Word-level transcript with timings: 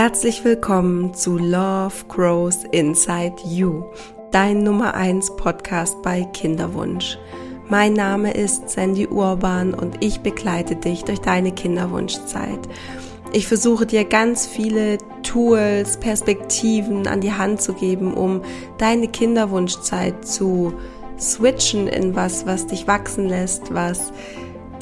Herzlich 0.00 0.44
willkommen 0.44 1.12
zu 1.12 1.38
Love 1.38 2.04
Grows 2.06 2.62
Inside 2.70 3.34
You, 3.44 3.82
dein 4.30 4.62
Nummer 4.62 4.94
1 4.94 5.34
Podcast 5.34 6.00
bei 6.02 6.22
Kinderwunsch. 6.22 7.18
Mein 7.68 7.94
Name 7.94 8.30
ist 8.32 8.70
Sandy 8.70 9.08
Urban 9.08 9.74
und 9.74 9.96
ich 9.98 10.20
begleite 10.20 10.76
dich 10.76 11.02
durch 11.02 11.18
deine 11.18 11.50
Kinderwunschzeit. 11.50 12.60
Ich 13.32 13.48
versuche 13.48 13.86
dir 13.86 14.04
ganz 14.04 14.46
viele 14.46 14.98
Tools, 15.24 15.96
Perspektiven 15.98 17.08
an 17.08 17.20
die 17.20 17.32
Hand 17.32 17.60
zu 17.60 17.72
geben, 17.72 18.14
um 18.14 18.42
deine 18.78 19.08
Kinderwunschzeit 19.08 20.24
zu 20.24 20.74
switchen 21.18 21.88
in 21.88 22.14
was, 22.14 22.46
was 22.46 22.68
dich 22.68 22.86
wachsen 22.86 23.28
lässt, 23.28 23.74
was 23.74 24.12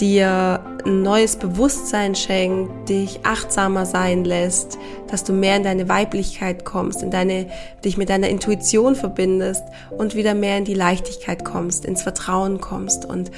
dir 0.00 0.60
ein 0.84 1.02
neues 1.02 1.36
Bewusstsein 1.36 2.14
schenkt, 2.14 2.88
dich 2.88 3.20
achtsamer 3.24 3.86
sein 3.86 4.24
lässt, 4.24 4.78
dass 5.08 5.24
du 5.24 5.32
mehr 5.32 5.56
in 5.56 5.62
deine 5.62 5.88
Weiblichkeit 5.88 6.64
kommst, 6.64 7.02
in 7.02 7.10
deine, 7.10 7.46
dich 7.84 7.96
mit 7.96 8.08
deiner 8.08 8.28
Intuition 8.28 8.94
verbindest 8.94 9.64
und 9.96 10.14
wieder 10.14 10.34
mehr 10.34 10.58
in 10.58 10.64
die 10.64 10.74
Leichtigkeit 10.74 11.44
kommst, 11.44 11.84
ins 11.84 12.02
Vertrauen 12.02 12.60
kommst 12.60 13.04
und 13.04 13.30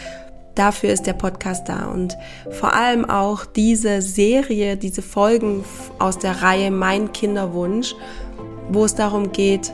dafür 0.54 0.90
ist 0.90 1.06
der 1.06 1.12
Podcast 1.12 1.68
da 1.68 1.86
und 1.86 2.16
vor 2.50 2.74
allem 2.74 3.08
auch 3.08 3.44
diese 3.44 4.02
Serie, 4.02 4.76
diese 4.76 5.02
Folgen 5.02 5.64
aus 5.98 6.18
der 6.18 6.42
Reihe 6.42 6.70
Mein 6.70 7.12
Kinderwunsch, 7.12 7.94
wo 8.68 8.84
es 8.84 8.94
darum 8.94 9.32
geht, 9.32 9.72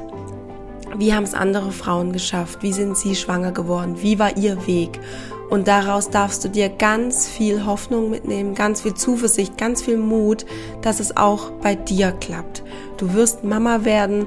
wie 0.96 1.12
haben 1.12 1.24
es 1.24 1.34
andere 1.34 1.72
Frauen 1.72 2.12
geschafft? 2.12 2.62
Wie 2.62 2.72
sind 2.72 2.96
sie 2.96 3.16
schwanger 3.16 3.50
geworden? 3.50 3.96
Wie 4.00 4.18
war 4.20 4.36
ihr 4.36 4.66
Weg? 4.68 5.00
Und 5.50 5.68
daraus 5.68 6.10
darfst 6.10 6.44
du 6.44 6.48
dir 6.48 6.68
ganz 6.68 7.28
viel 7.28 7.66
Hoffnung 7.66 8.10
mitnehmen, 8.10 8.54
ganz 8.54 8.82
viel 8.82 8.94
Zuversicht, 8.94 9.58
ganz 9.58 9.82
viel 9.82 9.98
Mut, 9.98 10.46
dass 10.82 11.00
es 11.00 11.16
auch 11.16 11.50
bei 11.62 11.74
dir 11.74 12.12
klappt. 12.12 12.62
Du 12.96 13.12
wirst 13.14 13.44
Mama 13.44 13.84
werden 13.84 14.26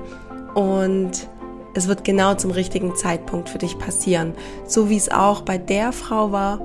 und 0.53 1.27
es 1.73 1.87
wird 1.87 2.03
genau 2.03 2.33
zum 2.35 2.51
richtigen 2.51 2.95
Zeitpunkt 2.95 3.49
für 3.49 3.57
dich 3.57 3.77
passieren. 3.77 4.33
So 4.65 4.89
wie 4.89 4.97
es 4.97 5.11
auch 5.11 5.41
bei 5.41 5.57
der 5.57 5.91
Frau 5.91 6.31
war, 6.31 6.59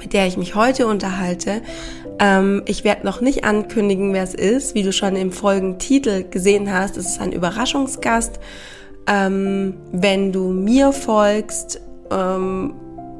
mit 0.00 0.12
der 0.12 0.26
ich 0.26 0.36
mich 0.36 0.54
heute 0.54 0.86
unterhalte. 0.86 1.62
Ähm, 2.18 2.62
ich 2.66 2.84
werde 2.84 3.04
noch 3.04 3.20
nicht 3.20 3.44
ankündigen, 3.44 4.12
wer 4.12 4.22
es 4.22 4.34
ist. 4.34 4.74
Wie 4.74 4.82
du 4.82 4.92
schon 4.92 5.16
im 5.16 5.32
Folgentitel 5.32 6.24
gesehen 6.24 6.72
hast, 6.72 6.96
es 6.96 7.06
ist 7.06 7.20
ein 7.20 7.32
Überraschungsgast. 7.32 8.40
Ähm, 9.06 9.74
wenn 9.92 10.32
du 10.32 10.48
mir 10.48 10.92
folgst, 10.92 11.80
ähm, 12.10 12.74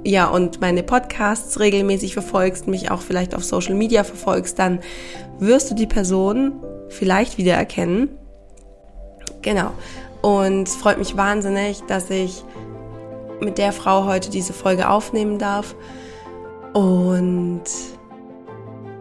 ja, 0.07 0.29
und 0.29 0.61
meine 0.61 0.85
Podcasts 0.85 1.59
regelmäßig 1.59 2.13
verfolgst, 2.13 2.69
mich 2.69 2.93
auch 2.93 3.01
vielleicht 3.01 3.35
auf 3.35 3.45
Social 3.45 3.75
Media 3.75 4.05
verfolgst, 4.05 4.57
dann 4.59 4.79
wirst 5.41 5.71
du 5.71 5.75
die 5.75 5.89
Person 5.89 6.63
vielleicht 6.89 7.39
wiedererkennen. 7.39 8.11
Genau. 9.43 9.73
Und 10.23 10.69
es 10.69 10.77
freut 10.77 10.99
mich 10.99 11.17
wahnsinnig, 11.17 11.83
dass 11.89 12.09
ich 12.11 12.45
mit 13.41 13.59
der 13.59 13.73
Frau 13.73 14.05
heute 14.05 14.31
diese 14.31 14.53
Folge 14.53 14.89
aufnehmen 14.89 15.41
darf. 15.41 15.75
Und 16.73 17.65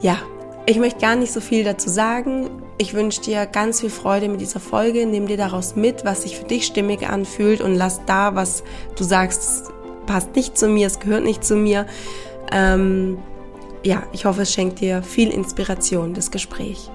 ja, 0.02 0.18
ich 0.66 0.80
möchte 0.80 1.02
gar 1.02 1.16
nicht 1.16 1.32
so 1.32 1.40
viel 1.40 1.64
dazu 1.64 1.90
sagen. 1.90 2.50
Ich 2.80 2.96
wünsche 2.96 3.22
dir 3.22 3.46
ganz 3.46 3.82
viel 3.82 3.92
Freude 3.92 4.28
mit 4.28 4.42
dieser 4.42 4.60
Folge. 4.60 5.06
Nimm 5.06 5.28
dir 5.28 5.38
daraus 5.38 5.76
mit, 5.76 6.04
was 6.04 6.24
sich 6.24 6.38
für 6.38 6.46
dich 6.46 6.66
stimmig 6.66 7.08
anfühlt 7.08 7.62
und 7.62 7.76
lass 7.76 8.02
da, 8.06 8.34
was 8.34 8.64
du 8.98 9.04
sagst, 9.04 9.72
passt 10.06 10.36
nicht 10.36 10.58
zu 10.58 10.68
mir, 10.68 10.88
es 10.88 11.00
gehört 11.00 11.24
nicht 11.24 11.44
zu 11.44 11.56
mir. 11.56 11.86
Ähm, 12.52 13.18
ja, 13.84 14.04
ich 14.14 14.26
hoffe, 14.26 14.44
es 14.44 14.54
schenkt 14.54 14.80
dir 14.80 15.04
viel 15.04 15.30
Inspiration, 15.30 16.14
das 16.14 16.32
Gespräch. 16.32 16.90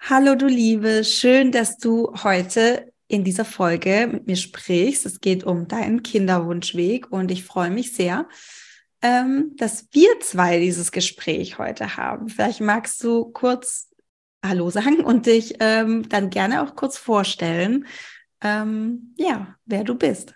Hallo 0.00 0.34
du 0.34 0.46
Liebe, 0.46 1.04
schön, 1.04 1.52
dass 1.52 1.78
du 1.78 2.12
heute 2.22 2.92
in 3.08 3.24
dieser 3.24 3.44
Folge 3.44 4.08
mit 4.10 4.26
mir 4.26 4.36
sprichst. 4.36 5.06
Es 5.06 5.20
geht 5.20 5.44
um 5.44 5.68
deinen 5.68 6.02
Kinderwunschweg 6.02 7.10
und 7.10 7.30
ich 7.30 7.44
freue 7.44 7.70
mich 7.70 7.94
sehr, 7.94 8.26
ähm, 9.02 9.52
dass 9.56 9.88
wir 9.92 10.08
zwei 10.20 10.58
dieses 10.58 10.92
Gespräch 10.92 11.58
heute 11.58 11.96
haben. 11.96 12.28
Vielleicht 12.28 12.60
magst 12.60 13.02
du 13.04 13.26
kurz 13.26 13.91
Hallo 14.44 14.70
sagen 14.70 15.04
und 15.04 15.26
dich 15.26 15.54
ähm, 15.60 16.08
dann 16.08 16.28
gerne 16.28 16.62
auch 16.62 16.74
kurz 16.74 16.98
vorstellen, 16.98 17.86
ähm, 18.42 19.14
ja, 19.16 19.54
wer 19.66 19.84
du 19.84 19.94
bist. 19.94 20.34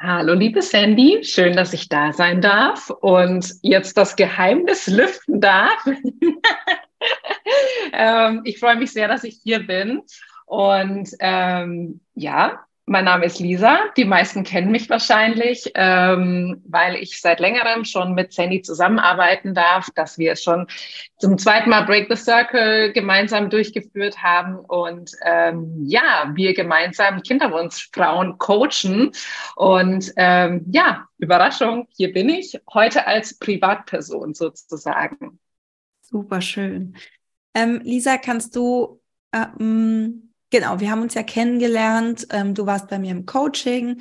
Hallo, 0.00 0.34
liebe 0.34 0.62
Sandy, 0.62 1.22
schön, 1.22 1.54
dass 1.54 1.72
ich 1.72 1.88
da 1.88 2.12
sein 2.12 2.40
darf 2.40 2.90
und 2.90 3.54
jetzt 3.62 3.96
das 3.96 4.16
Geheimnis 4.16 4.88
lüften 4.88 5.40
darf. 5.40 5.86
ähm, 7.92 8.42
ich 8.44 8.58
freue 8.58 8.76
mich 8.76 8.92
sehr, 8.92 9.06
dass 9.06 9.22
ich 9.22 9.38
hier 9.44 9.64
bin. 9.64 10.02
Und 10.46 11.10
ähm, 11.20 12.00
ja, 12.14 12.64
mein 12.88 13.04
Name 13.04 13.26
ist 13.26 13.38
Lisa. 13.38 13.78
Die 13.96 14.04
meisten 14.04 14.44
kennen 14.44 14.70
mich 14.70 14.88
wahrscheinlich, 14.88 15.70
ähm, 15.74 16.62
weil 16.66 16.96
ich 16.96 17.20
seit 17.20 17.40
längerem 17.40 17.84
schon 17.84 18.14
mit 18.14 18.32
Sandy 18.32 18.62
zusammenarbeiten 18.62 19.54
darf, 19.54 19.88
dass 19.94 20.18
wir 20.18 20.36
schon 20.36 20.66
zum 21.18 21.38
zweiten 21.38 21.70
Mal 21.70 21.84
Break 21.84 22.08
the 22.08 22.16
Circle 22.16 22.92
gemeinsam 22.92 23.50
durchgeführt 23.50 24.22
haben 24.22 24.56
und 24.56 25.12
ähm, 25.24 25.84
ja, 25.84 26.30
wir 26.34 26.54
gemeinsam 26.54 27.22
Kinderwunschfrauen 27.22 28.38
coachen. 28.38 29.12
Und 29.56 30.12
ähm, 30.16 30.64
ja, 30.70 31.06
Überraschung, 31.18 31.88
hier 31.96 32.12
bin 32.12 32.28
ich 32.28 32.58
heute 32.72 33.06
als 33.06 33.38
Privatperson 33.38 34.34
sozusagen. 34.34 35.38
Super 36.00 36.40
schön. 36.40 36.96
Ähm, 37.54 37.80
Lisa, 37.84 38.16
kannst 38.16 38.56
du 38.56 39.00
ähm 39.32 40.27
Genau, 40.50 40.80
wir 40.80 40.90
haben 40.90 41.02
uns 41.02 41.14
ja 41.14 41.22
kennengelernt. 41.22 42.26
Ähm, 42.30 42.54
du 42.54 42.66
warst 42.66 42.88
bei 42.88 42.98
mir 42.98 43.10
im 43.10 43.26
Coaching 43.26 44.00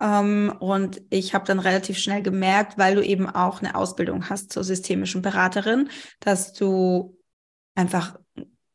ähm, 0.00 0.54
und 0.60 1.00
ich 1.10 1.34
habe 1.34 1.46
dann 1.46 1.58
relativ 1.58 1.98
schnell 1.98 2.22
gemerkt, 2.22 2.76
weil 2.76 2.96
du 2.96 3.02
eben 3.02 3.28
auch 3.28 3.60
eine 3.60 3.74
Ausbildung 3.74 4.28
hast 4.28 4.52
zur 4.52 4.62
systemischen 4.62 5.22
Beraterin, 5.22 5.88
dass 6.20 6.52
du 6.52 7.16
einfach 7.74 8.18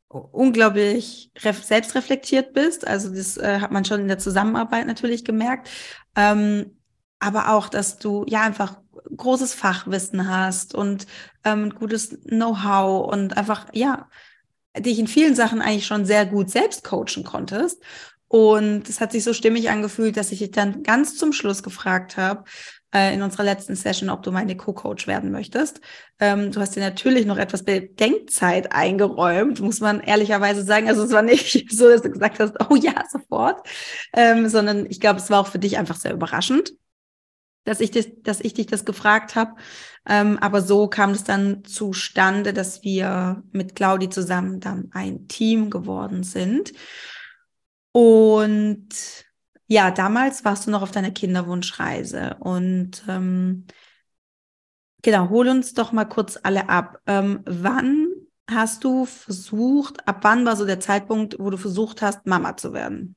unglaublich 0.08 1.32
selbstreflektiert 1.38 2.54
bist. 2.54 2.86
Also 2.88 3.14
das 3.14 3.38
äh, 3.38 3.60
hat 3.60 3.72
man 3.72 3.86
schon 3.86 4.02
in 4.02 4.08
der 4.08 4.18
Zusammenarbeit 4.20 4.88
natürlich 4.88 5.24
gemerkt. 5.24 5.70
Ähm, 6.16 6.78
aber 7.20 7.50
auch, 7.54 7.70
dass 7.70 8.00
du 8.00 8.26
ja 8.28 8.42
einfach 8.42 8.80
großes 9.16 9.54
Fachwissen 9.54 10.28
hast 10.28 10.74
und 10.74 11.06
ähm, 11.44 11.70
gutes 11.70 12.20
Know-how 12.24 13.12
und 13.14 13.38
einfach 13.38 13.68
ja 13.74 14.10
dich 14.78 15.00
in 15.00 15.08
vielen 15.08 15.36
Sachen 15.36 15.62
eigentlich 15.62 15.86
schon 15.86 16.06
sehr 16.06 16.26
gut 16.26 16.50
selbst 16.50 16.84
coachen 16.84 17.24
konntest. 17.24 17.82
Und 18.28 18.88
es 18.88 19.02
hat 19.02 19.12
sich 19.12 19.26
so 19.26 19.34
stimmig 19.34 19.70
angefühlt, 19.70 20.16
dass 20.16 20.32
ich 20.32 20.40
dich 20.40 20.52
dann 20.52 20.84
ganz 20.84 21.18
zum 21.18 21.34
Schluss 21.34 21.64
gefragt 21.64 22.16
habe, 22.16 22.46
äh, 22.94 23.14
in 23.14 23.22
unserer 23.22 23.44
letzten 23.44 23.76
Session, 23.76 24.10
ob 24.10 24.24
du 24.24 24.32
meine 24.32 24.56
Co-Coach 24.56 25.08
werden 25.08 25.32
möchtest. 25.32 25.82
Ähm, 26.20 26.52
du 26.52 26.62
hast 26.62 26.76
dir 26.76 26.82
natürlich 26.82 27.26
noch 27.26 27.38
etwas 27.38 27.64
Bedenkzeit 27.64 28.72
eingeräumt, 28.72 29.60
muss 29.60 29.82
man 29.82 30.00
ehrlicherweise 30.00 30.64
sagen. 30.64 30.88
Also 30.88 31.04
es 31.04 31.12
war 31.12 31.22
nicht 31.22 31.70
so, 31.72 31.90
dass 31.90 32.02
du 32.02 32.10
gesagt 32.10 32.40
hast, 32.40 32.56
oh 32.70 32.76
ja, 32.76 33.04
sofort, 33.10 33.68
ähm, 34.14 34.48
sondern 34.48 34.86
ich 34.90 35.00
glaube, 35.00 35.20
es 35.20 35.30
war 35.30 35.42
auch 35.42 35.48
für 35.48 35.60
dich 35.60 35.78
einfach 35.78 35.96
sehr 35.98 36.14
überraschend 36.14 36.74
dass 37.64 37.80
ich, 37.80 37.92
das, 37.92 38.08
dass 38.24 38.42
ich 38.42 38.54
dich 38.54 38.68
das 38.68 38.86
gefragt 38.86 39.36
habe. 39.36 39.56
Ähm, 40.08 40.38
aber 40.40 40.62
so 40.62 40.88
kam 40.88 41.12
es 41.12 41.24
dann 41.24 41.64
zustande, 41.64 42.54
dass 42.54 42.84
wir 42.84 43.44
mit 43.52 43.76
Claudi 43.76 44.10
zusammen 44.10 44.60
dann 44.60 44.90
ein 44.94 45.28
Team 45.28 45.70
geworden 45.70 46.24
sind. 46.24 46.74
Und 47.92 48.90
ja, 49.68 49.92
damals 49.92 50.44
warst 50.44 50.68
du 50.68 50.72
noch 50.72 50.82
auf 50.82 50.92
deiner 50.92 51.12
Kinderwunschreise. 51.12 52.38
Und 52.40 53.04
ähm, 53.08 53.66
genau, 55.02 55.30
hol 55.30 55.48
uns 55.48 55.74
doch 55.74 55.92
mal 55.92 56.06
kurz 56.06 56.40
alle 56.42 56.70
ab. 56.70 57.00
Ähm, 57.06 57.42
wann 57.46 58.08
hast 58.50 58.84
du 58.84 59.06
versucht, 59.06 60.08
ab 60.08 60.20
wann 60.24 60.46
war 60.46 60.56
so 60.56 60.66
der 60.66 60.80
Zeitpunkt, 60.80 61.38
wo 61.40 61.50
du 61.50 61.58
versucht 61.58 62.02
hast, 62.02 62.26
Mama 62.26 62.58
zu 62.58 62.74
werden? 62.74 63.16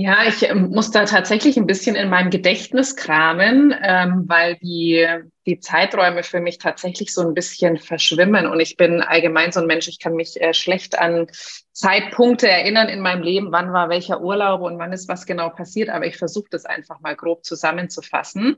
Ja, 0.00 0.18
ich 0.28 0.48
ähm, 0.48 0.70
muss 0.70 0.92
da 0.92 1.04
tatsächlich 1.06 1.56
ein 1.56 1.66
bisschen 1.66 1.96
in 1.96 2.08
meinem 2.08 2.30
Gedächtnis 2.30 2.94
kramen, 2.94 3.74
ähm, 3.82 4.26
weil 4.28 4.54
die, 4.62 5.04
die 5.48 5.60
Zeiträume 5.60 6.22
für 6.22 6.40
mich 6.40 6.58
tatsächlich 6.58 7.12
so 7.12 7.22
ein 7.22 7.32
bisschen 7.32 7.78
verschwimmen. 7.78 8.46
Und 8.46 8.60
ich 8.60 8.76
bin 8.76 9.00
allgemein 9.00 9.50
so 9.50 9.60
ein 9.60 9.66
Mensch, 9.66 9.88
ich 9.88 9.98
kann 9.98 10.14
mich 10.14 10.38
äh, 10.40 10.52
schlecht 10.52 10.98
an 10.98 11.26
Zeitpunkte 11.78 12.48
erinnern 12.48 12.88
in 12.88 13.00
meinem 13.00 13.22
Leben, 13.22 13.52
wann 13.52 13.72
war 13.72 13.88
welcher 13.88 14.20
Urlaub 14.20 14.62
und 14.62 14.80
wann 14.80 14.92
ist 14.92 15.08
was 15.08 15.26
genau 15.26 15.48
passiert. 15.48 15.90
Aber 15.90 16.06
ich 16.06 16.16
versuche 16.16 16.48
das 16.50 16.64
einfach 16.64 16.98
mal 16.98 17.14
grob 17.14 17.44
zusammenzufassen. 17.44 18.56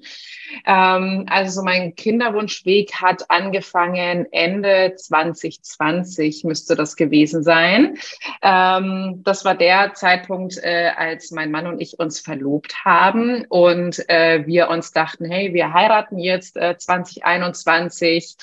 Ähm, 0.66 1.26
also 1.28 1.60
so 1.60 1.62
mein 1.62 1.94
Kinderwunschweg 1.94 2.94
hat 2.94 3.26
angefangen 3.28 4.26
Ende 4.32 4.94
2020 4.96 6.44
müsste 6.44 6.74
das 6.76 6.96
gewesen 6.96 7.42
sein. 7.42 7.98
Ähm, 8.40 9.20
das 9.22 9.44
war 9.44 9.54
der 9.54 9.92
Zeitpunkt, 9.92 10.56
äh, 10.56 10.90
als 10.96 11.30
mein 11.30 11.50
Mann 11.50 11.66
und 11.66 11.78
ich 11.78 11.98
uns 11.98 12.20
verlobt 12.20 12.86
haben 12.86 13.44
und 13.50 14.02
äh, 14.08 14.46
wir 14.46 14.70
uns 14.70 14.92
dachten, 14.92 15.26
hey, 15.26 15.52
wir 15.52 15.74
heiraten 15.74 16.18
jetzt 16.18 16.56
äh, 16.56 16.78
2021 16.80 18.36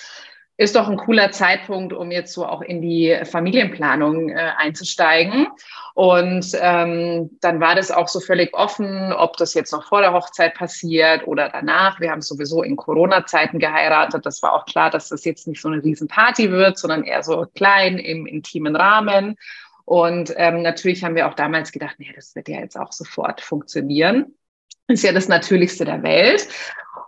ist 0.59 0.75
doch 0.75 0.87
ein 0.87 0.97
cooler 0.97 1.31
Zeitpunkt, 1.31 1.93
um 1.93 2.09
jetzt 2.09 2.33
so 2.33 2.43
auch 2.45 2.61
in 2.61 2.81
die 2.81 3.15
Familienplanung 3.25 4.29
äh, 4.29 4.51
einzusteigen. 4.57 5.47
Und 5.93 6.47
ähm, 6.59 7.29
dann 7.41 7.59
war 7.59 7.75
das 7.75 7.91
auch 7.91 8.07
so 8.07 8.19
völlig 8.19 8.55
offen, 8.55 9.13
ob 9.13 9.37
das 9.37 9.53
jetzt 9.53 9.71
noch 9.71 9.87
vor 9.87 10.01
der 10.01 10.13
Hochzeit 10.13 10.55
passiert 10.55 11.27
oder 11.27 11.49
danach. 11.49 11.99
Wir 11.99 12.09
haben 12.09 12.21
sowieso 12.21 12.63
in 12.63 12.75
Corona-Zeiten 12.75 13.59
geheiratet. 13.59 14.25
Das 14.25 14.41
war 14.41 14.53
auch 14.53 14.65
klar, 14.65 14.89
dass 14.89 15.09
das 15.09 15.25
jetzt 15.25 15.47
nicht 15.47 15.61
so 15.61 15.69
eine 15.69 15.83
Riesenparty 15.83 16.51
wird, 16.51 16.79
sondern 16.79 17.03
eher 17.03 17.21
so 17.21 17.45
klein 17.53 17.99
im 17.99 18.25
intimen 18.25 18.75
Rahmen. 18.75 19.37
Und 19.85 20.33
ähm, 20.37 20.63
natürlich 20.63 21.03
haben 21.03 21.15
wir 21.15 21.27
auch 21.27 21.35
damals 21.35 21.71
gedacht, 21.71 21.95
nee, 21.99 22.11
das 22.15 22.35
wird 22.35 22.49
ja 22.49 22.59
jetzt 22.59 22.77
auch 22.77 22.91
sofort 22.91 23.41
funktionieren. 23.41 24.33
Ist 24.87 25.03
ja 25.03 25.11
das 25.11 25.27
Natürlichste 25.27 25.85
der 25.85 26.01
Welt. 26.01 26.47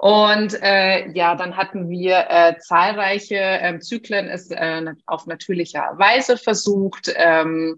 Und 0.02 0.58
äh, 0.62 1.10
ja, 1.12 1.36
dann 1.36 1.58
hatten 1.58 1.90
wir 1.90 2.26
äh, 2.30 2.58
zahlreiche 2.58 3.36
äh, 3.36 3.80
Zyklen 3.80 4.30
es 4.30 4.50
äh, 4.50 4.94
auf 5.06 5.28
natürlicher 5.28 5.92
Weise 5.98 6.38
versucht. 6.38 7.12
Ähm, 7.14 7.78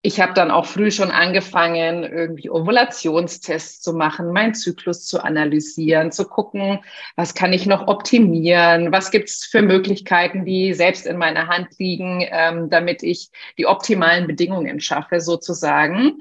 ich 0.00 0.20
habe 0.20 0.32
dann 0.32 0.50
auch 0.50 0.64
früh 0.64 0.90
schon 0.90 1.10
angefangen, 1.10 2.02
irgendwie 2.02 2.48
Ovulationstests 2.48 3.82
zu 3.82 3.92
machen, 3.92 4.32
meinen 4.32 4.54
Zyklus 4.54 5.04
zu 5.04 5.22
analysieren, 5.22 6.12
zu 6.12 6.26
gucken, 6.26 6.80
was 7.14 7.34
kann 7.34 7.52
ich 7.52 7.66
noch 7.66 7.88
optimieren, 7.88 8.90
was 8.90 9.10
gibt 9.10 9.28
es 9.28 9.44
für 9.44 9.60
Möglichkeiten, 9.60 10.46
die 10.46 10.72
selbst 10.72 11.06
in 11.06 11.18
meiner 11.18 11.48
Hand 11.48 11.78
liegen, 11.78 12.26
ähm, 12.30 12.70
damit 12.70 13.02
ich 13.02 13.28
die 13.58 13.66
optimalen 13.66 14.26
Bedingungen 14.26 14.80
schaffe, 14.80 15.20
sozusagen. 15.20 16.20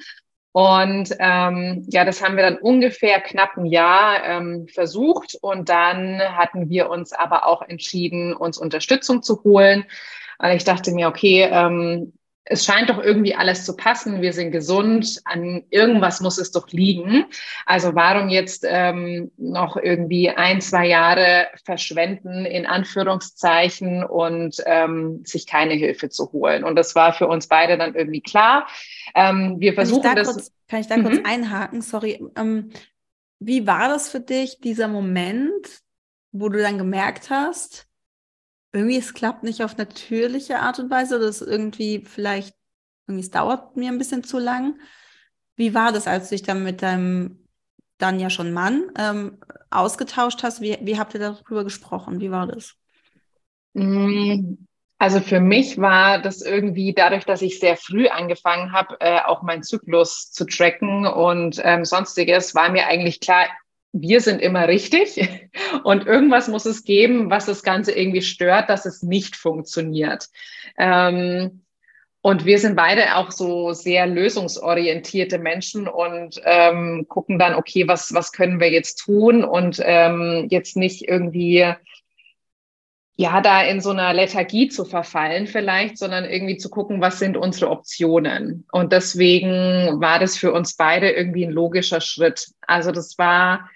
Und 0.54 1.10
ähm, 1.18 1.84
ja, 1.90 2.06
das 2.06 2.24
haben 2.24 2.36
wir 2.36 2.44
dann 2.44 2.58
ungefähr 2.58 3.20
knapp 3.20 3.58
ein 3.58 3.66
Jahr 3.66 4.24
ähm, 4.24 4.68
versucht. 4.68 5.36
Und 5.42 5.68
dann 5.68 6.22
hatten 6.22 6.70
wir 6.70 6.92
uns 6.92 7.12
aber 7.12 7.48
auch 7.48 7.64
entschieden, 7.64 8.36
uns 8.36 8.60
Unterstützung 8.60 9.24
zu 9.24 9.44
holen. 9.44 9.86
Weil 10.38 10.56
ich 10.56 10.64
dachte 10.64 10.92
mir, 10.92 11.08
okay, 11.08 11.50
ähm, 11.52 12.14
es 12.46 12.66
scheint 12.66 12.90
doch 12.90 13.02
irgendwie 13.02 13.36
alles 13.36 13.66
zu 13.66 13.76
passen. 13.76 14.22
Wir 14.22 14.34
sind 14.34 14.52
gesund. 14.52 15.22
An 15.24 15.64
irgendwas 15.70 16.20
muss 16.20 16.38
es 16.38 16.52
doch 16.52 16.68
liegen. 16.70 17.26
Also 17.66 17.96
warum 17.96 18.30
jetzt 18.30 18.66
ähm, 18.68 19.32
noch 19.38 19.78
irgendwie 19.78 20.30
ein, 20.30 20.60
zwei 20.60 20.88
Jahre 20.88 21.48
verschwenden, 21.64 22.46
in 22.46 22.66
Anführungszeichen, 22.66 24.04
und 24.04 24.62
ähm, 24.66 25.22
sich 25.26 25.48
keine 25.48 25.74
Hilfe 25.76 26.10
zu 26.10 26.32
holen? 26.34 26.64
Und 26.64 26.76
das 26.76 26.96
war 26.96 27.14
für 27.14 27.28
uns 27.28 27.48
beide 27.48 27.78
dann 27.78 27.96
irgendwie 27.96 28.22
klar. 28.22 28.68
Ähm, 29.16 29.56
wir 29.60 29.74
versuchen 29.74 30.04
kann 30.04 30.16
das. 30.18 30.34
Kurz, 30.34 30.52
kann 30.68 30.82
ich 30.82 30.88
da 30.88 30.98
mhm. 30.98 31.04
kurz 31.04 31.20
einhaken? 31.24 31.82
Sorry. 31.82 32.22
Ähm, 32.36 32.72
wie 33.40 33.66
war 33.68 33.88
das 33.88 34.10
für 34.10 34.20
dich, 34.20 34.60
dieser 34.60 34.88
Moment, 34.88 35.82
wo 36.32 36.50
du 36.50 36.60
dann 36.60 36.78
gemerkt 36.78 37.30
hast, 37.30 37.88
irgendwie 38.74 38.98
es 38.98 39.14
klappt 39.14 39.44
nicht 39.44 39.64
auf 39.64 39.78
natürliche 39.78 40.60
Art 40.60 40.80
und 40.80 40.90
Weise 40.90 41.18
oder 41.18 41.26
es 41.26 41.42
irgendwie 41.42 42.04
vielleicht, 42.06 42.56
irgendwie 43.08 43.24
es 43.24 43.32
dauert 43.32 43.78
mir 43.78 43.90
ein 43.90 44.00
bisschen 44.00 44.24
zu 44.24 44.40
lang. 44.40 44.80
Wie 45.56 45.74
war 45.74 45.92
das, 45.92 46.08
als 46.08 46.30
du 46.30 46.36
dich 46.36 46.44
dann 46.44 46.64
mit 46.64 46.82
deinem 46.82 47.40
dann 48.00 48.20
ja 48.20 48.30
schon 48.30 48.52
Mann 48.52 48.92
ähm, 48.98 49.38
ausgetauscht 49.70 50.44
hast? 50.44 50.62
Wie, 50.62 50.78
wie 50.82 50.98
habt 50.98 51.14
ihr 51.14 51.20
darüber 51.20 51.64
gesprochen? 51.64 52.20
Wie 52.20 52.32
war 52.32 52.48
das? 52.48 52.76
Mm, 53.74 54.56
also 54.98 55.20
für 55.20 55.40
mich 55.40 55.78
war 55.80 56.22
das 56.22 56.42
irgendwie 56.42 56.94
dadurch, 56.94 57.26
dass 57.26 57.42
ich 57.42 57.60
sehr 57.60 57.78
früh 57.78 58.08
angefangen 58.08 58.72
habe, 58.72 58.98
äh, 59.00 59.20
auch 59.22 59.44
meinen 59.44 59.64
Zyklus 59.64 60.32
zu 60.32 60.46
tracken 60.46 61.06
und 61.06 61.62
ähm, 61.64 61.86
sonstiges, 61.86 62.56
war 62.56 62.70
mir 62.72 62.88
eigentlich 62.88 63.20
klar, 63.20 63.46
wir 63.94 64.20
sind 64.22 64.42
immer 64.42 64.68
richtig 64.68 65.50
und 65.84 66.06
irgendwas 66.06 66.48
muss 66.50 66.66
es 66.66 66.84
geben, 66.84 67.30
was 67.30 67.46
das 67.46 67.64
Ganze 67.64 67.94
irgendwie 67.94 68.22
stört, 68.22 68.70
dass 68.70 68.86
es 68.86 69.04
nicht 69.04 69.36
funktioniert. 69.36 70.30
Ähm, 70.78 71.62
und 72.22 72.46
wir 72.46 72.58
sind 72.58 72.76
beide 72.76 73.18
auch 73.18 73.32
so 73.32 73.74
sehr 73.74 74.08
lösungsorientierte 74.08 75.40
Menschen 75.40 75.88
und 75.90 76.42
ähm, 76.46 77.06
gucken 77.10 77.38
dann, 77.38 77.54
okay, 77.54 77.88
was, 77.88 78.14
was 78.14 78.32
können 78.32 78.62
wir 78.62 78.72
jetzt 78.72 78.96
tun 78.96 79.44
und 79.44 79.82
ähm, 79.84 80.48
jetzt 80.50 80.78
nicht 80.78 81.08
irgendwie 81.08 81.74
ja, 83.16 83.42
da 83.42 83.62
in 83.62 83.80
so 83.80 83.92
einer 83.92 84.12
Lethargie 84.14 84.70
zu 84.70 84.86
verfallen 84.86 85.46
vielleicht, 85.46 85.98
sondern 85.98 86.26
irgendwie 86.26 86.58
zu 86.58 86.70
gucken, 86.70 87.00
was 87.00 87.20
sind 87.20 87.38
unsere 87.38 87.70
Optionen. 87.70 88.66
Und 88.72 88.92
deswegen 88.92 90.02
war 90.02 90.18
das 90.18 90.36
für 90.36 90.52
uns 90.52 90.76
beide 90.76 91.12
irgendwie 91.12 91.46
ein 91.46 91.52
logischer 91.52 92.02
Schritt. 92.02 92.48
Also 92.62 92.92
das 92.92 93.18
war 93.20 93.70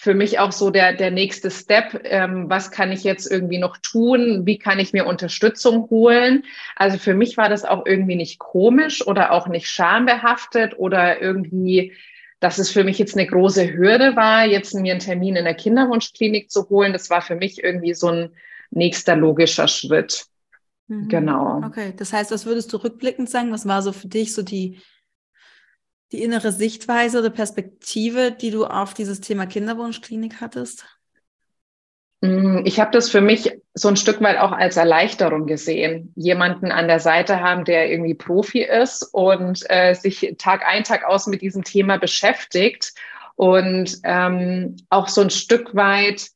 für 0.00 0.14
mich 0.14 0.38
auch 0.38 0.52
so 0.52 0.70
der, 0.70 0.92
der 0.92 1.10
nächste 1.10 1.50
Step. 1.50 2.02
Ähm, 2.04 2.48
was 2.48 2.70
kann 2.70 2.92
ich 2.92 3.02
jetzt 3.02 3.28
irgendwie 3.28 3.58
noch 3.58 3.76
tun? 3.78 4.46
Wie 4.46 4.56
kann 4.56 4.78
ich 4.78 4.92
mir 4.92 5.06
Unterstützung 5.06 5.90
holen? 5.90 6.44
Also 6.76 6.98
für 6.98 7.14
mich 7.14 7.36
war 7.36 7.48
das 7.48 7.64
auch 7.64 7.84
irgendwie 7.84 8.14
nicht 8.14 8.38
komisch 8.38 9.04
oder 9.04 9.32
auch 9.32 9.48
nicht 9.48 9.68
schambehaftet 9.68 10.78
oder 10.78 11.20
irgendwie, 11.20 11.94
dass 12.38 12.58
es 12.58 12.70
für 12.70 12.84
mich 12.84 12.98
jetzt 12.98 13.16
eine 13.16 13.26
große 13.26 13.72
Hürde 13.72 14.14
war, 14.14 14.46
jetzt 14.46 14.72
mir 14.72 14.92
einen 14.92 15.00
Termin 15.00 15.34
in 15.34 15.44
der 15.44 15.54
Kinderwunschklinik 15.54 16.48
zu 16.48 16.68
holen. 16.68 16.92
Das 16.92 17.10
war 17.10 17.20
für 17.20 17.34
mich 17.34 17.64
irgendwie 17.64 17.94
so 17.94 18.06
ein 18.06 18.30
nächster 18.70 19.16
logischer 19.16 19.66
Schritt. 19.66 20.26
Mhm. 20.86 21.08
Genau. 21.08 21.60
Okay, 21.66 21.92
das 21.96 22.12
heißt, 22.12 22.30
was 22.30 22.46
würdest 22.46 22.72
du 22.72 22.76
rückblickend 22.76 23.28
sagen? 23.28 23.50
Was 23.50 23.66
war 23.66 23.82
so 23.82 23.90
für 23.90 24.06
dich 24.06 24.32
so 24.32 24.42
die 24.42 24.78
die 26.12 26.22
innere 26.22 26.52
Sichtweise 26.52 27.18
oder 27.18 27.30
Perspektive, 27.30 28.32
die 28.32 28.50
du 28.50 28.64
auf 28.64 28.94
dieses 28.94 29.20
Thema 29.20 29.46
Kinderwunschklinik 29.46 30.40
hattest? 30.40 30.86
Mm, 32.20 32.62
ich 32.64 32.80
habe 32.80 32.90
das 32.90 33.10
für 33.10 33.20
mich 33.20 33.52
so 33.74 33.88
ein 33.88 33.96
Stück 33.96 34.20
weit 34.20 34.38
auch 34.38 34.52
als 34.52 34.76
Erleichterung 34.76 35.46
gesehen, 35.46 36.12
jemanden 36.16 36.72
an 36.72 36.88
der 36.88 37.00
Seite 37.00 37.40
haben, 37.40 37.64
der 37.64 37.90
irgendwie 37.90 38.14
Profi 38.14 38.62
ist 38.62 39.02
und 39.12 39.64
äh, 39.68 39.94
sich 39.94 40.34
Tag 40.38 40.66
ein, 40.66 40.84
Tag 40.84 41.04
aus 41.04 41.26
mit 41.26 41.42
diesem 41.42 41.62
Thema 41.62 41.98
beschäftigt 41.98 42.92
und 43.36 43.98
ähm, 44.02 44.76
auch 44.90 45.08
so 45.08 45.20
ein 45.20 45.30
Stück 45.30 45.74
weit 45.76 46.28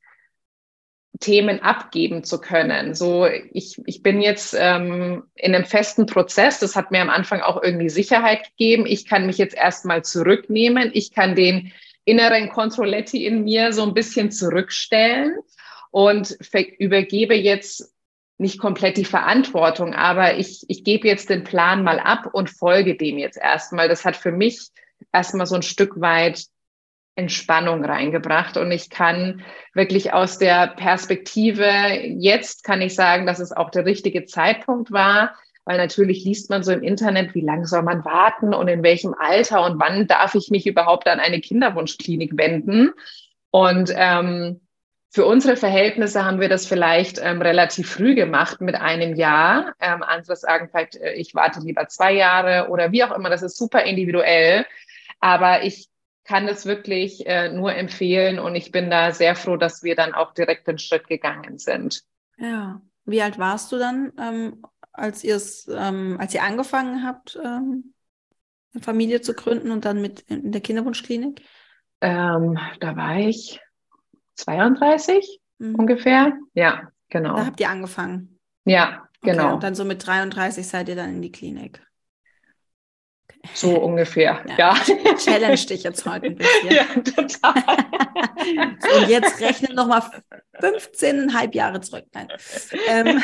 Themen 1.20 1.60
abgeben 1.60 2.24
zu 2.24 2.40
können. 2.40 2.94
So, 2.94 3.26
ich, 3.26 3.80
ich 3.86 4.02
bin 4.02 4.20
jetzt 4.20 4.56
ähm, 4.58 5.24
in 5.34 5.54
einem 5.54 5.64
festen 5.64 6.06
Prozess. 6.06 6.58
Das 6.58 6.74
hat 6.74 6.90
mir 6.90 7.00
am 7.00 7.10
Anfang 7.10 7.40
auch 7.40 7.62
irgendwie 7.62 7.90
Sicherheit 7.90 8.44
gegeben. 8.50 8.86
Ich 8.86 9.06
kann 9.06 9.26
mich 9.26 9.38
jetzt 9.38 9.54
erstmal 9.54 10.02
zurücknehmen. 10.02 10.90
Ich 10.94 11.12
kann 11.12 11.34
den 11.34 11.72
inneren 12.04 12.48
Controletti 12.48 13.26
in 13.26 13.44
mir 13.44 13.72
so 13.72 13.82
ein 13.82 13.94
bisschen 13.94 14.30
zurückstellen 14.30 15.36
und 15.90 16.36
übergebe 16.78 17.34
jetzt 17.34 17.92
nicht 18.38 18.58
komplett 18.58 18.96
die 18.96 19.04
Verantwortung, 19.04 19.94
aber 19.94 20.36
ich, 20.36 20.64
ich 20.68 20.82
gebe 20.82 21.06
jetzt 21.06 21.30
den 21.30 21.44
Plan 21.44 21.84
mal 21.84 22.00
ab 22.00 22.30
und 22.32 22.50
folge 22.50 22.96
dem 22.96 23.18
jetzt 23.18 23.38
erstmal. 23.38 23.88
Das 23.88 24.04
hat 24.04 24.16
für 24.16 24.32
mich 24.32 24.68
erstmal 25.12 25.46
so 25.46 25.54
ein 25.54 25.62
Stück 25.62 26.00
weit 26.00 26.46
Entspannung 27.14 27.84
reingebracht 27.84 28.56
und 28.56 28.70
ich 28.70 28.88
kann 28.88 29.42
wirklich 29.74 30.12
aus 30.12 30.38
der 30.38 30.68
Perspektive 30.68 31.66
jetzt 32.04 32.64
kann 32.64 32.80
ich 32.80 32.94
sagen, 32.94 33.26
dass 33.26 33.38
es 33.38 33.52
auch 33.52 33.70
der 33.70 33.84
richtige 33.84 34.24
Zeitpunkt 34.24 34.92
war, 34.92 35.34
weil 35.64 35.76
natürlich 35.76 36.24
liest 36.24 36.48
man 36.48 36.62
so 36.62 36.72
im 36.72 36.82
Internet, 36.82 37.34
wie 37.34 37.42
lange 37.42 37.66
soll 37.66 37.82
man 37.82 38.04
warten 38.04 38.54
und 38.54 38.68
in 38.68 38.82
welchem 38.82 39.14
Alter 39.18 39.64
und 39.64 39.78
wann 39.78 40.06
darf 40.06 40.34
ich 40.34 40.50
mich 40.50 40.66
überhaupt 40.66 41.06
an 41.06 41.20
eine 41.20 41.40
Kinderwunschklinik 41.40 42.36
wenden 42.36 42.92
und 43.50 43.92
ähm, 43.94 44.60
für 45.14 45.26
unsere 45.26 45.56
Verhältnisse 45.56 46.24
haben 46.24 46.40
wir 46.40 46.48
das 46.48 46.66
vielleicht 46.66 47.20
ähm, 47.22 47.42
relativ 47.42 47.90
früh 47.90 48.14
gemacht 48.14 48.62
mit 48.62 48.74
einem 48.76 49.14
Jahr. 49.14 49.74
Ähm, 49.78 50.02
andere 50.02 50.36
sagen 50.36 50.70
vielleicht, 50.70 50.96
äh, 50.96 51.12
ich 51.12 51.34
warte 51.34 51.60
lieber 51.60 51.86
zwei 51.88 52.14
Jahre 52.14 52.70
oder 52.70 52.92
wie 52.92 53.04
auch 53.04 53.14
immer. 53.14 53.28
Das 53.28 53.42
ist 53.42 53.58
super 53.58 53.82
individuell. 53.82 54.64
Aber 55.20 55.64
ich 55.64 55.90
kann 56.24 56.46
es 56.48 56.66
wirklich 56.66 57.26
äh, 57.26 57.50
nur 57.50 57.74
empfehlen 57.74 58.38
und 58.38 58.54
ich 58.54 58.70
bin 58.70 58.90
da 58.90 59.12
sehr 59.12 59.34
froh, 59.34 59.56
dass 59.56 59.82
wir 59.82 59.96
dann 59.96 60.14
auch 60.14 60.34
direkt 60.34 60.68
den 60.68 60.78
Schritt 60.78 61.08
gegangen 61.08 61.58
sind. 61.58 62.02
Ja, 62.38 62.80
wie 63.04 63.22
alt 63.22 63.38
warst 63.38 63.72
du 63.72 63.78
dann, 63.78 64.12
ähm, 64.18 64.62
als 64.92 65.24
ihr 65.24 65.36
es, 65.36 65.68
ähm, 65.68 66.16
als 66.20 66.34
ihr 66.34 66.42
angefangen 66.42 67.04
habt, 67.04 67.38
ähm, 67.42 67.94
eine 68.74 68.82
Familie 68.82 69.20
zu 69.20 69.34
gründen 69.34 69.70
und 69.70 69.84
dann 69.84 70.00
mit 70.00 70.20
in 70.22 70.52
der 70.52 70.60
Kinderwunschklinik? 70.60 71.42
Ähm, 72.00 72.58
da 72.80 72.96
war 72.96 73.16
ich 73.16 73.60
32. 74.36 75.40
mhm. 75.58 75.74
ungefähr. 75.74 76.36
Ja, 76.54 76.88
genau. 77.08 77.36
Da 77.36 77.46
habt 77.46 77.60
ihr 77.60 77.68
angefangen. 77.68 78.38
Ja, 78.64 79.08
genau. 79.20 79.44
Okay, 79.44 79.54
und 79.54 79.62
dann 79.62 79.74
so 79.74 79.84
mit 79.84 80.06
33 80.06 80.66
seid 80.66 80.88
ihr 80.88 80.96
dann 80.96 81.10
in 81.10 81.22
die 81.22 81.32
Klinik. 81.32 81.84
So 83.54 83.78
ungefähr, 83.78 84.44
ja. 84.46 84.56
ja. 84.56 85.16
Challenge 85.16 85.56
dich 85.56 85.82
jetzt 85.82 86.06
heute 86.06 86.26
ein 86.26 86.36
bisschen. 86.36 86.70
Ja, 86.70 86.84
total. 86.84 87.64
und 88.96 89.08
jetzt 89.08 89.40
rechne 89.40 89.74
nochmal 89.74 90.02
15,5 90.60 91.54
Jahre 91.54 91.80
zurück. 91.80 92.06
Nein. 92.12 92.28
Ähm, 92.88 93.20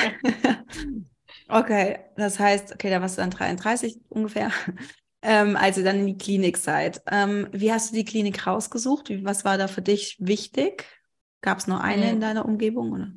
okay, 1.48 2.00
das 2.16 2.38
heißt, 2.38 2.74
okay, 2.74 2.90
da 2.90 3.00
warst 3.00 3.16
du 3.16 3.22
dann 3.22 3.30
33 3.30 4.00
ungefähr, 4.08 4.50
ähm, 5.22 5.56
als 5.56 5.78
ihr 5.78 5.84
dann 5.84 6.00
in 6.00 6.06
die 6.06 6.18
Klinik 6.18 6.56
seid. 6.58 7.00
Ähm, 7.10 7.48
wie 7.52 7.72
hast 7.72 7.92
du 7.92 7.96
die 7.96 8.04
Klinik 8.04 8.46
rausgesucht? 8.46 9.10
Was 9.22 9.44
war 9.44 9.56
da 9.56 9.68
für 9.68 9.82
dich 9.82 10.16
wichtig? 10.18 10.84
Gab 11.42 11.58
es 11.58 11.68
nur 11.68 11.80
eine 11.80 12.06
hm. 12.06 12.14
in 12.14 12.20
deiner 12.20 12.44
Umgebung? 12.44 12.92
Oder? 12.92 13.12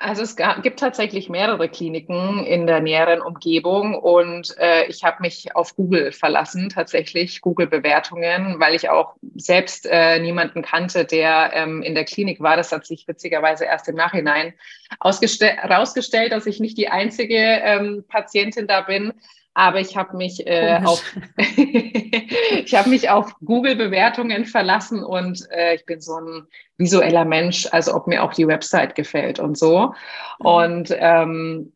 Also 0.00 0.22
es 0.22 0.36
gibt 0.62 0.80
tatsächlich 0.80 1.28
mehrere 1.28 1.68
Kliniken 1.68 2.44
in 2.44 2.66
der 2.66 2.80
näheren 2.80 3.20
Umgebung 3.20 3.94
und 3.94 4.56
äh, 4.58 4.86
ich 4.86 5.04
habe 5.04 5.18
mich 5.20 5.54
auf 5.54 5.76
Google 5.76 6.10
verlassen, 6.10 6.68
tatsächlich 6.68 7.40
Google-Bewertungen, 7.40 8.58
weil 8.58 8.74
ich 8.74 8.88
auch 8.88 9.14
selbst 9.36 9.86
äh, 9.88 10.18
niemanden 10.18 10.62
kannte, 10.62 11.04
der 11.04 11.52
ähm, 11.54 11.82
in 11.82 11.94
der 11.94 12.04
Klinik 12.04 12.40
war. 12.40 12.56
Das 12.56 12.72
hat 12.72 12.84
sich 12.86 13.06
witzigerweise 13.06 13.66
erst 13.66 13.88
im 13.88 13.94
Nachhinein 13.94 14.54
herausgestellt, 15.00 16.32
dass 16.32 16.46
ich 16.46 16.58
nicht 16.58 16.76
die 16.76 16.88
einzige 16.88 17.36
ähm, 17.36 18.04
Patientin 18.08 18.66
da 18.66 18.80
bin. 18.80 19.12
Aber 19.54 19.80
ich 19.80 19.96
habe 19.96 20.16
mich 20.16 20.46
äh, 20.46 20.80
auf 20.84 21.02
ich 21.36 22.74
habe 22.74 22.90
mich 22.90 23.08
auf 23.08 23.34
Google 23.44 23.76
Bewertungen 23.76 24.46
verlassen 24.46 25.02
und 25.02 25.48
äh, 25.50 25.76
ich 25.76 25.86
bin 25.86 26.00
so 26.00 26.16
ein 26.16 26.46
visueller 26.76 27.24
Mensch, 27.24 27.68
also 27.70 27.94
ob 27.94 28.08
mir 28.08 28.24
auch 28.24 28.34
die 28.34 28.48
Website 28.48 28.96
gefällt 28.96 29.38
und 29.38 29.56
so. 29.56 29.94
Mhm. 30.40 30.46
Und 30.46 30.88
ähm, 30.90 31.72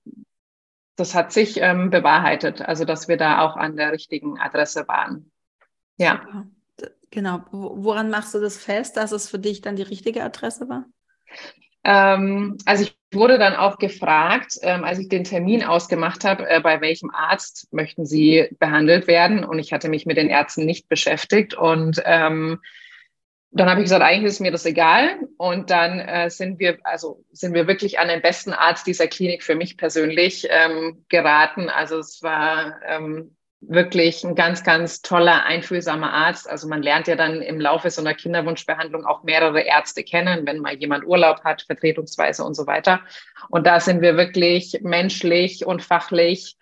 das 0.97 1.15
hat 1.15 1.33
sich 1.33 1.61
ähm, 1.61 1.91
bewahrheitet, 1.91 2.63
also 2.63 2.85
dass 2.85 3.07
wir 3.07 3.17
da 3.17 3.43
auch 3.43 3.57
an 3.57 3.77
der 3.77 3.93
richtigen 3.93 4.41
Adresse 4.41 4.89
waren. 4.89 5.31
Ja. 5.97 6.45
Genau. 7.11 7.43
Woran 7.53 8.11
machst 8.11 8.35
du 8.35 8.41
das 8.41 8.59
fest, 8.59 8.97
dass 8.97 9.13
es 9.13 9.31
für 9.31 9.39
dich 9.39 9.61
dann 9.61 9.77
die 9.77 9.83
richtige 9.83 10.25
Adresse 10.25 10.69
war? 10.69 10.85
Ähm, 11.85 12.59
also 12.67 12.83
ich 12.83 12.98
wurde 13.13 13.39
dann 13.39 13.57
auch 13.57 13.79
gefragt, 13.79 14.59
ähm, 14.63 14.85
als 14.85 14.99
ich 14.99 15.09
den 15.09 15.25
Termin 15.25 15.65
ausgemacht 15.65 16.25
habe, 16.25 16.49
äh, 16.49 16.61
bei 16.61 16.81
welchem 16.81 17.11
Arzt 17.11 17.69
möchten 17.73 18.05
Sie 18.05 18.49
behandelt 18.59 19.07
werden? 19.07 19.45
Und 19.45 19.59
ich 19.59 19.73
hatte 19.73 19.89
mich 19.89 20.05
mit 20.05 20.17
den 20.17 20.29
Ärzten 20.29 20.67
nicht 20.67 20.89
beschäftigt. 20.89 21.55
Und 21.55 22.03
ähm, 22.05 22.61
dann 23.51 23.71
habe 23.71 23.81
ich 23.81 23.85
gesagt, 23.85 24.03
eigentlich 24.03 24.33
ist 24.33 24.41
mir 24.41 24.53
das 24.53 24.67
egal. 24.67 25.19
Und 25.39 25.71
dann 25.71 26.01
äh, 26.01 26.29
sind 26.29 26.59
wir, 26.59 26.79
also 26.85 27.25
sind 27.33 27.55
wir 27.55 27.67
wirklich 27.67 27.99
an 27.99 28.09
den 28.09 28.21
besten 28.21 28.53
Arzt 28.53 28.87
dieser 28.87 29.07
Klinik 29.07 29.43
für 29.43 29.55
mich 29.55 29.79
persönlich 29.79 30.47
ähm, 30.51 31.05
geraten. 31.09 31.71
Also 31.71 31.99
es 31.99 32.23
war 32.23 32.81
ähm, 32.87 33.37
wirklich 33.61 34.25
ein 34.25 34.35
ganz, 34.35 34.63
ganz 34.63 35.03
toller, 35.03 35.45
einfühlsamer 35.45 36.13
Arzt. 36.13 36.49
Also 36.49 36.69
man 36.69 36.83
lernt 36.83 37.09
ja 37.09 37.17
dann 37.17 37.43
im 37.43 37.61
Laufe 37.61 37.91
so 37.91 38.01
einer 38.01 38.15
Kinderwunschbehandlung 38.15 39.05
auch 39.05 39.25
mehrere 39.25 39.61
Ärzte 39.61 40.05
kennen, 40.05 40.47
wenn 40.47 40.61
mal 40.61 40.77
jemand 40.77 41.05
Urlaub 41.07 41.43
hat, 41.45 41.63
vertretungsweise 41.63 42.45
und 42.45 42.55
so 42.55 42.67
weiter. 42.67 43.01
Und 43.49 43.67
da 43.67 43.81
sind 43.81 44.01
wir 44.01 44.17
wirklich 44.17 44.79
menschlich 44.83 45.67
und 45.67 45.83
fachlich 45.83 46.57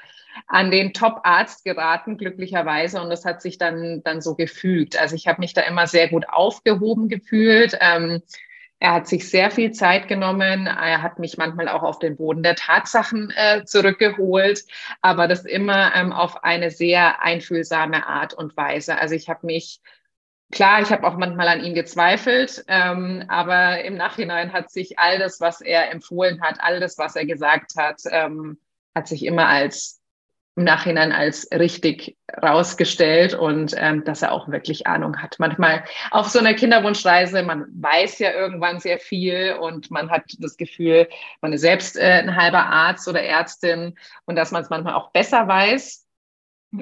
an 0.49 0.71
den 0.71 0.93
Top-Arzt 0.93 1.65
geraten, 1.65 2.19
glücklicherweise. 2.19 3.01
Und 3.01 3.11
das 3.11 3.25
hat 3.25 3.43
sich 3.43 3.59
dann, 3.59 4.03
dann 4.05 4.21
so 4.21 4.35
gefügt. 4.35 5.01
Also 5.01 5.17
ich 5.17 5.27
habe 5.27 5.41
mich 5.41 5.55
da 5.55 5.63
immer 5.63 5.87
sehr 5.87 6.09
gut 6.09 6.29
aufgehoben 6.29 7.09
gefühlt. 7.09 7.77
Ähm, 7.81 8.23
er 8.79 8.93
hat 8.93 9.09
sich 9.09 9.29
sehr 9.31 9.51
viel 9.51 9.73
Zeit 9.73 10.07
genommen. 10.07 10.67
Er 10.67 11.03
hat 11.03 11.19
mich 11.19 11.39
manchmal 11.39 11.69
auch 11.69 11.83
auf 11.83 11.99
den 11.99 12.17
Boden 12.17 12.43
der 12.43 12.57
Tatsachen 12.57 13.33
äh, 13.35 13.65
zurückgeholt, 13.65 14.65
aber 15.01 15.29
das 15.29 15.45
immer 15.45 15.95
ähm, 15.95 16.13
auf 16.13 16.45
eine 16.45 16.71
sehr 16.71 17.23
einfühlsame 17.23 18.07
Art 18.07 18.35
und 18.35 18.57
Weise. 18.57 18.99
Also 18.99 19.15
ich 19.15 19.29
habe 19.29 19.47
mich 19.47 19.81
Klar, 20.53 20.81
ich 20.81 20.93
habe 20.93 21.05
auch 21.05 21.17
manchmal 21.17 21.49
an 21.49 21.65
ihm 21.65 21.75
gezweifelt, 21.75 22.65
ähm, 22.69 23.25
aber 23.27 23.83
im 23.83 23.97
Nachhinein 23.97 24.53
hat 24.53 24.71
sich 24.71 24.97
all 24.97 25.19
das, 25.19 25.41
was 25.41 25.61
er 25.61 25.91
empfohlen 25.91 26.41
hat, 26.41 26.61
all 26.61 26.79
das, 26.79 26.99
was 26.99 27.17
er 27.17 27.27
gesagt 27.27 27.73
hat, 27.77 28.03
ähm, 28.11 28.57
hat 28.95 29.09
sich 29.09 29.25
immer 29.25 29.49
als 29.49 29.96
im 30.57 30.65
Nachhinein 30.65 31.13
als 31.13 31.49
richtig 31.53 32.17
rausgestellt 32.43 33.35
und 33.35 33.75
ähm, 33.77 34.05
dass 34.05 34.23
er 34.23 34.33
auch 34.33 34.49
wirklich 34.49 34.87
Ahnung 34.87 35.19
hat. 35.19 35.37
Manchmal 35.39 35.85
auf 36.11 36.29
so 36.29 36.39
einer 36.39 36.55
Kinderwunschreise, 36.55 37.43
man 37.43 37.67
weiß 37.79 38.19
ja 38.21 38.33
irgendwann 38.33 38.81
sehr 38.81 38.99
viel 38.99 39.57
und 39.61 39.91
man 39.91 40.11
hat 40.11 40.25
das 40.39 40.57
Gefühl, 40.57 41.09
man 41.43 41.53
ist 41.53 41.61
selbst 41.61 41.99
äh, 41.99 42.23
ein 42.23 42.35
halber 42.35 42.65
Arzt 42.65 43.07
oder 43.07 43.23
Ärztin 43.23 43.97
und 44.25 44.37
dass 44.37 44.51
man 44.51 44.63
es 44.63 44.71
manchmal 44.71 44.95
auch 44.95 45.13
besser 45.13 45.47
weiß. 45.47 46.07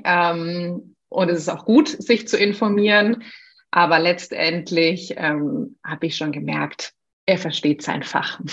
Ähm, 0.04 0.94
und 1.08 1.28
es 1.28 1.38
ist 1.38 1.48
auch 1.48 1.64
gut, 1.64 1.88
sich 1.88 2.28
zu 2.28 2.38
informieren. 2.38 3.24
Aber 3.72 3.98
letztendlich 3.98 5.14
ähm, 5.16 5.78
habe 5.84 6.06
ich 6.06 6.16
schon 6.16 6.30
gemerkt, 6.30 6.92
er 7.26 7.38
versteht 7.38 7.82
sein 7.82 8.04
Fach. 8.04 8.40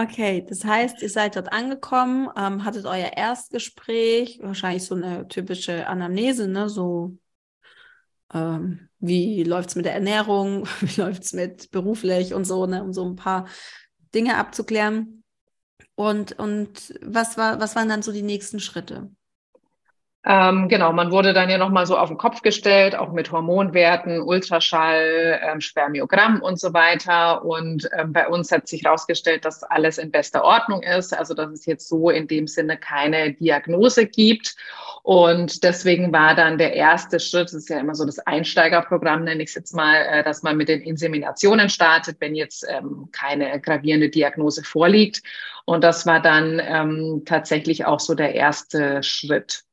Okay, 0.00 0.46
das 0.48 0.64
heißt, 0.64 1.02
ihr 1.02 1.10
seid 1.10 1.36
dort 1.36 1.52
angekommen, 1.52 2.30
ähm, 2.34 2.64
hattet 2.64 2.86
euer 2.86 3.12
Erstgespräch, 3.14 4.38
wahrscheinlich 4.40 4.86
so 4.86 4.94
eine 4.94 5.28
typische 5.28 5.86
Anamnese, 5.86 6.48
ne? 6.48 6.70
So, 6.70 7.18
ähm, 8.32 8.88
wie 8.98 9.42
läuft 9.42 9.70
es 9.70 9.76
mit 9.76 9.84
der 9.84 9.92
Ernährung, 9.92 10.66
wie 10.80 10.98
läuft 10.98 11.24
es 11.24 11.34
mit 11.34 11.70
beruflich 11.70 12.32
und 12.32 12.46
so, 12.46 12.64
ne? 12.64 12.82
Um 12.82 12.94
so 12.94 13.04
ein 13.04 13.16
paar 13.16 13.46
Dinge 14.14 14.38
abzuklären. 14.38 15.22
Und, 15.96 16.32
und 16.38 16.94
was, 17.02 17.36
war, 17.36 17.60
was 17.60 17.76
waren 17.76 17.90
dann 17.90 18.00
so 18.00 18.10
die 18.10 18.22
nächsten 18.22 18.58
Schritte? 18.58 19.10
Ähm, 20.22 20.68
genau, 20.68 20.92
man 20.92 21.12
wurde 21.12 21.32
dann 21.32 21.48
ja 21.48 21.56
nochmal 21.56 21.86
so 21.86 21.96
auf 21.96 22.08
den 22.08 22.18
Kopf 22.18 22.42
gestellt, 22.42 22.94
auch 22.94 23.10
mit 23.10 23.32
Hormonwerten, 23.32 24.20
Ultraschall, 24.20 25.40
ähm, 25.42 25.62
Spermiogramm 25.62 26.42
und 26.42 26.60
so 26.60 26.74
weiter. 26.74 27.42
Und 27.42 27.88
ähm, 27.96 28.12
bei 28.12 28.28
uns 28.28 28.52
hat 28.52 28.68
sich 28.68 28.84
herausgestellt, 28.84 29.46
dass 29.46 29.62
alles 29.62 29.96
in 29.96 30.10
bester 30.10 30.44
Ordnung 30.44 30.82
ist, 30.82 31.16
also 31.16 31.32
dass 31.32 31.50
es 31.52 31.64
jetzt 31.64 31.88
so 31.88 32.10
in 32.10 32.26
dem 32.28 32.46
Sinne 32.46 32.76
keine 32.76 33.32
Diagnose 33.32 34.06
gibt. 34.06 34.56
Und 35.02 35.64
deswegen 35.64 36.12
war 36.12 36.34
dann 36.34 36.58
der 36.58 36.74
erste 36.74 37.18
Schritt, 37.18 37.44
das 37.44 37.54
ist 37.54 37.70
ja 37.70 37.80
immer 37.80 37.94
so 37.94 38.04
das 38.04 38.18
Einsteigerprogramm, 38.18 39.24
nenne 39.24 39.42
ich 39.42 39.48
es 39.48 39.54
jetzt 39.54 39.74
mal, 39.74 40.02
äh, 40.02 40.22
dass 40.22 40.42
man 40.42 40.58
mit 40.58 40.68
den 40.68 40.82
Inseminationen 40.82 41.70
startet, 41.70 42.18
wenn 42.20 42.34
jetzt 42.34 42.66
ähm, 42.68 43.08
keine 43.12 43.58
gravierende 43.58 44.10
Diagnose 44.10 44.64
vorliegt. 44.64 45.22
Und 45.64 45.82
das 45.82 46.04
war 46.04 46.20
dann 46.20 46.60
ähm, 46.62 47.22
tatsächlich 47.24 47.86
auch 47.86 48.00
so 48.00 48.14
der 48.14 48.34
erste 48.34 49.02
Schritt. 49.02 49.64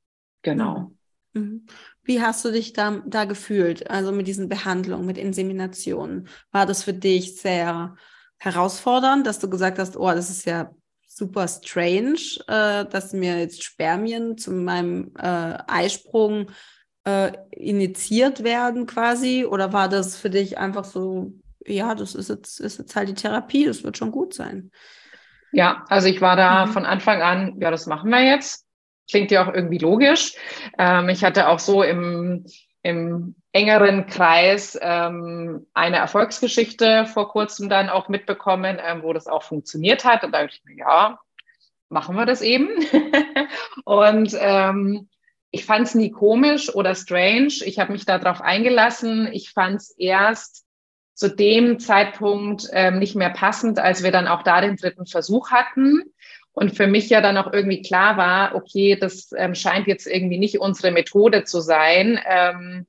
Genau. 0.48 0.92
Mhm. 1.34 1.66
Wie 2.04 2.22
hast 2.22 2.46
du 2.46 2.52
dich 2.54 2.72
da, 2.72 3.02
da 3.06 3.26
gefühlt, 3.26 3.90
also 3.92 4.14
mit 4.14 4.28
diesen 4.28 4.48
Behandlungen, 4.48 5.06
mit 5.06 5.18
Inseminationen? 5.18 6.30
War 6.54 6.66
das 6.66 6.86
für 6.86 6.94
dich 6.94 7.36
sehr 7.36 7.96
herausfordernd, 8.38 9.28
dass 9.28 9.40
du 9.40 9.50
gesagt 9.50 9.78
hast, 9.78 9.98
oh, 9.98 10.10
das 10.10 10.30
ist 10.30 10.46
ja 10.46 10.72
super 11.06 11.50
strange, 11.50 12.22
äh, 12.48 12.86
dass 12.86 13.12
mir 13.12 13.38
jetzt 13.40 13.62
Spermien 13.62 14.38
zu 14.38 14.54
meinem 14.54 15.12
äh, 15.18 15.58
Eisprung 15.68 16.50
äh, 17.04 17.34
initiiert 17.52 18.46
werden 18.46 18.86
quasi? 18.86 19.44
Oder 19.44 19.74
war 19.74 19.90
das 19.90 20.16
für 20.16 20.30
dich 20.30 20.58
einfach 20.58 20.86
so, 20.86 21.34
ja, 21.66 21.94
das 21.94 22.16
ist 22.16 22.30
jetzt, 22.30 22.62
ist 22.62 22.80
jetzt 22.80 22.96
halt 22.96 23.10
die 23.10 23.16
Therapie, 23.16 23.66
das 23.66 23.84
wird 23.84 23.98
schon 23.98 24.12
gut 24.12 24.34
sein? 24.34 24.72
Ja, 25.52 25.84
also 25.90 26.08
ich 26.08 26.22
war 26.22 26.38
da 26.38 26.68
mhm. 26.68 26.72
von 26.72 26.86
Anfang 26.86 27.22
an, 27.22 27.58
ja, 27.60 27.70
das 27.70 27.86
machen 27.86 28.10
wir 28.10 28.24
jetzt. 28.24 28.67
Klingt 29.10 29.32
ja 29.32 29.44
auch 29.44 29.54
irgendwie 29.54 29.78
logisch. 29.78 30.34
Ähm, 30.78 31.10
ich 31.10 31.24
hatte 31.24 31.48
auch 31.48 31.60
so 31.60 31.84
im, 31.84 32.46
im 32.84 33.36
engeren 33.52 34.06
Kreis 34.08 34.78
ähm, 34.82 35.66
eine 35.74 35.98
Erfolgsgeschichte 35.98 37.06
vor 37.06 37.30
kurzem 37.30 37.70
dann 37.70 37.90
auch 37.90 38.10
mitbekommen, 38.10 38.78
ähm, 38.86 39.04
wo 39.04 39.14
das 39.14 39.28
auch 39.28 39.44
funktioniert 39.44 40.06
hat. 40.06 40.24
Und 40.24 40.34
da 40.34 40.44
dachte 40.44 40.56
ich 40.56 40.66
mir, 40.66 40.78
ja, 40.78 41.20
machen 41.90 42.16
wir 42.16 42.26
das 42.26 42.42
eben. 42.42 42.70
und 43.86 44.36
ähm, 44.40 45.10
ich 45.52 45.66
fand 45.66 45.88
es 45.88 45.96
nie 45.96 46.12
komisch 46.12 46.74
oder 46.76 46.94
strange. 46.94 47.54
Ich 47.66 47.80
habe 47.80 47.94
mich 47.94 48.06
darauf 48.06 48.42
eingelassen. 48.42 49.28
Ich 49.32 49.52
fand 49.52 49.78
es 49.78 49.92
erst 49.98 50.66
zu 51.14 51.36
dem 51.36 51.80
Zeitpunkt 51.80 52.68
ähm, 52.74 53.00
nicht 53.00 53.16
mehr 53.16 53.32
passend, 53.32 53.80
als 53.80 54.04
wir 54.04 54.12
dann 54.12 54.28
auch 54.28 54.44
da 54.44 54.62
den 54.62 54.76
dritten 54.76 55.08
Versuch 55.08 55.50
hatten. 55.50 56.04
Und 56.58 56.76
für 56.76 56.88
mich 56.88 57.08
ja 57.12 57.22
dann 57.22 57.38
auch 57.38 57.54
irgendwie 57.54 57.84
klar 57.84 58.18
war, 58.18 58.56
okay, 58.56 58.98
das 59.00 59.30
ähm, 59.38 59.54
scheint 59.54 59.86
jetzt 59.86 60.08
irgendwie 60.08 60.40
nicht 60.40 60.60
unsere 60.60 60.90
Methode 60.90 61.44
zu 61.44 61.62
sein, 61.62 62.20
ähm, 62.28 62.88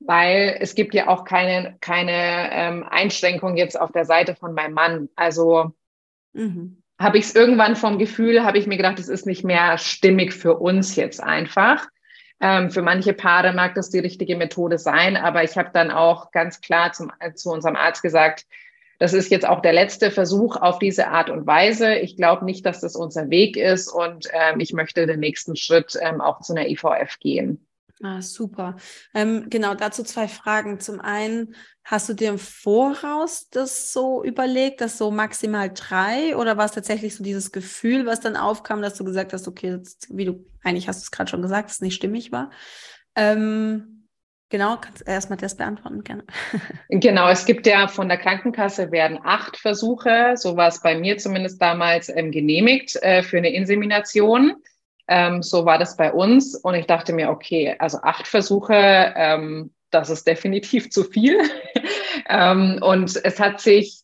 weil 0.00 0.58
es 0.60 0.74
gibt 0.74 0.92
ja 0.92 1.08
auch 1.08 1.24
keine, 1.24 1.78
keine 1.80 2.50
ähm, 2.52 2.84
Einschränkung 2.86 3.56
jetzt 3.56 3.80
auf 3.80 3.90
der 3.90 4.04
Seite 4.04 4.34
von 4.34 4.52
meinem 4.52 4.74
Mann. 4.74 5.08
Also 5.16 5.72
mhm. 6.34 6.82
habe 6.98 7.16
ich 7.16 7.24
es 7.24 7.34
irgendwann 7.34 7.74
vom 7.74 7.96
Gefühl, 7.96 8.44
habe 8.44 8.58
ich 8.58 8.66
mir 8.66 8.76
gedacht, 8.76 8.98
es 8.98 9.08
ist 9.08 9.24
nicht 9.24 9.44
mehr 9.44 9.78
stimmig 9.78 10.34
für 10.34 10.58
uns 10.58 10.94
jetzt 10.94 11.22
einfach. 11.22 11.86
Ähm, 12.38 12.70
für 12.70 12.82
manche 12.82 13.14
Paare 13.14 13.54
mag 13.54 13.76
das 13.76 13.88
die 13.88 14.00
richtige 14.00 14.36
Methode 14.36 14.76
sein, 14.76 15.16
aber 15.16 15.42
ich 15.42 15.56
habe 15.56 15.70
dann 15.72 15.90
auch 15.90 16.32
ganz 16.32 16.60
klar 16.60 16.92
zum, 16.92 17.10
äh, 17.20 17.32
zu 17.32 17.48
unserem 17.50 17.76
Arzt 17.76 18.02
gesagt, 18.02 18.44
das 18.98 19.12
ist 19.12 19.30
jetzt 19.30 19.46
auch 19.46 19.60
der 19.60 19.72
letzte 19.72 20.10
Versuch 20.10 20.56
auf 20.56 20.78
diese 20.78 21.08
Art 21.08 21.30
und 21.30 21.46
Weise. 21.46 21.96
Ich 21.96 22.16
glaube 22.16 22.44
nicht, 22.44 22.64
dass 22.64 22.80
das 22.80 22.96
unser 22.96 23.30
Weg 23.30 23.56
ist 23.56 23.88
und 23.88 24.28
ähm, 24.32 24.60
ich 24.60 24.72
möchte 24.72 25.06
den 25.06 25.20
nächsten 25.20 25.56
Schritt 25.56 25.96
ähm, 26.00 26.20
auch 26.20 26.40
zu 26.40 26.54
einer 26.54 26.68
IVF 26.68 27.18
gehen. 27.20 27.66
Ah, 28.02 28.20
super. 28.20 28.76
Ähm, 29.14 29.46
genau, 29.48 29.74
dazu 29.74 30.02
zwei 30.02 30.28
Fragen. 30.28 30.80
Zum 30.80 31.00
einen, 31.00 31.54
hast 31.82 32.08
du 32.08 32.14
dir 32.14 32.28
im 32.28 32.38
Voraus 32.38 33.48
das 33.48 33.92
so 33.92 34.22
überlegt, 34.22 34.82
dass 34.82 34.98
so 34.98 35.10
maximal 35.10 35.72
drei 35.72 36.36
oder 36.36 36.58
war 36.58 36.66
es 36.66 36.72
tatsächlich 36.72 37.14
so 37.14 37.24
dieses 37.24 37.52
Gefühl, 37.52 38.04
was 38.04 38.20
dann 38.20 38.36
aufkam, 38.36 38.82
dass 38.82 38.96
du 38.96 39.04
gesagt 39.04 39.32
hast, 39.32 39.48
okay, 39.48 39.80
wie 40.10 40.26
du, 40.26 40.44
eigentlich 40.62 40.88
hast 40.88 41.00
du 41.00 41.04
es 41.04 41.10
gerade 41.10 41.30
schon 41.30 41.42
gesagt, 41.42 41.70
dass 41.70 41.76
es 41.76 41.80
nicht 41.80 41.94
stimmig 41.94 42.32
war? 42.32 42.50
Ähm, 43.14 43.95
Genau, 44.56 44.78
kannst 44.80 45.02
du 45.02 45.04
erstmal 45.04 45.36
das 45.36 45.54
beantworten, 45.54 46.02
gerne. 46.02 46.24
Genau, 46.88 47.28
es 47.28 47.44
gibt 47.44 47.66
ja 47.66 47.88
von 47.88 48.08
der 48.08 48.16
Krankenkasse 48.16 48.90
werden 48.90 49.18
acht 49.22 49.58
Versuche, 49.58 50.32
so 50.36 50.56
war 50.56 50.68
es 50.68 50.80
bei 50.80 50.98
mir 50.98 51.18
zumindest 51.18 51.60
damals 51.60 52.08
ähm, 52.08 52.30
genehmigt 52.30 52.96
äh, 53.02 53.22
für 53.22 53.36
eine 53.36 53.50
Insemination. 53.50 54.54
Ähm, 55.08 55.42
so 55.42 55.66
war 55.66 55.76
das 55.76 55.98
bei 55.98 56.10
uns. 56.10 56.56
Und 56.56 56.74
ich 56.74 56.86
dachte 56.86 57.12
mir, 57.12 57.28
okay, 57.28 57.76
also 57.78 57.98
acht 57.98 58.26
Versuche, 58.26 58.72
ähm, 59.14 59.74
das 59.90 60.08
ist 60.08 60.26
definitiv 60.26 60.88
zu 60.88 61.04
viel. 61.04 61.38
ähm, 62.30 62.78
und 62.80 63.14
es 63.14 63.38
hat 63.38 63.60
sich, 63.60 63.98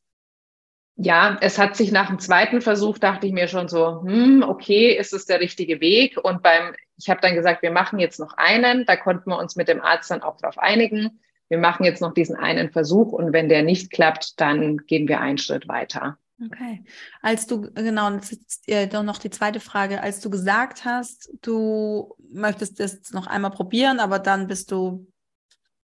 ja, 0.96 1.38
es 1.40 1.58
hat 1.58 1.76
sich 1.76 1.90
nach 1.90 2.08
dem 2.08 2.18
zweiten 2.18 2.60
Versuch, 2.60 2.98
dachte 2.98 3.26
ich 3.26 3.32
mir 3.32 3.48
schon 3.48 3.68
so, 3.68 4.02
hm, 4.02 4.44
okay, 4.46 4.92
ist 4.96 5.12
es 5.12 5.26
der 5.26 5.40
richtige 5.40 5.80
Weg? 5.80 6.18
Und 6.22 6.42
beim, 6.42 6.74
ich 6.96 7.08
habe 7.08 7.20
dann 7.20 7.34
gesagt, 7.34 7.62
wir 7.62 7.70
machen 7.70 7.98
jetzt 7.98 8.20
noch 8.20 8.34
einen. 8.36 8.84
Da 8.84 8.96
konnten 8.96 9.30
wir 9.30 9.38
uns 9.38 9.56
mit 9.56 9.68
dem 9.68 9.80
Arzt 9.80 10.10
dann 10.10 10.22
auch 10.22 10.36
darauf 10.36 10.58
einigen. 10.58 11.20
Wir 11.48 11.58
machen 11.58 11.84
jetzt 11.84 12.00
noch 12.00 12.14
diesen 12.14 12.36
einen 12.36 12.70
Versuch 12.70 13.12
und 13.12 13.32
wenn 13.32 13.48
der 13.48 13.62
nicht 13.62 13.90
klappt, 13.90 14.40
dann 14.40 14.78
gehen 14.86 15.08
wir 15.08 15.20
einen 15.20 15.38
Schritt 15.38 15.68
weiter. 15.68 16.18
Okay. 16.44 16.84
Als 17.20 17.46
du, 17.46 17.70
genau, 17.72 18.18
äh, 18.66 18.86
doch 18.86 19.02
noch 19.02 19.18
die 19.18 19.30
zweite 19.30 19.60
Frage, 19.60 20.02
als 20.02 20.20
du 20.20 20.30
gesagt 20.30 20.84
hast, 20.84 21.30
du 21.42 22.16
möchtest 22.32 22.80
das 22.80 23.12
noch 23.12 23.26
einmal 23.26 23.50
probieren, 23.50 24.00
aber 24.00 24.18
dann 24.18 24.46
bist 24.46 24.72
du 24.72 25.06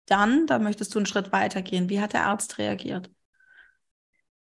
dann, 0.07 0.47
da 0.47 0.59
möchtest 0.59 0.95
du 0.95 0.99
einen 0.99 1.07
Schritt 1.07 1.31
weitergehen. 1.31 1.89
Wie 1.89 2.01
hat 2.01 2.15
der 2.15 2.27
Arzt 2.27 2.59
reagiert? 2.59 3.11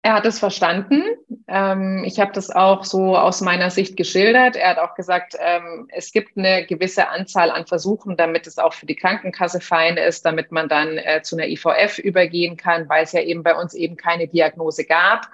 Er 0.04 0.14
hat 0.14 0.26
es 0.26 0.40
verstanden. 0.40 1.04
Ähm, 1.47 2.02
ich 2.04 2.18
habe 2.18 2.32
das 2.32 2.50
auch 2.50 2.85
so 2.85 3.16
aus 3.16 3.40
meiner 3.40 3.71
Sicht 3.71 3.97
geschildert. 3.97 4.56
Er 4.56 4.71
hat 4.71 4.78
auch 4.78 4.97
gesagt, 4.97 5.37
ähm, 5.38 5.87
es 5.92 6.11
gibt 6.11 6.37
eine 6.37 6.66
gewisse 6.66 7.09
Anzahl 7.09 7.52
an 7.52 7.66
Versuchen, 7.68 8.16
damit 8.16 8.49
es 8.49 8.59
auch 8.59 8.73
für 8.73 8.87
die 8.87 8.97
Krankenkasse 8.97 9.61
fein 9.61 9.97
ist, 9.97 10.25
damit 10.25 10.50
man 10.50 10.68
dann 10.68 10.99
äh, 10.99 11.23
zu 11.23 11.37
einer 11.37 11.47
IVF 11.47 12.00
übergehen 12.00 12.56
kann, 12.56 12.88
weil 12.88 13.04
es 13.04 13.12
ja 13.12 13.21
eben 13.21 13.44
bei 13.44 13.54
uns 13.54 13.75
eben 13.75 13.97
keine 13.97 14.26
Diagnose 14.26 14.85
gab. 14.85 15.28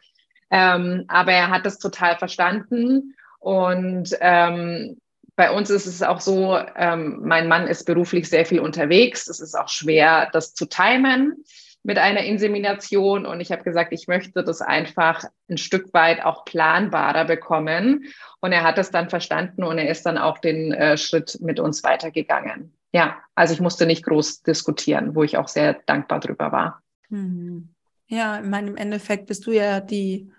Ähm, 0.50 1.04
aber 1.08 1.32
er 1.32 1.48
hat 1.48 1.64
es 1.64 1.78
total 1.78 2.18
verstanden. 2.18 3.14
Und 3.38 4.14
ähm, 4.20 5.00
bei 5.34 5.50
uns 5.50 5.70
ist 5.70 5.86
es 5.86 6.02
auch 6.02 6.20
so, 6.20 6.58
ähm, 6.76 7.20
mein 7.22 7.48
Mann 7.48 7.68
ist 7.68 7.84
beruflich 7.86 8.28
sehr 8.28 8.44
viel 8.44 8.60
unterwegs. 8.60 9.28
Es 9.28 9.40
ist 9.40 9.58
auch 9.58 9.68
schwer, 9.68 10.28
das 10.32 10.52
zu 10.52 10.66
timen 10.66 11.42
mit 11.82 11.98
einer 11.98 12.22
Insemination. 12.24 13.26
Und 13.26 13.40
ich 13.40 13.52
habe 13.52 13.62
gesagt, 13.62 13.92
ich 13.92 14.08
möchte 14.08 14.42
das 14.42 14.60
einfach 14.60 15.24
ein 15.48 15.58
Stück 15.58 15.92
weit 15.94 16.24
auch 16.24 16.44
planbarer 16.44 17.24
bekommen. 17.24 18.04
Und 18.40 18.52
er 18.52 18.62
hat 18.62 18.78
es 18.78 18.90
dann 18.90 19.10
verstanden 19.10 19.64
und 19.64 19.78
er 19.78 19.88
ist 19.88 20.04
dann 20.04 20.18
auch 20.18 20.38
den 20.38 20.72
äh, 20.72 20.96
Schritt 20.96 21.38
mit 21.40 21.60
uns 21.60 21.82
weitergegangen. 21.84 22.72
Ja, 22.92 23.18
also 23.34 23.52
ich 23.52 23.60
musste 23.60 23.86
nicht 23.86 24.04
groß 24.04 24.42
diskutieren, 24.42 25.14
wo 25.14 25.22
ich 25.22 25.36
auch 25.36 25.48
sehr 25.48 25.74
dankbar 25.86 26.20
drüber 26.20 26.52
war. 26.52 26.82
Mhm. 27.08 27.70
Ja, 28.06 28.38
in 28.38 28.48
meinem 28.48 28.76
Endeffekt 28.76 29.26
bist 29.26 29.46
du 29.46 29.52
ja 29.52 29.80
die 29.80 30.32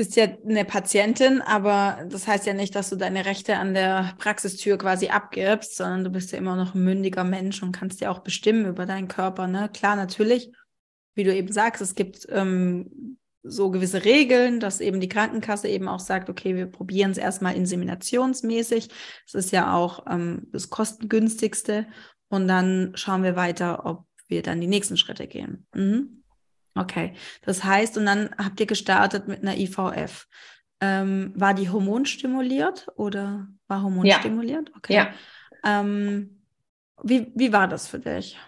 bist 0.00 0.16
ja 0.16 0.28
eine 0.48 0.64
Patientin, 0.64 1.42
aber 1.42 2.06
das 2.08 2.26
heißt 2.26 2.46
ja 2.46 2.54
nicht, 2.54 2.74
dass 2.74 2.88
du 2.88 2.96
deine 2.96 3.26
Rechte 3.26 3.58
an 3.58 3.74
der 3.74 4.14
Praxistür 4.16 4.78
quasi 4.78 5.08
abgibst, 5.08 5.76
sondern 5.76 6.04
du 6.04 6.10
bist 6.10 6.32
ja 6.32 6.38
immer 6.38 6.56
noch 6.56 6.74
ein 6.74 6.82
mündiger 6.82 7.22
Mensch 7.22 7.62
und 7.62 7.72
kannst 7.72 8.00
ja 8.00 8.10
auch 8.10 8.20
bestimmen 8.20 8.64
über 8.64 8.86
deinen 8.86 9.08
Körper. 9.08 9.46
Ne? 9.46 9.68
Klar, 9.74 9.96
natürlich, 9.96 10.52
wie 11.14 11.24
du 11.24 11.34
eben 11.36 11.52
sagst, 11.52 11.82
es 11.82 11.94
gibt 11.94 12.26
ähm, 12.30 13.18
so 13.42 13.70
gewisse 13.70 14.06
Regeln, 14.06 14.58
dass 14.58 14.80
eben 14.80 15.00
die 15.00 15.08
Krankenkasse 15.10 15.68
eben 15.68 15.86
auch 15.86 16.00
sagt, 16.00 16.30
okay, 16.30 16.56
wir 16.56 16.64
probieren 16.64 17.10
es 17.10 17.18
erstmal 17.18 17.54
inseminationsmäßig. 17.54 18.88
Das 19.30 19.34
ist 19.34 19.52
ja 19.52 19.74
auch 19.74 20.06
ähm, 20.08 20.48
das 20.50 20.70
kostengünstigste. 20.70 21.86
Und 22.30 22.48
dann 22.48 22.92
schauen 22.94 23.22
wir 23.22 23.36
weiter, 23.36 23.84
ob 23.84 24.06
wir 24.28 24.40
dann 24.40 24.62
die 24.62 24.66
nächsten 24.66 24.96
Schritte 24.96 25.26
gehen. 25.26 25.66
Mhm. 25.74 26.19
Okay, 26.74 27.14
das 27.42 27.64
heißt, 27.64 27.96
und 27.98 28.06
dann 28.06 28.30
habt 28.38 28.60
ihr 28.60 28.66
gestartet 28.66 29.28
mit 29.28 29.42
einer 29.42 29.56
IVF. 29.56 30.26
Ähm, 30.80 31.32
war 31.36 31.52
die 31.52 31.68
hormonstimuliert 31.68 32.88
oder 32.96 33.48
war 33.66 33.82
hormonstimuliert? 33.82 34.68
Ja. 34.70 34.76
Okay. 34.76 34.94
Ja. 34.94 35.10
Ähm, 35.64 36.42
wie, 37.02 37.32
wie 37.34 37.52
war 37.52 37.68
das 37.68 37.88
für 37.88 37.98
dich? 37.98 38.38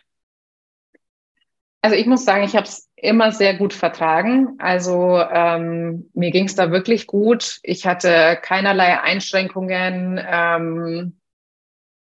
Also 1.82 1.96
ich 1.96 2.06
muss 2.06 2.24
sagen, 2.24 2.44
ich 2.44 2.54
habe 2.54 2.66
es 2.66 2.88
immer 2.94 3.32
sehr 3.32 3.54
gut 3.54 3.74
vertragen. 3.74 4.54
Also 4.58 5.18
ähm, 5.18 6.08
mir 6.14 6.30
ging 6.30 6.44
es 6.44 6.54
da 6.54 6.70
wirklich 6.70 7.08
gut. 7.08 7.58
Ich 7.64 7.86
hatte 7.86 8.38
keinerlei 8.40 9.00
Einschränkungen. 9.00 10.20
Ähm, 10.24 11.18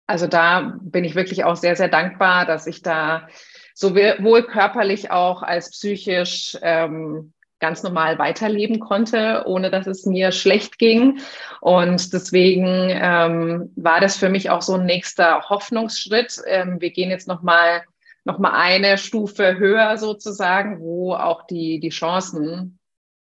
also 0.07 0.27
da 0.27 0.77
bin 0.83 1.05
ich 1.05 1.15
wirklich 1.15 1.45
auch 1.45 1.57
sehr, 1.57 1.77
sehr 1.77 1.89
dankbar, 1.89 2.45
dass 2.45 2.67
ich 2.67 2.83
da 2.83 3.27
sowohl 3.75 4.43
körperlich 4.45 5.11
auch 5.11 5.43
als 5.43 5.71
psychisch 5.71 6.57
ähm, 6.63 7.33
ganz 7.61 7.83
normal 7.83 8.19
weiterleben 8.19 8.81
konnte, 8.81 9.45
ohne 9.47 9.71
dass 9.71 9.87
es 9.87 10.07
mir 10.07 10.33
schlecht 10.33 10.79
ging. 10.79 11.21
Und 11.61 12.13
deswegen 12.13 12.89
ähm, 12.91 13.71
war 13.77 14.01
das 14.01 14.17
für 14.17 14.31
mich 14.31 14.51
auch 14.51 14.63
so 14.63 14.75
ein 14.75 14.87
nächster 14.87 15.49
Hoffnungsschritt. 15.49 16.41
Ähm, 16.47 16.81
wir 16.81 16.91
gehen 16.91 17.11
jetzt 17.11 17.29
noch 17.29 17.43
mal 17.43 17.83
noch 18.25 18.39
mal 18.39 18.53
eine 18.53 18.99
Stufe 18.99 19.59
höher 19.59 19.97
sozusagen, 19.97 20.81
wo 20.81 21.15
auch 21.15 21.47
die 21.47 21.81
die 21.81 21.89
Chancen 21.91 22.79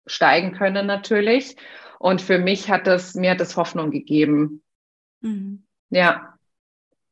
steigen 0.06 0.52
können 0.52 0.86
natürlich. 0.86 1.56
Und 1.98 2.22
für 2.22 2.38
mich 2.38 2.70
hat 2.70 2.86
das 2.86 3.14
mir 3.14 3.32
hat 3.32 3.40
das 3.40 3.56
Hoffnung 3.56 3.90
gegeben. 3.90 4.62
Mhm. 5.20 5.64
Ja. 5.90 6.37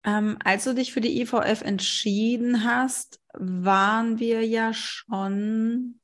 Ähm, 0.06 0.38
als 0.44 0.64
du 0.64 0.72
dich 0.72 0.92
für 0.92 1.00
die 1.00 1.20
IVF 1.20 1.62
entschieden 1.62 2.64
hast, 2.64 3.20
waren 3.34 4.20
wir 4.20 4.46
ja 4.46 4.72
schon, 4.72 6.00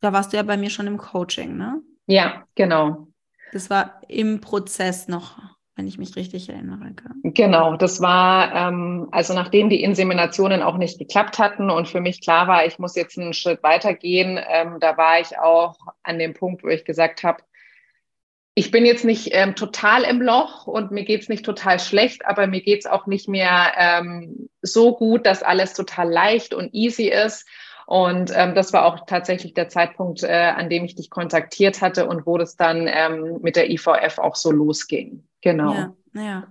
da 0.00 0.14
warst 0.14 0.32
du 0.32 0.38
ja 0.38 0.42
bei 0.42 0.56
mir 0.56 0.70
schon 0.70 0.86
im 0.86 0.96
Coaching, 0.96 1.56
ne? 1.58 1.82
Ja, 2.06 2.44
genau. 2.54 3.08
Das 3.52 3.68
war 3.68 4.00
im 4.08 4.40
Prozess 4.40 5.06
noch, 5.06 5.38
wenn 5.76 5.86
ich 5.86 5.98
mich 5.98 6.16
richtig 6.16 6.48
erinnere. 6.48 6.94
Genau, 7.22 7.76
das 7.76 8.00
war, 8.00 8.54
ähm, 8.54 9.08
also 9.12 9.34
nachdem 9.34 9.68
die 9.68 9.82
Inseminationen 9.82 10.62
auch 10.62 10.78
nicht 10.78 10.98
geklappt 10.98 11.38
hatten 11.38 11.68
und 11.68 11.88
für 11.88 12.00
mich 12.00 12.22
klar 12.22 12.48
war, 12.48 12.64
ich 12.64 12.78
muss 12.78 12.96
jetzt 12.96 13.18
einen 13.18 13.34
Schritt 13.34 13.62
weitergehen, 13.62 14.40
ähm, 14.48 14.78
da 14.80 14.96
war 14.96 15.20
ich 15.20 15.38
auch 15.38 15.76
an 16.02 16.18
dem 16.18 16.32
Punkt, 16.32 16.64
wo 16.64 16.68
ich 16.68 16.86
gesagt 16.86 17.22
habe, 17.22 17.42
ich 18.54 18.70
bin 18.70 18.84
jetzt 18.84 19.04
nicht 19.04 19.30
ähm, 19.32 19.54
total 19.54 20.02
im 20.02 20.20
Loch 20.20 20.66
und 20.66 20.90
mir 20.90 21.04
geht's 21.04 21.28
nicht 21.28 21.44
total 21.44 21.80
schlecht, 21.80 22.26
aber 22.26 22.46
mir 22.46 22.60
geht's 22.60 22.86
auch 22.86 23.06
nicht 23.06 23.28
mehr 23.28 23.72
ähm, 23.78 24.50
so 24.60 24.94
gut, 24.94 25.24
dass 25.24 25.42
alles 25.42 25.72
total 25.72 26.10
leicht 26.10 26.52
und 26.52 26.74
easy 26.74 27.08
ist. 27.08 27.46
Und 27.86 28.30
ähm, 28.34 28.54
das 28.54 28.72
war 28.72 28.84
auch 28.84 29.06
tatsächlich 29.06 29.54
der 29.54 29.68
Zeitpunkt, 29.68 30.22
äh, 30.22 30.52
an 30.54 30.68
dem 30.68 30.84
ich 30.84 30.94
dich 30.94 31.10
kontaktiert 31.10 31.80
hatte 31.80 32.06
und 32.06 32.26
wo 32.26 32.38
das 32.38 32.56
dann 32.56 32.86
ähm, 32.86 33.38
mit 33.42 33.56
der 33.56 33.70
IVF 33.70 34.18
auch 34.18 34.36
so 34.36 34.50
losging. 34.50 35.26
Genau. 35.40 35.72
Ja, 35.72 35.94
ja. 36.14 36.46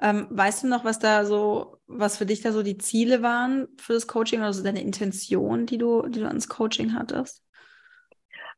Ähm, 0.00 0.28
weißt 0.30 0.62
du 0.62 0.68
noch, 0.68 0.84
was 0.84 0.98
da 0.98 1.24
so, 1.24 1.78
was 1.88 2.16
für 2.16 2.26
dich 2.26 2.40
da 2.42 2.52
so 2.52 2.62
die 2.62 2.78
Ziele 2.78 3.22
waren 3.22 3.66
für 3.78 3.94
das 3.94 4.06
Coaching 4.06 4.40
oder 4.40 4.52
so 4.52 4.62
deine 4.62 4.80
Intention, 4.80 5.66
die 5.66 5.78
du, 5.78 6.06
die 6.08 6.20
du 6.20 6.26
ans 6.26 6.48
Coaching 6.48 6.94
hattest? 6.94 7.42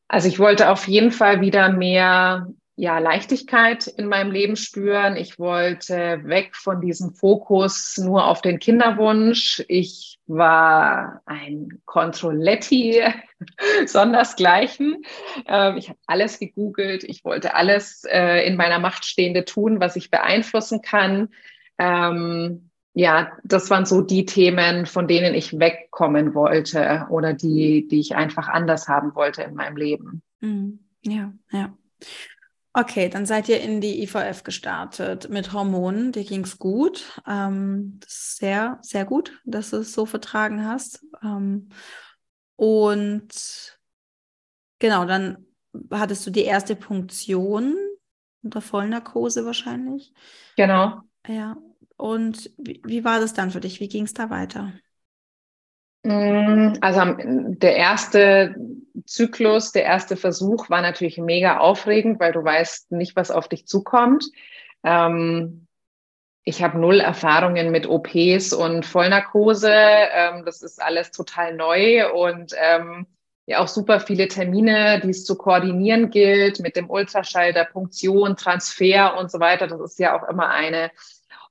Also 0.07 0.29
ich 0.29 0.39
wollte 0.39 0.71
auf 0.71 0.87
jeden 0.89 1.13
Fall 1.13 1.41
wieder 1.41 1.71
mehr 1.71 2.49
ja, 2.81 2.99
Leichtigkeit 2.99 3.89
in 3.89 4.07
meinem 4.07 4.31
Leben 4.31 4.57
spüren. 4.57 5.15
Ich 5.15 5.39
wollte 5.39 6.23
weg 6.25 6.57
von 6.57 6.81
diesem 6.81 7.13
Fokus 7.13 7.99
nur 7.99 8.27
auf 8.27 8.41
den 8.41 8.59
Kinderwunsch. 8.59 9.63
Ich 9.69 10.19
war 10.27 11.21
ein 11.27 11.83
Controletti, 11.85 13.03
sondersgleichen. 13.87 15.03
Ähm, 15.47 15.77
ich 15.77 15.91
habe 15.91 15.99
alles 16.07 16.39
gegoogelt. 16.39 17.05
Ich 17.05 17.23
wollte 17.23 17.55
alles 17.55 18.05
äh, 18.11 18.47
in 18.47 18.57
meiner 18.57 18.79
Macht 18.79 19.05
Stehende 19.05 19.45
tun, 19.45 19.79
was 19.79 19.97
ich 19.97 20.11
beeinflussen 20.11 20.81
kann. 20.81 21.29
Ähm, 21.77 22.71
ja, 22.95 23.33
das 23.45 23.69
waren 23.69 23.85
so 23.85 24.01
die 24.01 24.25
Themen, 24.25 24.87
von 24.87 25.07
denen 25.07 25.35
ich 25.35 25.59
wegkommen 25.59 26.35
wollte 26.35 27.09
oder 27.11 27.35
die, 27.35 27.87
die 27.89 28.01
ich 28.01 28.17
einfach 28.17 28.49
anders 28.49 28.89
haben 28.89 29.15
wollte 29.15 29.43
in 29.43 29.53
meinem 29.53 29.77
Leben. 29.77 30.23
Mhm. 30.41 30.79
Ja, 31.03 31.35
ja. 31.53 31.75
Okay, 32.73 33.09
dann 33.09 33.27
seid 33.27 33.49
ihr 33.49 33.61
in 33.61 33.81
die 33.81 34.01
IVF 34.03 34.45
gestartet 34.45 35.29
mit 35.29 35.53
Hormonen. 35.53 36.13
Dir 36.13 36.25
ging 36.25 36.45
es 36.45 36.59
gut. 36.59 37.21
Ähm, 37.27 37.99
sehr, 38.07 38.79
sehr 38.83 39.05
gut, 39.05 39.41
dass 39.45 39.71
du 39.71 39.79
es 39.79 39.93
so 39.93 40.07
vertragen 40.07 40.65
hast. 40.65 41.05
Ähm, 41.23 41.69
Und 42.57 43.79
genau, 44.79 45.05
dann 45.05 45.47
hattest 45.91 46.27
du 46.27 46.31
die 46.31 46.45
erste 46.45 46.77
Punktion 46.77 47.75
unter 48.43 48.61
Vollnarkose 48.61 49.45
wahrscheinlich. 49.45 50.13
Genau. 50.57 51.01
Ja. 51.27 51.57
Und 51.97 52.51
wie, 52.57 52.83
wie 52.85 53.05
war 53.05 53.19
das 53.21 53.35
dann 53.35 53.51
für 53.51 53.61
dich? 53.61 53.81
Wie 53.81 53.89
ging 53.89 54.05
es 54.05 54.15
da 54.15 54.31
weiter? 54.31 54.73
Mm, 56.03 56.75
also 56.81 57.15
der 57.19 57.77
erste 57.77 58.55
Zyklus, 59.07 59.73
der 59.73 59.85
erste 59.85 60.17
Versuch 60.17 60.71
war 60.71 60.83
natürlich 60.83 61.19
mega 61.19 61.59
aufregend, 61.59 62.21
weil 62.21 62.33
du 62.33 62.43
weißt 62.43 62.93
nicht, 62.93 63.17
was 63.17 63.31
auf 63.31 63.49
dich 63.49 63.67
zukommt. 63.67 64.25
Ähm, 64.83 65.67
ich 66.43 66.63
habe 66.63 66.79
null 66.79 67.01
Erfahrungen 67.01 67.71
mit 67.71 67.87
OPs 67.87 68.53
und 68.53 68.87
Vollnarkose. 68.87 69.73
Ähm, 69.73 70.45
das 70.45 70.63
ist 70.63 70.81
alles 70.81 71.11
total 71.11 71.55
neu 71.55 72.11
und 72.13 72.55
ähm, 72.59 73.07
ja 73.47 73.59
auch 73.59 73.69
super 73.69 74.01
viele 74.01 74.29
Termine, 74.29 75.01
die 75.01 75.11
es 75.11 75.25
zu 75.25 75.37
koordinieren 75.37 76.11
gilt 76.11 76.61
mit 76.61 76.77
dem 76.77 76.89
Ultraschall, 76.89 77.53
der 77.53 77.65
Punktion, 77.65 78.37
Transfer 78.37 79.19
und 79.19 79.31
so 79.31 79.41
weiter. 79.41 79.67
Das 79.67 79.81
ist 79.81 79.99
ja 79.99 80.19
auch 80.19 80.29
immer 80.29 80.49
eine 80.49 80.91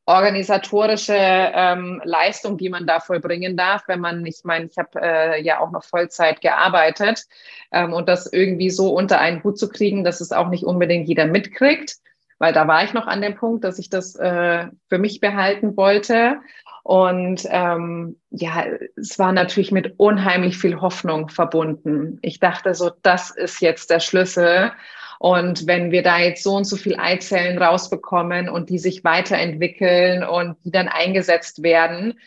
organisatorische 0.09 1.15
ähm, 1.15 2.01
Leistung, 2.03 2.57
die 2.57 2.69
man 2.69 2.87
da 2.87 2.99
vollbringen 2.99 3.55
darf, 3.55 3.83
wenn 3.87 3.99
man, 3.99 4.25
ich 4.25 4.41
meine, 4.43 4.65
ich 4.65 4.75
habe 4.79 4.99
äh, 4.99 5.41
ja 5.43 5.59
auch 5.59 5.69
noch 5.69 5.83
Vollzeit 5.83 6.41
gearbeitet 6.41 7.27
ähm, 7.71 7.93
und 7.93 8.09
das 8.09 8.25
irgendwie 8.25 8.71
so 8.71 8.91
unter 8.91 9.19
einen 9.19 9.43
Hut 9.43 9.59
zu 9.59 9.69
kriegen, 9.69 10.03
dass 10.03 10.19
es 10.19 10.31
auch 10.31 10.49
nicht 10.49 10.63
unbedingt 10.63 11.07
jeder 11.07 11.27
mitkriegt, 11.27 11.97
weil 12.39 12.53
da 12.53 12.67
war 12.67 12.83
ich 12.83 12.93
noch 12.93 13.05
an 13.05 13.21
dem 13.21 13.35
Punkt, 13.35 13.63
dass 13.63 13.77
ich 13.77 13.91
das 13.91 14.15
äh, 14.15 14.65
für 14.87 14.97
mich 14.97 15.19
behalten 15.19 15.77
wollte. 15.77 16.37
Und 16.81 17.45
ähm, 17.51 18.15
ja, 18.31 18.65
es 18.95 19.19
war 19.19 19.31
natürlich 19.31 19.71
mit 19.71 19.93
unheimlich 19.97 20.57
viel 20.57 20.81
Hoffnung 20.81 21.29
verbunden. 21.29 22.17
Ich 22.23 22.39
dachte 22.39 22.73
so, 22.73 22.89
das 23.03 23.29
ist 23.29 23.61
jetzt 23.61 23.91
der 23.91 23.99
Schlüssel. 23.99 24.71
Und 25.19 25.67
wenn 25.67 25.91
wir 25.91 26.01
da 26.01 26.17
jetzt 26.19 26.43
so 26.43 26.55
und 26.55 26.63
so 26.63 26.77
viel 26.77 26.97
Eizellen 26.97 27.61
rausbekommen 27.61 28.47
und 28.49 28.69
die 28.69 28.79
sich 28.79 29.03
weiterentwickeln 29.03 30.23
und 30.23 30.55
die 30.63 30.71
dann 30.71 30.87
eingesetzt 30.87 31.61
werden, 31.61 32.17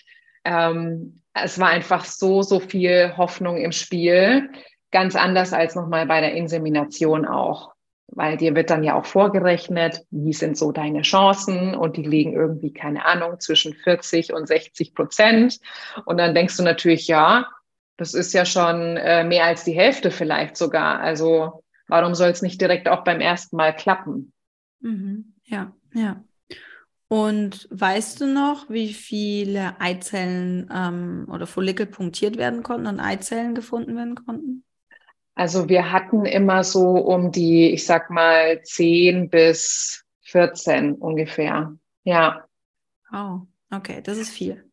ähm, 0.44 1.22
es 1.34 1.58
war 1.58 1.68
einfach 1.68 2.04
so, 2.04 2.42
so 2.42 2.60
viel 2.60 3.16
Hoffnung 3.16 3.56
im 3.56 3.72
Spiel. 3.72 4.50
Ganz 4.90 5.16
anders 5.16 5.54
als 5.54 5.74
nochmal 5.74 6.06
bei 6.06 6.20
der 6.20 6.34
Insemination 6.34 7.24
auch. 7.24 7.72
Weil 8.08 8.36
dir 8.36 8.54
wird 8.54 8.68
dann 8.68 8.84
ja 8.84 8.94
auch 8.94 9.06
vorgerechnet, 9.06 10.02
wie 10.10 10.34
sind 10.34 10.58
so 10.58 10.70
deine 10.70 11.00
Chancen 11.00 11.74
und 11.74 11.96
die 11.96 12.02
liegen 12.02 12.34
irgendwie, 12.34 12.74
keine 12.74 13.06
Ahnung, 13.06 13.40
zwischen 13.40 13.72
40 13.72 14.34
und 14.34 14.46
60 14.46 14.94
Prozent. 14.94 15.60
Und 16.04 16.18
dann 16.18 16.34
denkst 16.34 16.58
du 16.58 16.62
natürlich, 16.62 17.08
ja, 17.08 17.46
das 17.96 18.12
ist 18.12 18.34
ja 18.34 18.44
schon 18.44 18.98
äh, 18.98 19.24
mehr 19.24 19.44
als 19.46 19.64
die 19.64 19.72
Hälfte 19.72 20.10
vielleicht 20.10 20.58
sogar. 20.58 21.00
Also 21.00 21.62
Warum 21.88 22.14
soll 22.14 22.30
es 22.30 22.42
nicht 22.42 22.60
direkt 22.60 22.88
auch 22.88 23.04
beim 23.04 23.20
ersten 23.20 23.56
Mal 23.56 23.74
klappen? 23.74 24.32
Mhm. 24.80 25.34
Ja, 25.44 25.72
ja. 25.94 26.22
Und 27.08 27.68
weißt 27.70 28.22
du 28.22 28.26
noch, 28.26 28.70
wie 28.70 28.94
viele 28.94 29.78
Eizellen 29.80 30.70
ähm, 30.74 31.26
oder 31.30 31.46
Follikel 31.46 31.84
punktiert 31.84 32.38
werden 32.38 32.62
konnten 32.62 32.86
und 32.86 33.00
Eizellen 33.00 33.54
gefunden 33.54 33.96
werden 33.96 34.14
konnten? 34.14 34.64
Also 35.34 35.68
wir 35.68 35.92
hatten 35.92 36.24
immer 36.24 36.64
so 36.64 36.88
um 36.88 37.30
die, 37.30 37.70
ich 37.70 37.84
sag 37.86 38.10
mal, 38.10 38.62
10 38.62 39.28
bis 39.28 40.04
14 40.22 40.94
ungefähr. 40.94 41.76
Ja. 42.04 42.46
Oh, 43.12 43.40
okay, 43.70 44.00
das 44.02 44.18
ist 44.18 44.30
viel. 44.30 44.64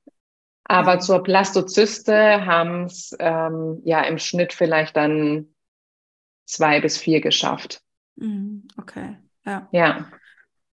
Aber 0.64 0.94
ja. 0.94 1.00
zur 1.00 1.24
Blastozyste 1.24 2.46
haben 2.46 2.86
es 2.86 3.16
ähm, 3.20 3.82
ja 3.84 4.02
im 4.04 4.18
Schnitt 4.18 4.54
vielleicht 4.54 4.96
dann 4.96 5.48
zwei 6.50 6.82
bis 6.82 6.98
vier 6.98 7.22
geschafft. 7.22 7.82
Mhm, 8.16 8.68
okay, 8.78 9.18
ja. 9.46 9.70
Ja. 9.72 10.12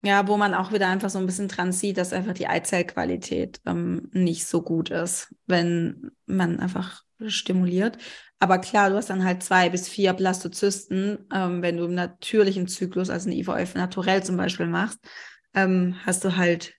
Ja, 0.03 0.29
wo 0.29 0.37
man 0.37 0.53
auch 0.53 0.71
wieder 0.71 0.89
einfach 0.89 1.09
so 1.09 1.19
ein 1.19 1.25
bisschen 1.25 1.49
dran 1.49 1.73
sieht, 1.73 1.97
dass 1.97 2.13
einfach 2.13 2.35
die 2.35 2.47
Eizellqualität 2.47 3.61
ähm, 3.65 4.11
nicht 4.13 4.47
so 4.47 4.61
gut 4.61 4.91
ist, 4.91 5.35
wenn 5.47 6.11
man 6.27 6.61
einfach 6.61 7.03
stimuliert. 7.27 7.97
Aber 8.39 8.59
klar, 8.59 8.91
du 8.91 8.97
hast 8.97 9.09
dann 9.09 9.25
halt 9.25 9.43
zwei 9.43 9.71
bis 9.71 9.89
vier 9.89 10.13
Blastozysten, 10.13 11.27
ähm, 11.33 11.63
wenn 11.63 11.79
du 11.79 11.85
im 11.85 11.95
natürlichen 11.95 12.69
Zyklus, 12.69 13.09
also 13.09 13.31
eine 13.31 13.39
IVF 13.39 13.75
naturell 13.75 14.23
zum 14.23 14.37
Beispiel 14.37 14.67
machst, 14.67 14.99
ähm, 15.55 15.97
hast 16.05 16.23
du 16.25 16.37
halt, 16.37 16.75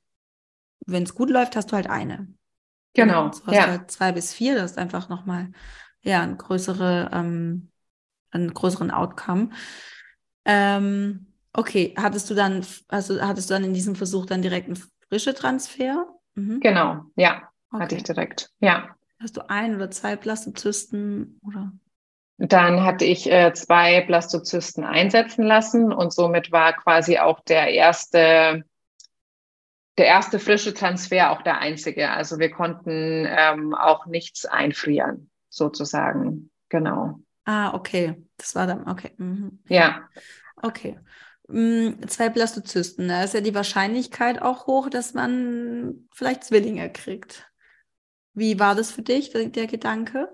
wenn 0.85 1.03
es 1.03 1.15
gut 1.15 1.31
läuft, 1.31 1.55
hast 1.55 1.71
du 1.71 1.75
halt 1.75 1.89
eine. 1.89 2.27
Genau. 2.93 3.29
Du 3.29 3.47
hast 3.47 3.55
ja. 3.55 3.67
halt 3.67 3.89
zwei 3.89 4.11
bis 4.11 4.33
vier, 4.33 4.53
das 4.53 4.71
ist 4.71 4.77
einfach 4.77 5.09
nochmal 5.09 5.51
ja, 6.01 6.21
eine 6.21 6.37
größere 6.37 7.09
ähm, 7.11 7.71
einen 8.35 8.53
größeren 8.53 8.91
Outcome. 8.91 9.49
Ähm, 10.45 11.27
okay, 11.53 11.93
hattest 11.97 12.29
du 12.29 12.35
dann, 12.35 12.65
also 12.87 13.21
hattest 13.21 13.49
du 13.49 13.53
dann 13.53 13.63
in 13.63 13.73
diesem 13.73 13.95
Versuch 13.95 14.25
dann 14.25 14.41
direkt 14.41 14.67
einen 14.67 14.81
frische 15.07 15.33
Transfer? 15.33 16.07
Mhm. 16.35 16.59
Genau, 16.59 17.05
ja, 17.15 17.49
okay. 17.71 17.83
hatte 17.83 17.95
ich 17.95 18.03
direkt, 18.03 18.51
ja. 18.59 18.95
Hast 19.21 19.37
du 19.37 19.49
ein 19.49 19.75
oder 19.75 19.89
zwei 19.89 20.15
Blastozysten 20.15 21.39
oder? 21.41 21.71
Dann 22.37 22.83
hatte 22.83 23.05
ich 23.05 23.31
äh, 23.31 23.53
zwei 23.53 24.01
Blastozysten 24.01 24.83
einsetzen 24.83 25.45
lassen 25.45 25.93
und 25.93 26.11
somit 26.13 26.51
war 26.51 26.73
quasi 26.73 27.17
auch 27.17 27.39
der 27.39 27.69
erste, 27.69 28.65
der 29.97 30.05
erste 30.05 30.39
frische 30.39 30.73
Transfer 30.73 31.31
auch 31.31 31.41
der 31.43 31.59
einzige. 31.59 32.11
Also 32.11 32.37
wir 32.37 32.51
konnten 32.51 33.25
ähm, 33.25 33.73
auch 33.73 34.05
nichts 34.05 34.45
einfrieren, 34.45 35.29
sozusagen. 35.49 36.51
Genau. 36.67 37.19
Ah, 37.45 37.73
okay. 37.73 38.15
Das 38.37 38.55
war 38.55 38.67
dann, 38.67 38.87
okay. 38.87 39.11
Mhm. 39.17 39.59
Ja. 39.67 40.09
Okay. 40.61 40.99
Mhm, 41.47 42.07
zwei 42.07 42.29
Blastozysten, 42.29 43.07
da 43.07 43.23
ist 43.23 43.35
ja 43.35 43.41
die 43.41 43.53
Wahrscheinlichkeit 43.53 44.41
auch 44.41 44.65
hoch, 44.65 44.89
dass 44.89 45.13
man 45.13 46.07
vielleicht 46.11 46.43
Zwillinge 46.43 46.91
kriegt. 46.91 47.51
Wie 48.33 48.59
war 48.59 48.75
das 48.75 48.91
für 48.91 49.03
dich, 49.03 49.31
der, 49.31 49.45
der 49.49 49.67
Gedanke? 49.67 50.29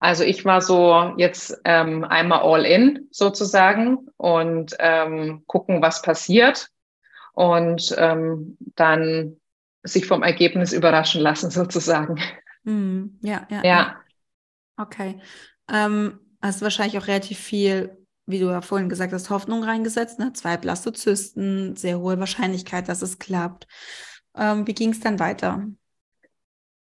Also 0.00 0.24
ich 0.24 0.44
war 0.44 0.60
so 0.60 1.14
jetzt 1.16 1.60
ähm, 1.64 2.04
einmal 2.04 2.40
all 2.40 2.64
in 2.66 3.06
sozusagen 3.12 4.08
und 4.16 4.74
ähm, 4.80 5.44
gucken, 5.46 5.80
was 5.80 6.02
passiert 6.02 6.68
und 7.34 7.94
ähm, 7.98 8.56
dann 8.76 9.36
sich 9.84 10.06
vom 10.06 10.22
Ergebnis 10.24 10.72
überraschen 10.72 11.20
lassen 11.20 11.50
sozusagen. 11.52 12.20
Ja, 13.22 13.46
ja, 13.50 13.68
ja. 13.68 13.68
Ja. 13.68 13.96
Okay. 14.78 15.20
Ähm, 15.70 16.18
hast 16.40 16.62
wahrscheinlich 16.62 16.98
auch 16.98 17.06
relativ 17.06 17.38
viel, 17.38 17.96
wie 18.26 18.38
du 18.38 18.46
ja 18.46 18.60
vorhin 18.60 18.88
gesagt 18.88 19.12
hast, 19.12 19.30
Hoffnung 19.30 19.62
reingesetzt. 19.64 20.18
Ne? 20.18 20.32
Zwei 20.32 20.56
Blastozysten, 20.56 21.76
sehr 21.76 21.98
hohe 21.98 22.18
Wahrscheinlichkeit, 22.18 22.88
dass 22.88 23.02
es 23.02 23.18
klappt. 23.18 23.66
Ähm, 24.36 24.66
wie 24.66 24.74
ging 24.74 24.90
es 24.90 25.00
dann 25.00 25.20
weiter? 25.20 25.66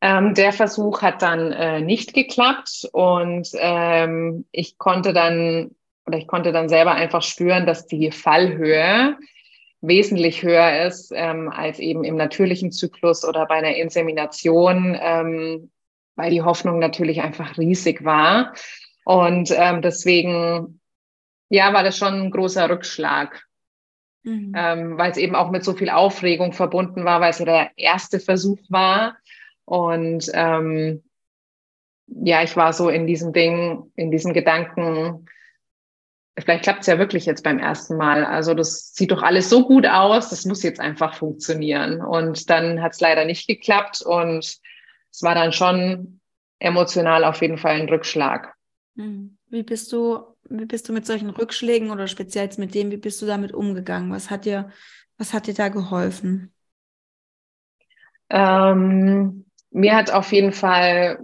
Ähm, 0.02 0.34
der 0.34 0.52
Versuch 0.52 1.02
hat 1.02 1.22
dann 1.22 1.52
äh, 1.52 1.82
nicht 1.82 2.14
geklappt 2.14 2.90
und 2.92 3.50
ähm, 3.54 4.46
ich 4.52 4.80
konnte 4.80 5.14
dann 5.14 5.76
oder 6.08 6.18
ich 6.18 6.28
konnte 6.28 6.52
dann 6.52 6.70
selber 6.70 6.94
einfach 6.94 7.22
spüren, 7.22 7.68
dass 7.68 7.86
die 7.86 8.12
Fallhöhe 8.12 9.18
wesentlich 9.82 10.44
höher 10.44 10.86
ist 10.86 11.12
ähm, 11.16 11.50
als 11.50 11.80
eben 11.80 12.04
im 12.04 12.16
natürlichen 12.16 12.72
Zyklus 12.72 13.24
oder 13.24 13.46
bei 13.46 13.56
einer 13.56 13.76
Insemination. 13.76 14.98
Ähm, 15.00 15.72
weil 16.16 16.32
die 16.32 16.42
Hoffnung 16.42 16.80
natürlich 16.80 17.22
einfach 17.22 17.58
riesig 17.58 18.04
war. 18.04 18.54
Und 19.04 19.52
ähm, 19.56 19.82
deswegen, 19.82 20.80
ja, 21.50 21.74
war 21.74 21.84
das 21.84 21.98
schon 21.98 22.14
ein 22.14 22.32
großer 22.32 22.70
Rückschlag, 22.70 23.46
mhm. 24.24 24.54
ähm, 24.56 24.98
weil 24.98 25.12
es 25.12 25.18
eben 25.18 25.36
auch 25.36 25.52
mit 25.52 25.64
so 25.64 25.74
viel 25.74 25.90
Aufregung 25.90 26.54
verbunden 26.54 27.06
war, 27.06 27.22
weil 27.22 27.32
es 27.32 27.40
ja 27.40 27.46
der 27.46 27.72
erste 27.76 28.20
Versuch 28.20 28.60
war. 28.70 29.18
Und 29.66 30.30
ähm, 30.34 31.04
ja, 32.08 32.44
ich 32.44 32.56
war 32.58 32.74
so 32.74 32.90
in 32.90 33.08
diesem 33.08 33.34
Ding, 33.34 33.92
in 33.96 34.12
diesem 34.12 34.34
Gedanken, 34.34 35.26
vielleicht 36.38 36.64
klappt 36.64 36.82
es 36.82 36.88
ja 36.88 37.00
wirklich 37.00 37.26
jetzt 37.26 37.44
beim 37.44 37.60
ersten 37.60 37.98
Mal. 37.98 38.26
Also 38.26 38.54
das 38.54 38.94
sieht 38.94 39.12
doch 39.12 39.24
alles 39.24 39.50
so 39.50 39.66
gut 39.66 39.88
aus, 39.88 40.30
das 40.30 40.46
muss 40.46 40.64
jetzt 40.64 40.80
einfach 40.80 41.16
funktionieren. 41.16 42.02
Und 42.02 42.50
dann 42.50 42.82
hat 42.82 42.94
es 42.94 43.00
leider 43.00 43.26
nicht 43.26 43.48
geklappt 43.48 44.02
und 44.02 44.60
es 45.12 45.22
war 45.22 45.36
dann 45.36 45.52
schon 45.52 46.20
emotional 46.60 47.24
auf 47.24 47.42
jeden 47.42 47.58
Fall 47.58 47.76
ein 47.76 47.90
Rückschlag. 47.90 48.54
Hm. 48.96 49.38
Wie 49.50 49.64
bist 49.64 49.92
du, 49.92 50.20
wie 50.50 50.66
bist 50.66 50.88
du 50.88 50.94
mit 50.94 51.06
solchen 51.06 51.30
Rückschlägen 51.30 51.92
oder 51.92 52.08
speziell 52.08 52.50
mit 52.58 52.74
dem, 52.74 52.92
wie 52.92 52.98
bist 52.98 53.22
du 53.22 53.26
damit 53.26 53.54
umgegangen? 53.54 54.12
Was 54.12 54.30
hat 54.30 54.46
dir, 54.46 54.72
was 55.18 55.34
hat 55.34 55.48
dir 55.48 55.54
da 55.54 55.70
geholfen? 55.70 56.54
Ähm, 58.30 59.46
mir 59.72 59.96
hat 59.96 60.12
auf 60.12 60.32
jeden 60.32 60.54
Fall 60.54 61.20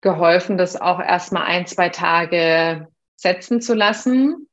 geholfen, 0.00 0.58
das 0.58 0.80
auch 0.80 1.00
erstmal 1.00 1.44
ein, 1.44 1.66
zwei 1.66 1.88
Tage 1.88 2.88
setzen 3.16 3.60
zu 3.60 3.74
lassen 3.74 4.48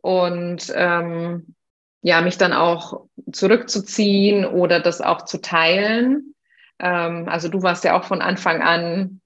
und 0.00 0.72
ähm, 0.74 1.54
ja, 2.00 2.20
mich 2.20 2.38
dann 2.38 2.52
auch 2.52 3.06
zurückzuziehen 3.32 4.44
oder 4.44 4.80
das 4.80 5.00
auch 5.00 5.24
zu 5.24 5.40
teilen. 5.40 6.34
Ähm, 6.78 7.28
also 7.28 7.48
du 7.48 7.62
warst 7.62 7.84
ja 7.84 7.98
auch 7.98 8.04
von 8.04 8.20
Anfang 8.20 8.62
an 8.62 9.20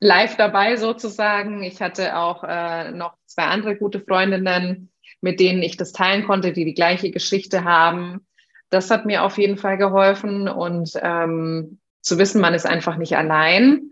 live 0.00 0.36
dabei 0.36 0.76
sozusagen. 0.76 1.62
Ich 1.62 1.80
hatte 1.80 2.16
auch 2.16 2.44
äh, 2.44 2.90
noch 2.92 3.14
zwei 3.26 3.44
andere 3.44 3.76
gute 3.76 4.00
Freundinnen, 4.00 4.90
mit 5.20 5.40
denen 5.40 5.62
ich 5.62 5.76
das 5.76 5.92
teilen 5.92 6.26
konnte, 6.26 6.52
die 6.52 6.64
die 6.64 6.74
gleiche 6.74 7.10
Geschichte 7.10 7.64
haben. 7.64 8.26
Das 8.70 8.90
hat 8.90 9.06
mir 9.06 9.22
auf 9.22 9.38
jeden 9.38 9.56
Fall 9.56 9.78
geholfen 9.78 10.48
und 10.48 10.92
ähm, 11.00 11.78
zu 12.02 12.18
wissen, 12.18 12.40
man 12.40 12.54
ist 12.54 12.66
einfach 12.66 12.96
nicht 12.96 13.16
allein. 13.16 13.90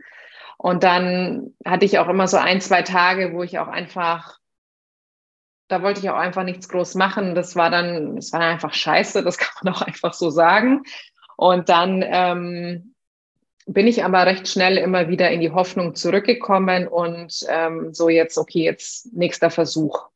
Und 0.56 0.82
dann 0.82 1.54
hatte 1.64 1.84
ich 1.84 1.98
auch 1.98 2.08
immer 2.08 2.28
so 2.28 2.36
ein, 2.36 2.60
zwei 2.60 2.82
Tage, 2.82 3.32
wo 3.32 3.42
ich 3.42 3.58
auch 3.58 3.68
einfach, 3.68 4.38
da 5.68 5.82
wollte 5.82 6.00
ich 6.00 6.10
auch 6.10 6.16
einfach 6.16 6.44
nichts 6.44 6.68
groß 6.68 6.94
machen. 6.94 7.34
Das 7.34 7.56
war 7.56 7.70
dann, 7.70 8.16
das 8.16 8.32
war 8.32 8.40
einfach 8.40 8.72
scheiße, 8.72 9.22
das 9.22 9.38
kann 9.38 9.52
man 9.62 9.74
auch 9.74 9.82
einfach 9.82 10.12
so 10.12 10.30
sagen. 10.30 10.82
Und 11.36 11.68
dann 11.68 12.04
ähm, 12.06 12.94
bin 13.66 13.86
ich 13.86 14.04
aber 14.04 14.26
recht 14.26 14.48
schnell 14.48 14.76
immer 14.76 15.08
wieder 15.08 15.30
in 15.30 15.40
die 15.40 15.50
Hoffnung 15.50 15.94
zurückgekommen 15.94 16.86
und 16.86 17.44
ähm, 17.48 17.92
so 17.94 18.08
jetzt, 18.08 18.38
okay, 18.38 18.64
jetzt 18.64 19.12
nächster 19.14 19.50
Versuch. 19.50 20.08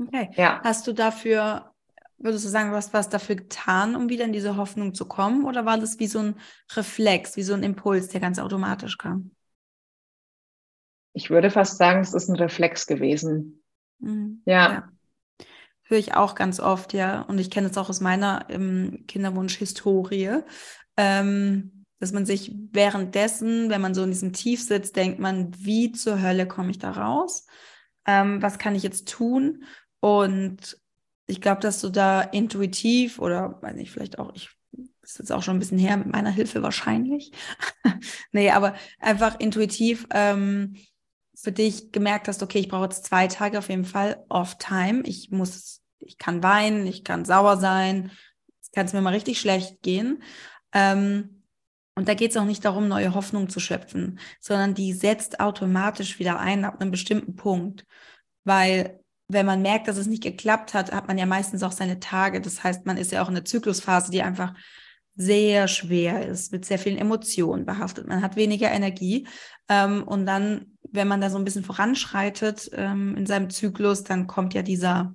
Okay. 0.00 0.30
Ja. 0.34 0.60
Hast 0.62 0.86
du 0.86 0.92
dafür, 0.92 1.72
würdest 2.18 2.44
du 2.44 2.48
sagen, 2.48 2.70
du 2.70 2.76
hast 2.76 2.92
was 2.92 3.08
dafür 3.08 3.36
getan, 3.36 3.96
um 3.96 4.08
wieder 4.08 4.24
in 4.24 4.32
diese 4.32 4.56
Hoffnung 4.56 4.94
zu 4.94 5.06
kommen? 5.06 5.44
Oder 5.44 5.64
war 5.64 5.78
das 5.78 5.98
wie 5.98 6.06
so 6.06 6.20
ein 6.20 6.34
Reflex, 6.74 7.36
wie 7.36 7.42
so 7.42 7.54
ein 7.54 7.62
Impuls, 7.62 8.08
der 8.08 8.20
ganz 8.20 8.38
automatisch 8.38 8.98
kam? 8.98 9.30
Ich 11.12 11.30
würde 11.30 11.50
fast 11.50 11.78
sagen, 11.78 12.00
es 12.00 12.14
ist 12.14 12.28
ein 12.28 12.36
Reflex 12.36 12.86
gewesen. 12.86 13.62
Mhm. 13.98 14.42
ja. 14.44 14.72
ja 14.72 14.88
höre 15.88 15.98
ich 15.98 16.14
auch 16.14 16.34
ganz 16.34 16.60
oft, 16.60 16.92
ja. 16.92 17.22
Und 17.22 17.38
ich 17.38 17.50
kenne 17.50 17.68
es 17.68 17.76
auch 17.76 17.88
aus 17.88 18.00
meiner 18.00 18.46
ähm, 18.48 19.04
Kinderwunsch-Historie, 19.08 20.40
ähm, 20.96 21.84
dass 21.98 22.12
man 22.12 22.26
sich 22.26 22.52
währenddessen, 22.72 23.70
wenn 23.70 23.80
man 23.80 23.94
so 23.94 24.02
in 24.02 24.10
diesem 24.10 24.32
Tief 24.32 24.62
sitzt, 24.62 24.96
denkt 24.96 25.18
man, 25.18 25.52
wie 25.58 25.92
zur 25.92 26.22
Hölle 26.22 26.46
komme 26.46 26.70
ich 26.70 26.78
da 26.78 26.92
raus? 26.92 27.46
Ähm, 28.06 28.40
was 28.40 28.58
kann 28.58 28.74
ich 28.74 28.82
jetzt 28.82 29.08
tun? 29.08 29.64
Und 30.00 30.78
ich 31.26 31.40
glaube, 31.40 31.60
dass 31.60 31.80
du 31.80 31.90
da 31.90 32.22
intuitiv 32.22 33.18
oder, 33.18 33.60
weiß 33.60 33.74
nicht, 33.74 33.90
vielleicht 33.90 34.18
auch, 34.18 34.32
ich 34.34 34.50
ist 35.02 35.18
jetzt 35.18 35.32
auch 35.32 35.42
schon 35.42 35.56
ein 35.56 35.58
bisschen 35.58 35.78
her 35.78 35.96
mit 35.96 36.08
meiner 36.08 36.30
Hilfe 36.30 36.62
wahrscheinlich. 36.62 37.32
nee, 38.32 38.50
aber 38.50 38.74
einfach 38.98 39.40
intuitiv 39.40 40.06
ähm, 40.10 40.76
für 41.34 41.52
dich 41.52 41.92
gemerkt 41.92 42.28
hast, 42.28 42.42
okay, 42.42 42.58
ich 42.58 42.68
brauche 42.68 42.84
jetzt 42.84 43.06
zwei 43.06 43.26
Tage 43.26 43.58
auf 43.58 43.68
jeden 43.68 43.84
Fall 43.84 44.24
off-time. 44.28 45.02
Ich 45.04 45.30
muss, 45.30 45.77
ich 46.08 46.18
kann 46.18 46.42
weinen, 46.42 46.86
ich 46.86 47.04
kann 47.04 47.24
sauer 47.24 47.58
sein, 47.58 48.10
es 48.60 48.70
kann 48.72 48.86
es 48.86 48.92
mir 48.92 49.00
mal 49.00 49.14
richtig 49.14 49.40
schlecht 49.40 49.82
gehen. 49.82 50.22
Ähm, 50.72 51.42
und 51.94 52.08
da 52.08 52.14
geht 52.14 52.30
es 52.30 52.36
auch 52.36 52.44
nicht 52.44 52.64
darum, 52.64 52.88
neue 52.88 53.14
Hoffnung 53.14 53.48
zu 53.48 53.60
schöpfen, 53.60 54.20
sondern 54.40 54.74
die 54.74 54.92
setzt 54.92 55.40
automatisch 55.40 56.18
wieder 56.18 56.38
ein 56.38 56.64
ab 56.64 56.80
einem 56.80 56.90
bestimmten 56.90 57.34
Punkt. 57.34 57.84
Weil 58.44 59.00
wenn 59.28 59.46
man 59.46 59.62
merkt, 59.62 59.88
dass 59.88 59.96
es 59.96 60.06
nicht 60.06 60.22
geklappt 60.22 60.74
hat, 60.74 60.92
hat 60.92 61.08
man 61.08 61.18
ja 61.18 61.26
meistens 61.26 61.62
auch 61.62 61.72
seine 61.72 62.00
Tage. 62.00 62.40
Das 62.40 62.64
heißt, 62.64 62.86
man 62.86 62.96
ist 62.96 63.12
ja 63.12 63.22
auch 63.22 63.28
in 63.28 63.36
einer 63.36 63.44
Zyklusphase, 63.44 64.10
die 64.10 64.22
einfach 64.22 64.54
sehr 65.16 65.66
schwer 65.66 66.26
ist, 66.26 66.52
mit 66.52 66.64
sehr 66.64 66.78
vielen 66.78 66.96
Emotionen 66.96 67.66
behaftet. 67.66 68.06
Man 68.06 68.22
hat 68.22 68.36
weniger 68.36 68.70
Energie. 68.70 69.26
Ähm, 69.68 70.04
und 70.04 70.24
dann, 70.24 70.78
wenn 70.90 71.08
man 71.08 71.20
da 71.20 71.28
so 71.28 71.36
ein 71.36 71.44
bisschen 71.44 71.64
voranschreitet 71.64 72.70
ähm, 72.72 73.16
in 73.16 73.26
seinem 73.26 73.50
Zyklus, 73.50 74.04
dann 74.04 74.28
kommt 74.28 74.54
ja 74.54 74.62
dieser, 74.62 75.14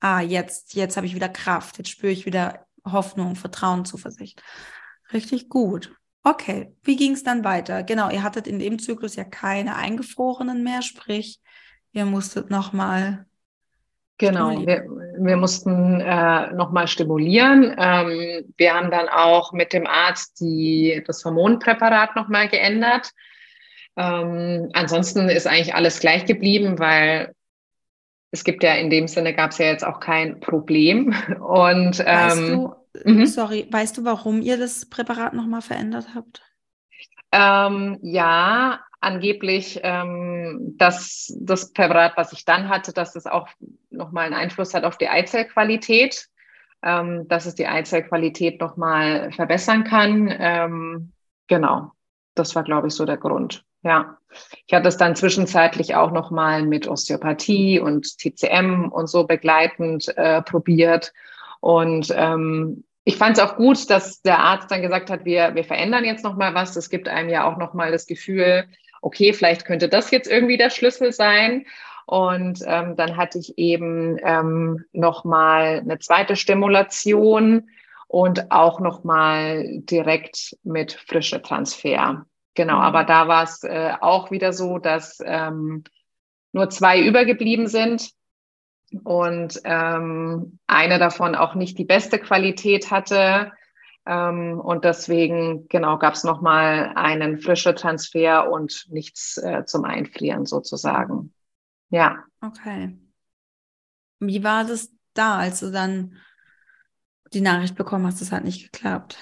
ah, 0.00 0.20
jetzt, 0.20 0.74
jetzt 0.74 0.96
habe 0.96 1.06
ich 1.06 1.14
wieder 1.14 1.28
Kraft, 1.28 1.78
jetzt 1.78 1.90
spüre 1.90 2.12
ich 2.12 2.26
wieder 2.26 2.66
Hoffnung, 2.84 3.36
Vertrauen, 3.36 3.84
Zuversicht. 3.84 4.42
Richtig 5.12 5.48
gut. 5.48 5.94
Okay, 6.22 6.74
wie 6.82 6.96
ging 6.96 7.12
es 7.12 7.22
dann 7.22 7.44
weiter? 7.44 7.82
Genau, 7.82 8.10
ihr 8.10 8.22
hattet 8.22 8.46
in 8.46 8.58
dem 8.58 8.78
Zyklus 8.78 9.16
ja 9.16 9.24
keine 9.24 9.76
eingefrorenen 9.76 10.62
mehr, 10.62 10.82
sprich, 10.82 11.40
ihr 11.92 12.04
musstet 12.04 12.50
nochmal. 12.50 13.24
Genau, 14.18 14.50
wir, 14.50 14.84
wir 15.20 15.36
mussten 15.36 16.00
äh, 16.00 16.52
nochmal 16.52 16.88
stimulieren. 16.88 17.74
Ähm, 17.78 18.52
wir 18.56 18.74
haben 18.74 18.90
dann 18.90 19.08
auch 19.08 19.52
mit 19.52 19.72
dem 19.72 19.86
Arzt 19.86 20.40
die, 20.40 21.02
das 21.06 21.24
Hormonpräparat 21.24 22.16
nochmal 22.16 22.48
geändert. 22.48 23.12
Ähm, 23.96 24.70
ansonsten 24.72 25.28
ist 25.28 25.46
eigentlich 25.46 25.74
alles 25.74 26.00
gleich 26.00 26.24
geblieben, 26.24 26.80
weil 26.80 27.32
es 28.30 28.44
gibt 28.44 28.62
ja 28.62 28.74
in 28.74 28.90
dem 28.90 29.08
Sinne 29.08 29.34
gab 29.34 29.52
es 29.52 29.58
ja 29.58 29.66
jetzt 29.66 29.84
auch 29.84 30.00
kein 30.00 30.40
Problem. 30.40 31.14
Und 31.40 32.00
ähm, 32.00 32.06
weißt 32.06 32.48
du, 32.48 32.74
Mhm. 33.04 33.26
Sorry, 33.26 33.66
weißt 33.70 33.98
du, 33.98 34.04
warum 34.04 34.42
ihr 34.42 34.58
das 34.58 34.86
Präparat 34.86 35.34
nochmal 35.34 35.62
verändert 35.62 36.14
habt? 36.14 36.42
Ähm, 37.30 37.98
ja, 38.02 38.80
angeblich, 39.00 39.80
ähm, 39.82 40.74
dass 40.78 41.32
das 41.40 41.72
Präparat, 41.72 42.16
was 42.16 42.32
ich 42.32 42.44
dann 42.44 42.68
hatte, 42.68 42.92
dass 42.92 43.14
es 43.16 43.26
auch 43.26 43.48
nochmal 43.90 44.26
einen 44.26 44.34
Einfluss 44.34 44.74
hat 44.74 44.84
auf 44.84 44.96
die 44.98 45.08
Eizellqualität, 45.08 46.28
ähm, 46.82 47.28
dass 47.28 47.46
es 47.46 47.54
die 47.54 47.66
Eizellqualität 47.66 48.60
nochmal 48.60 49.30
verbessern 49.32 49.84
kann. 49.84 50.34
Ähm, 50.36 51.12
genau, 51.46 51.92
das 52.34 52.54
war, 52.54 52.64
glaube 52.64 52.88
ich, 52.88 52.94
so 52.94 53.04
der 53.04 53.18
Grund. 53.18 53.64
Ja, 53.88 54.18
ich 54.66 54.74
hatte 54.74 54.88
es 54.88 54.98
dann 54.98 55.16
zwischenzeitlich 55.16 55.94
auch 55.94 56.10
nochmal 56.10 56.62
mit 56.62 56.86
Osteopathie 56.86 57.80
und 57.80 58.18
TCM 58.18 58.90
und 58.92 59.06
so 59.06 59.24
begleitend 59.24 60.12
äh, 60.18 60.42
probiert. 60.42 61.14
Und 61.60 62.12
ähm, 62.14 62.84
ich 63.04 63.16
fand 63.16 63.38
es 63.38 63.42
auch 63.42 63.56
gut, 63.56 63.88
dass 63.88 64.20
der 64.20 64.40
Arzt 64.40 64.70
dann 64.70 64.82
gesagt 64.82 65.08
hat, 65.08 65.24
wir, 65.24 65.54
wir 65.54 65.64
verändern 65.64 66.04
jetzt 66.04 66.22
noch 66.22 66.36
mal 66.36 66.52
was. 66.52 66.74
Das 66.74 66.90
gibt 66.90 67.08
einem 67.08 67.30
ja 67.30 67.50
auch 67.50 67.56
noch 67.56 67.72
mal 67.72 67.90
das 67.90 68.06
Gefühl, 68.06 68.66
okay, 69.00 69.32
vielleicht 69.32 69.64
könnte 69.64 69.88
das 69.88 70.10
jetzt 70.10 70.30
irgendwie 70.30 70.58
der 70.58 70.68
Schlüssel 70.68 71.10
sein. 71.12 71.64
Und 72.04 72.62
ähm, 72.66 72.94
dann 72.94 73.16
hatte 73.16 73.38
ich 73.38 73.56
eben 73.56 74.18
ähm, 74.22 74.84
noch 74.92 75.24
mal 75.24 75.78
eine 75.78 75.98
zweite 75.98 76.36
Stimulation 76.36 77.70
und 78.06 78.50
auch 78.50 78.80
noch 78.80 79.02
mal 79.02 79.64
direkt 79.80 80.58
mit 80.62 80.92
frische 80.92 81.40
Transfer. 81.40 82.26
Genau, 82.58 82.78
mhm. 82.78 82.82
aber 82.82 83.04
da 83.04 83.28
war 83.28 83.44
es 83.44 83.62
äh, 83.62 83.92
auch 84.00 84.32
wieder 84.32 84.52
so, 84.52 84.78
dass 84.78 85.22
ähm, 85.24 85.84
nur 86.50 86.68
zwei 86.70 87.00
übergeblieben 87.00 87.68
sind 87.68 88.10
und 89.04 89.60
ähm, 89.62 90.58
eine 90.66 90.98
davon 90.98 91.36
auch 91.36 91.54
nicht 91.54 91.78
die 91.78 91.84
beste 91.84 92.18
Qualität 92.18 92.90
hatte. 92.90 93.52
Ähm, 94.06 94.58
und 94.58 94.84
deswegen, 94.84 95.68
genau, 95.68 95.98
gab 95.98 96.14
es 96.14 96.24
nochmal 96.24 96.90
einen 96.96 97.38
frischen 97.38 97.76
Transfer 97.76 98.50
und 98.50 98.86
nichts 98.88 99.36
äh, 99.36 99.64
zum 99.64 99.84
Einfrieren 99.84 100.44
sozusagen. 100.44 101.32
Ja. 101.90 102.24
Okay. 102.40 102.98
Wie 104.18 104.42
war 104.42 104.64
das 104.64 104.90
da, 105.14 105.38
als 105.38 105.60
du 105.60 105.70
dann 105.70 106.16
die 107.32 107.40
Nachricht 107.40 107.76
bekommen 107.76 108.06
hast, 108.06 108.20
das 108.20 108.32
hat 108.32 108.42
nicht 108.42 108.72
geklappt? 108.72 109.16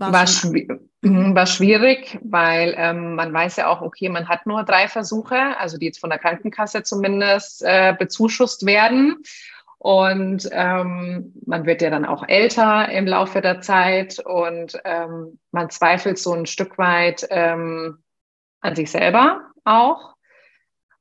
War, 0.00 0.14
war, 0.14 0.26
schwi 0.26 0.66
mhm, 0.66 0.79
war 1.02 1.46
schwierig, 1.46 2.18
weil 2.22 2.74
ähm, 2.76 3.14
man 3.14 3.32
weiß 3.32 3.56
ja 3.56 3.68
auch, 3.68 3.80
okay, 3.80 4.08
man 4.08 4.28
hat 4.28 4.46
nur 4.46 4.64
drei 4.64 4.86
Versuche, 4.88 5.58
also 5.58 5.78
die 5.78 5.86
jetzt 5.86 6.00
von 6.00 6.10
der 6.10 6.18
Krankenkasse 6.18 6.82
zumindest 6.82 7.62
äh, 7.62 7.94
bezuschusst 7.98 8.66
werden. 8.66 9.22
Und 9.78 10.46
ähm, 10.52 11.32
man 11.46 11.64
wird 11.64 11.80
ja 11.80 11.88
dann 11.88 12.04
auch 12.04 12.28
älter 12.28 12.90
im 12.90 13.06
Laufe 13.06 13.40
der 13.40 13.62
Zeit 13.62 14.18
und 14.18 14.78
ähm, 14.84 15.38
man 15.52 15.70
zweifelt 15.70 16.18
so 16.18 16.34
ein 16.34 16.44
Stück 16.44 16.76
weit 16.76 17.26
ähm, 17.30 18.02
an 18.60 18.76
sich 18.76 18.90
selber 18.90 19.40
auch. 19.64 20.16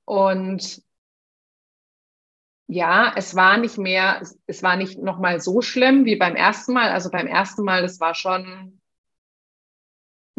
Und 0.05 0.81
ja, 2.67 3.11
es 3.17 3.35
war 3.35 3.57
nicht 3.57 3.77
mehr, 3.77 4.21
es 4.47 4.63
war 4.63 4.77
nicht 4.77 4.97
nochmal 4.97 5.41
so 5.41 5.61
schlimm 5.61 6.05
wie 6.05 6.15
beim 6.15 6.37
ersten 6.37 6.71
Mal. 6.71 6.91
Also 6.91 7.09
beim 7.09 7.27
ersten 7.27 7.65
Mal, 7.65 7.81
das 7.81 7.99
war 7.99 8.15
schon 8.15 8.78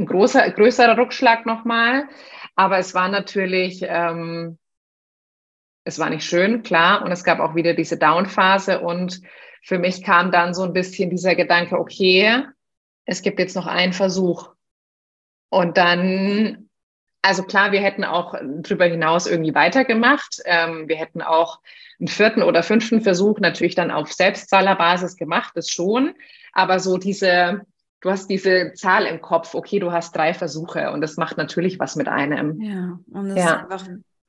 ein 0.00 0.06
großer, 0.06 0.50
größerer 0.50 0.96
Rückschlag 0.96 1.46
nochmal. 1.46 2.08
Aber 2.56 2.78
es 2.78 2.94
war 2.94 3.08
natürlich, 3.08 3.84
ähm, 3.86 4.58
es 5.84 5.98
war 5.98 6.10
nicht 6.10 6.24
schön, 6.24 6.62
klar. 6.62 7.04
Und 7.04 7.12
es 7.12 7.22
gab 7.22 7.38
auch 7.38 7.54
wieder 7.54 7.74
diese 7.74 7.96
Down-Phase. 7.96 8.80
Und 8.80 9.20
für 9.62 9.78
mich 9.78 10.02
kam 10.02 10.32
dann 10.32 10.54
so 10.54 10.64
ein 10.64 10.72
bisschen 10.72 11.10
dieser 11.10 11.34
Gedanke, 11.34 11.78
okay, 11.78 12.44
es 13.04 13.22
gibt 13.22 13.38
jetzt 13.38 13.56
noch 13.56 13.66
einen 13.66 13.92
Versuch. 13.92 14.54
Und 15.50 15.76
dann, 15.76 16.68
also 17.22 17.42
klar, 17.42 17.72
wir 17.72 17.80
hätten 17.80 18.04
auch 18.04 18.34
darüber 18.34 18.86
hinaus 18.86 19.26
irgendwie 19.26 19.54
weitergemacht. 19.54 20.40
Ähm, 20.44 20.88
wir 20.88 20.96
hätten 20.96 21.22
auch 21.22 21.60
einen 21.98 22.08
vierten 22.08 22.42
oder 22.42 22.62
fünften 22.62 23.02
Versuch 23.02 23.38
natürlich 23.40 23.74
dann 23.74 23.90
auf 23.90 24.12
Selbstzahlerbasis 24.12 25.16
gemacht, 25.16 25.52
das 25.54 25.68
schon. 25.68 26.14
Aber 26.52 26.78
so 26.78 26.96
diese, 26.96 27.66
du 28.00 28.10
hast 28.10 28.28
diese 28.28 28.72
Zahl 28.74 29.06
im 29.06 29.20
Kopf, 29.20 29.54
okay, 29.54 29.78
du 29.78 29.92
hast 29.92 30.16
drei 30.16 30.34
Versuche 30.34 30.90
und 30.90 31.00
das 31.00 31.16
macht 31.16 31.36
natürlich 31.36 31.78
was 31.78 31.96
mit 31.96 32.08
einem. 32.08 32.60
Ja, 32.60 32.98
und 33.10 33.28
das 33.28 33.38
ja. 33.38 33.44
ist 33.44 33.62
einfach 33.62 33.88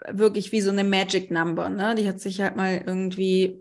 wirklich 0.10 0.52
wie 0.52 0.62
so 0.62 0.72
eine 0.72 0.84
Magic 0.84 1.32
Number, 1.32 1.70
ne? 1.70 1.96
Die 1.96 2.08
hat 2.08 2.20
sich 2.20 2.42
halt 2.42 2.56
mal 2.56 2.84
irgendwie 2.86 3.60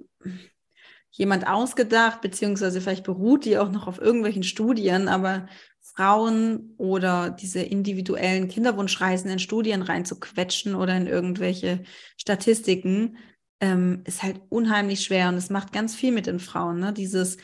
jemand 1.11 1.46
ausgedacht, 1.46 2.20
beziehungsweise 2.20 2.81
vielleicht 2.81 3.05
beruht 3.05 3.44
die 3.44 3.59
auch 3.59 3.70
noch 3.70 3.87
auf 3.87 4.01
irgendwelchen 4.01 4.42
Studien, 4.42 5.09
aber 5.09 5.46
Frauen 5.81 6.75
oder 6.79 7.31
diese 7.31 7.61
individuellen 7.61 8.49
Kinderwunschreisen 8.49 9.31
in 9.31 9.38
Studien 9.38 9.83
reinzuquetschen 9.83 10.75
oder 10.75 10.96
in 10.96 11.07
irgendwelche 11.07 11.83
Statistiken, 12.16 13.16
ähm, 13.61 14.03
ist 14.07 14.23
halt 14.23 14.40
unheimlich 14.49 15.03
schwer 15.03 15.29
und 15.29 15.35
es 15.35 15.51
macht 15.51 15.73
ganz 15.73 15.94
viel 15.94 16.12
mit 16.12 16.27
den 16.27 16.38
Frauen. 16.38 16.79
Ne? 16.79 16.92
Dieses, 16.92 17.37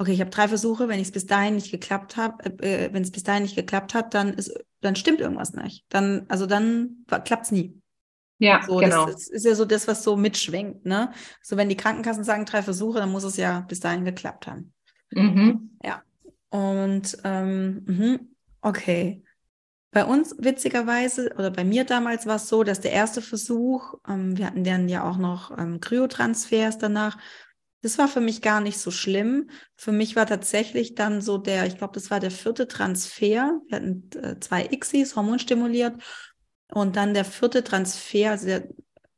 okay, 0.00 0.12
ich 0.12 0.20
habe 0.20 0.30
drei 0.30 0.48
Versuche, 0.48 0.88
wenn 0.88 0.98
es 0.98 1.12
bis 1.12 1.26
dahin 1.26 1.56
nicht 1.56 1.70
geklappt 1.70 2.16
habe, 2.16 2.42
äh, 2.62 2.86
äh 2.86 2.92
wenn 2.92 3.02
es 3.02 3.10
bis 3.10 3.22
dahin 3.22 3.42
nicht 3.42 3.54
geklappt 3.54 3.92
hat, 3.92 4.14
dann 4.14 4.32
ist, 4.32 4.52
dann 4.80 4.96
stimmt 4.96 5.20
irgendwas 5.20 5.52
nicht. 5.52 5.84
Dann, 5.90 6.24
also 6.28 6.46
dann 6.46 7.04
klappt 7.06 7.44
es 7.44 7.52
nie. 7.52 7.78
Ja, 8.38 8.62
so, 8.66 8.78
genau. 8.78 9.04
Das, 9.04 9.16
das, 9.16 9.28
ist 9.28 9.44
ja 9.44 9.54
so 9.54 9.66
das, 9.66 9.86
was 9.86 10.02
so 10.02 10.16
mitschwingt. 10.16 10.86
Ne? 10.86 11.12
So, 11.42 11.58
wenn 11.58 11.68
die 11.68 11.76
Krankenkassen 11.76 12.24
sagen 12.24 12.46
drei 12.46 12.62
Versuche, 12.62 12.98
dann 12.98 13.12
muss 13.12 13.24
es 13.24 13.36
ja 13.36 13.60
bis 13.60 13.80
dahin 13.80 14.06
geklappt 14.06 14.46
haben. 14.46 14.72
Mhm. 15.10 15.76
Ja. 15.84 16.02
Und 16.48 17.18
ähm, 17.24 17.84
mh, 17.86 18.18
okay. 18.62 19.22
Bei 19.90 20.06
uns 20.06 20.34
witzigerweise, 20.38 21.34
oder 21.34 21.50
bei 21.50 21.64
mir 21.64 21.84
damals 21.84 22.24
war 22.24 22.36
es 22.36 22.48
so, 22.48 22.64
dass 22.64 22.80
der 22.80 22.92
erste 22.92 23.20
Versuch, 23.20 23.94
ähm, 24.08 24.38
wir 24.38 24.46
hatten 24.46 24.64
dann 24.64 24.88
ja 24.88 25.06
auch 25.06 25.18
noch 25.18 25.56
ähm, 25.58 25.80
Kryotransfers 25.80 26.78
danach, 26.78 27.18
das 27.82 27.98
war 27.98 28.08
für 28.08 28.20
mich 28.20 28.42
gar 28.42 28.60
nicht 28.60 28.78
so 28.78 28.90
schlimm. 28.90 29.50
Für 29.76 29.92
mich 29.92 30.16
war 30.16 30.26
tatsächlich 30.26 30.94
dann 30.94 31.20
so 31.20 31.38
der, 31.38 31.66
ich 31.66 31.78
glaube, 31.78 31.94
das 31.94 32.10
war 32.10 32.20
der 32.20 32.30
vierte 32.30 32.68
Transfer. 32.68 33.60
Wir 33.68 33.76
hatten 33.76 34.10
äh, 34.16 34.38
zwei 34.40 34.66
ICSIs, 34.66 35.16
hormonstimuliert. 35.16 35.94
Und 36.72 36.96
dann 36.96 37.14
der 37.14 37.24
vierte 37.24 37.64
Transfer, 37.64 38.30
also 38.30 38.46
der 38.46 38.68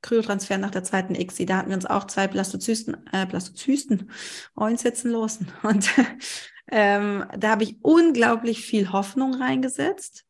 Kryotransfer 0.01 0.59
nach 0.59 0.71
der 0.71 0.85
zweiten 0.85 1.15
ICSI, 1.15 1.47
da 1.47 1.59
hatten 1.59 1.71
wir 1.71 1.77
uns 1.77 1.87
auch 1.87 2.07
zwei 2.07 2.27
Blastozysten, 2.29 3.07
äh, 3.13 3.27
Blastozysten 3.27 4.11
einsetzen 4.57 5.11
lassen. 5.11 5.53
Und 5.63 5.91
ähm, 6.71 7.25
da 7.37 7.51
habe 7.51 7.65
ich 7.65 7.77
unglaublich 7.83 8.65
viel 8.65 8.93
Hoffnung 8.93 9.35
reingesetzt. 9.35 10.25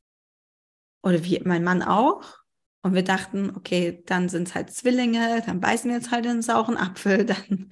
Oder 1.03 1.25
wie 1.25 1.40
mein 1.45 1.64
Mann 1.64 1.83
auch. 1.83 2.38
Und 2.83 2.95
wir 2.95 3.05
dachten, 3.05 3.53
okay, 3.57 4.03
dann 4.07 4.29
sind 4.29 4.49
es 4.49 4.55
halt 4.55 4.71
Zwillinge, 4.73 5.42
dann 5.47 5.61
beißen 5.61 5.88
wir 5.88 5.97
jetzt 5.97 6.11
halt 6.11 6.25
den 6.25 6.42
sauren 6.42 6.77
Apfel, 6.77 7.25
dann 7.27 7.71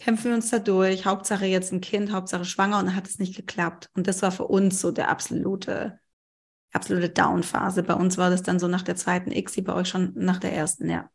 kämpfen 0.00 0.30
wir 0.30 0.34
uns 0.34 0.50
da 0.50 0.58
durch. 0.58 1.04
Hauptsache 1.04 1.46
jetzt 1.46 1.72
ein 1.72 1.80
Kind, 1.80 2.10
Hauptsache 2.10 2.44
schwanger 2.44 2.78
und 2.78 2.86
dann 2.86 2.96
hat 2.96 3.06
es 3.06 3.18
nicht 3.18 3.36
geklappt. 3.36 3.90
Und 3.94 4.06
das 4.06 4.22
war 4.22 4.32
für 4.32 4.46
uns 4.46 4.80
so 4.80 4.90
der 4.90 5.08
absolute, 5.10 6.00
absolute 6.72 7.10
Down-Phase. 7.10 7.82
Bei 7.82 7.94
uns 7.94 8.18
war 8.18 8.30
das 8.30 8.42
dann 8.42 8.58
so 8.58 8.66
nach 8.66 8.82
der 8.82 8.96
zweiten 8.96 9.30
ICSI, 9.30 9.62
bei 9.62 9.74
euch 9.74 9.88
schon 9.88 10.12
nach 10.16 10.38
der 10.38 10.54
ersten, 10.54 10.90
ja. 10.90 11.10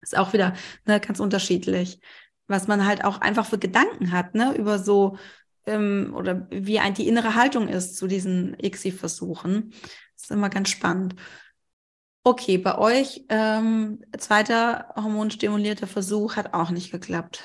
Ist 0.00 0.16
auch 0.16 0.32
wieder 0.32 0.54
ne, 0.86 1.00
ganz 1.00 1.20
unterschiedlich, 1.20 2.00
was 2.46 2.68
man 2.68 2.86
halt 2.86 3.04
auch 3.04 3.20
einfach 3.20 3.46
für 3.46 3.58
Gedanken 3.58 4.12
hat, 4.12 4.34
ne, 4.34 4.54
über 4.56 4.78
so, 4.78 5.18
ähm, 5.66 6.12
oder 6.14 6.46
wie 6.50 6.78
ein, 6.78 6.94
die 6.94 7.08
innere 7.08 7.34
Haltung 7.34 7.68
ist 7.68 7.96
zu 7.96 8.06
diesen 8.06 8.56
ICSI-Versuchen. 8.58 9.72
Ist 10.16 10.30
immer 10.30 10.48
ganz 10.48 10.70
spannend. 10.70 11.16
Okay, 12.24 12.58
bei 12.58 12.78
euch, 12.78 13.24
ähm, 13.28 14.02
zweiter 14.18 14.92
hormonstimulierter 14.96 15.86
Versuch 15.86 16.36
hat 16.36 16.54
auch 16.54 16.70
nicht 16.70 16.90
geklappt. 16.90 17.42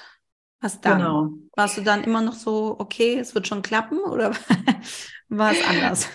Was 0.61 0.79
dann? 0.79 0.99
Genau. 0.99 1.29
Warst 1.55 1.77
du 1.77 1.81
dann 1.81 2.03
immer 2.03 2.21
noch 2.21 2.33
so, 2.33 2.75
okay, 2.77 3.17
es 3.19 3.33
wird 3.33 3.47
schon 3.47 3.63
klappen 3.63 3.99
oder 3.99 4.31
war 5.29 5.51
es 5.51 5.67
anders? 5.67 6.07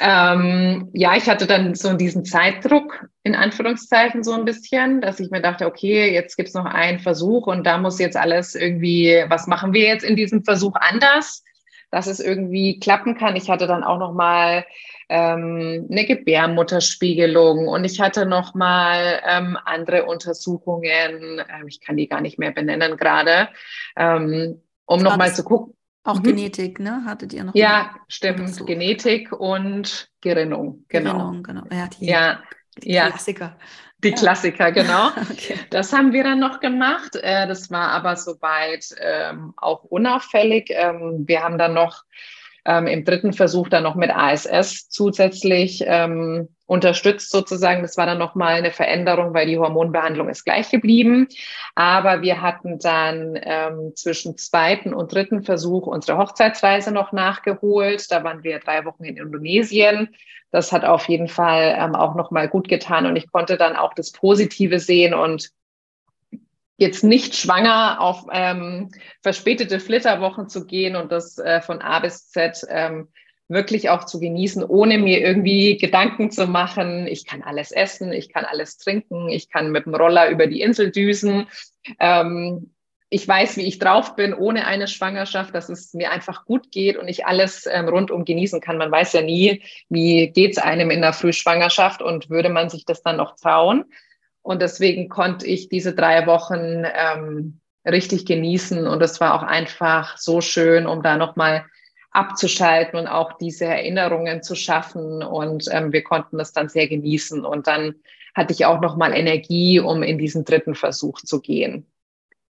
ähm, 0.00 0.88
ja, 0.94 1.14
ich 1.14 1.28
hatte 1.28 1.46
dann 1.46 1.74
so 1.74 1.92
diesen 1.92 2.24
Zeitdruck, 2.24 3.06
in 3.22 3.34
Anführungszeichen, 3.34 4.24
so 4.24 4.32
ein 4.32 4.46
bisschen, 4.46 5.02
dass 5.02 5.20
ich 5.20 5.30
mir 5.30 5.42
dachte, 5.42 5.66
okay, 5.66 6.12
jetzt 6.12 6.36
gibt 6.36 6.48
es 6.48 6.54
noch 6.54 6.64
einen 6.64 7.00
Versuch 7.00 7.46
und 7.46 7.64
da 7.64 7.76
muss 7.78 7.98
jetzt 7.98 8.16
alles 8.16 8.54
irgendwie, 8.54 9.24
was 9.28 9.46
machen 9.46 9.74
wir 9.74 9.86
jetzt 9.86 10.04
in 10.04 10.16
diesem 10.16 10.42
Versuch 10.42 10.74
anders, 10.74 11.44
dass 11.92 12.08
es 12.08 12.18
irgendwie 12.18 12.80
klappen 12.80 13.16
kann. 13.16 13.36
Ich 13.36 13.48
hatte 13.48 13.68
dann 13.68 13.84
auch 13.84 13.98
noch 13.98 14.14
mal 14.14 14.64
ähm, 15.08 15.86
eine 15.90 16.06
Gebärmutterspiegelung 16.06 17.68
und 17.68 17.84
ich 17.84 18.00
hatte 18.00 18.26
noch 18.26 18.54
mal 18.54 19.20
ähm, 19.24 19.58
andere 19.64 20.06
Untersuchungen, 20.06 21.38
ähm, 21.38 21.68
ich 21.68 21.80
kann 21.80 21.96
die 21.96 22.08
gar 22.08 22.22
nicht 22.22 22.38
mehr 22.38 22.50
benennen 22.50 22.96
gerade, 22.96 23.50
ähm, 23.94 24.60
um 24.86 25.02
noch 25.02 25.18
mal 25.18 25.32
zu 25.32 25.44
gucken. 25.44 25.74
Auch 26.04 26.18
mhm. 26.18 26.22
Genetik, 26.24 26.80
ne? 26.80 27.04
Hattet 27.04 27.32
ihr 27.32 27.44
noch? 27.44 27.54
Ja, 27.54 27.94
stimmt. 28.08 28.66
Genetik 28.66 29.30
und 29.30 30.10
Gerinnung, 30.20 30.84
genau. 30.88 31.12
Gerinnung, 31.12 31.42
genau. 31.42 31.62
Ja, 31.70 31.88
die, 31.88 32.06
ja, 32.06 32.42
die 32.78 32.92
ja. 32.92 33.12
Die 34.02 34.10
ja. 34.10 34.16
Klassiker, 34.16 34.72
genau. 34.72 35.08
okay. 35.30 35.56
Das 35.70 35.92
haben 35.92 36.12
wir 36.12 36.24
dann 36.24 36.40
noch 36.40 36.60
gemacht. 36.60 37.16
Äh, 37.16 37.46
das 37.46 37.70
war 37.70 37.90
aber 37.90 38.16
soweit 38.16 38.94
ähm, 38.98 39.54
auch 39.56 39.84
unauffällig. 39.84 40.70
Ähm, 40.70 41.24
wir 41.26 41.42
haben 41.42 41.58
dann 41.58 41.74
noch 41.74 42.04
ähm, 42.64 42.86
im 42.86 43.04
dritten 43.04 43.32
Versuch 43.32 43.68
dann 43.68 43.82
noch 43.82 43.94
mit 43.94 44.10
ASS 44.10 44.88
zusätzlich 44.88 45.82
ähm, 45.86 46.48
unterstützt 46.66 47.30
sozusagen. 47.30 47.82
Das 47.82 47.96
war 47.96 48.06
dann 48.06 48.18
nochmal 48.18 48.54
eine 48.54 48.70
Veränderung, 48.70 49.34
weil 49.34 49.46
die 49.46 49.58
Hormonbehandlung 49.58 50.28
ist 50.28 50.44
gleich 50.44 50.70
geblieben. 50.70 51.28
Aber 51.74 52.22
wir 52.22 52.40
hatten 52.40 52.78
dann 52.78 53.38
ähm, 53.42 53.92
zwischen 53.94 54.38
zweiten 54.38 54.94
und 54.94 55.12
dritten 55.12 55.42
Versuch 55.42 55.86
unsere 55.86 56.18
Hochzeitsreise 56.18 56.92
noch 56.92 57.12
nachgeholt. 57.12 58.10
Da 58.10 58.24
waren 58.24 58.42
wir 58.44 58.58
drei 58.60 58.84
Wochen 58.84 59.04
in 59.04 59.16
Indonesien. 59.16 60.14
Das 60.50 60.70
hat 60.70 60.84
auf 60.84 61.08
jeden 61.08 61.28
Fall 61.28 61.76
ähm, 61.78 61.94
auch 61.94 62.14
nochmal 62.14 62.48
gut 62.48 62.68
getan 62.68 63.06
und 63.06 63.16
ich 63.16 63.30
konnte 63.32 63.56
dann 63.56 63.74
auch 63.74 63.94
das 63.94 64.12
Positive 64.12 64.78
sehen 64.78 65.14
und 65.14 65.50
jetzt 66.76 67.04
nicht 67.04 67.36
schwanger 67.36 68.00
auf 68.00 68.26
ähm, 68.32 68.90
verspätete 69.22 69.78
Flitterwochen 69.78 70.48
zu 70.48 70.66
gehen 70.66 70.96
und 70.96 71.12
das 71.12 71.38
äh, 71.38 71.60
von 71.60 71.80
A 71.80 72.00
bis 72.00 72.28
Z 72.30 72.66
ähm, 72.68 73.08
wirklich 73.48 73.90
auch 73.90 74.04
zu 74.04 74.18
genießen, 74.18 74.64
ohne 74.64 74.98
mir 74.98 75.20
irgendwie 75.20 75.76
Gedanken 75.76 76.30
zu 76.30 76.46
machen. 76.46 77.06
Ich 77.06 77.26
kann 77.26 77.42
alles 77.42 77.70
essen, 77.70 78.12
ich 78.12 78.32
kann 78.32 78.44
alles 78.44 78.78
trinken, 78.78 79.28
ich 79.28 79.50
kann 79.50 79.70
mit 79.70 79.86
dem 79.86 79.94
Roller 79.94 80.30
über 80.30 80.46
die 80.46 80.62
Insel 80.62 80.90
düsen. 80.90 81.46
Ähm, 82.00 82.72
ich 83.10 83.28
weiß, 83.28 83.58
wie 83.58 83.66
ich 83.66 83.78
drauf 83.78 84.16
bin 84.16 84.32
ohne 84.32 84.66
eine 84.66 84.88
Schwangerschaft, 84.88 85.54
dass 85.54 85.68
es 85.68 85.92
mir 85.92 86.10
einfach 86.12 86.46
gut 86.46 86.72
geht 86.72 86.96
und 86.96 87.08
ich 87.08 87.26
alles 87.26 87.68
ähm, 87.70 87.86
rundum 87.86 88.24
genießen 88.24 88.62
kann. 88.62 88.78
Man 88.78 88.90
weiß 88.90 89.12
ja 89.12 89.20
nie, 89.20 89.62
wie 89.90 90.28
geht's 90.28 90.56
einem 90.56 90.90
in 90.90 91.02
der 91.02 91.12
Frühschwangerschaft 91.12 92.00
und 92.00 92.30
würde 92.30 92.48
man 92.48 92.70
sich 92.70 92.86
das 92.86 93.02
dann 93.02 93.18
noch 93.18 93.36
trauen. 93.36 93.84
Und 94.42 94.60
deswegen 94.60 95.08
konnte 95.08 95.46
ich 95.46 95.68
diese 95.68 95.94
drei 95.94 96.26
Wochen 96.26 96.84
ähm, 96.84 97.60
richtig 97.86 98.26
genießen. 98.26 98.86
Und 98.86 99.00
es 99.00 99.20
war 99.20 99.34
auch 99.34 99.42
einfach 99.42 100.18
so 100.18 100.40
schön, 100.40 100.86
um 100.86 101.02
da 101.02 101.16
nochmal 101.16 101.64
abzuschalten 102.10 102.98
und 102.98 103.06
auch 103.06 103.32
diese 103.38 103.64
Erinnerungen 103.64 104.42
zu 104.42 104.54
schaffen. 104.54 105.22
Und 105.22 105.68
ähm, 105.70 105.92
wir 105.92 106.02
konnten 106.02 106.38
das 106.38 106.52
dann 106.52 106.68
sehr 106.68 106.88
genießen. 106.88 107.44
Und 107.44 107.66
dann 107.68 107.94
hatte 108.34 108.52
ich 108.52 108.66
auch 108.66 108.80
nochmal 108.80 109.14
Energie, 109.14 109.78
um 109.78 110.02
in 110.02 110.18
diesen 110.18 110.44
dritten 110.44 110.74
Versuch 110.74 111.20
zu 111.20 111.40
gehen. 111.40 111.86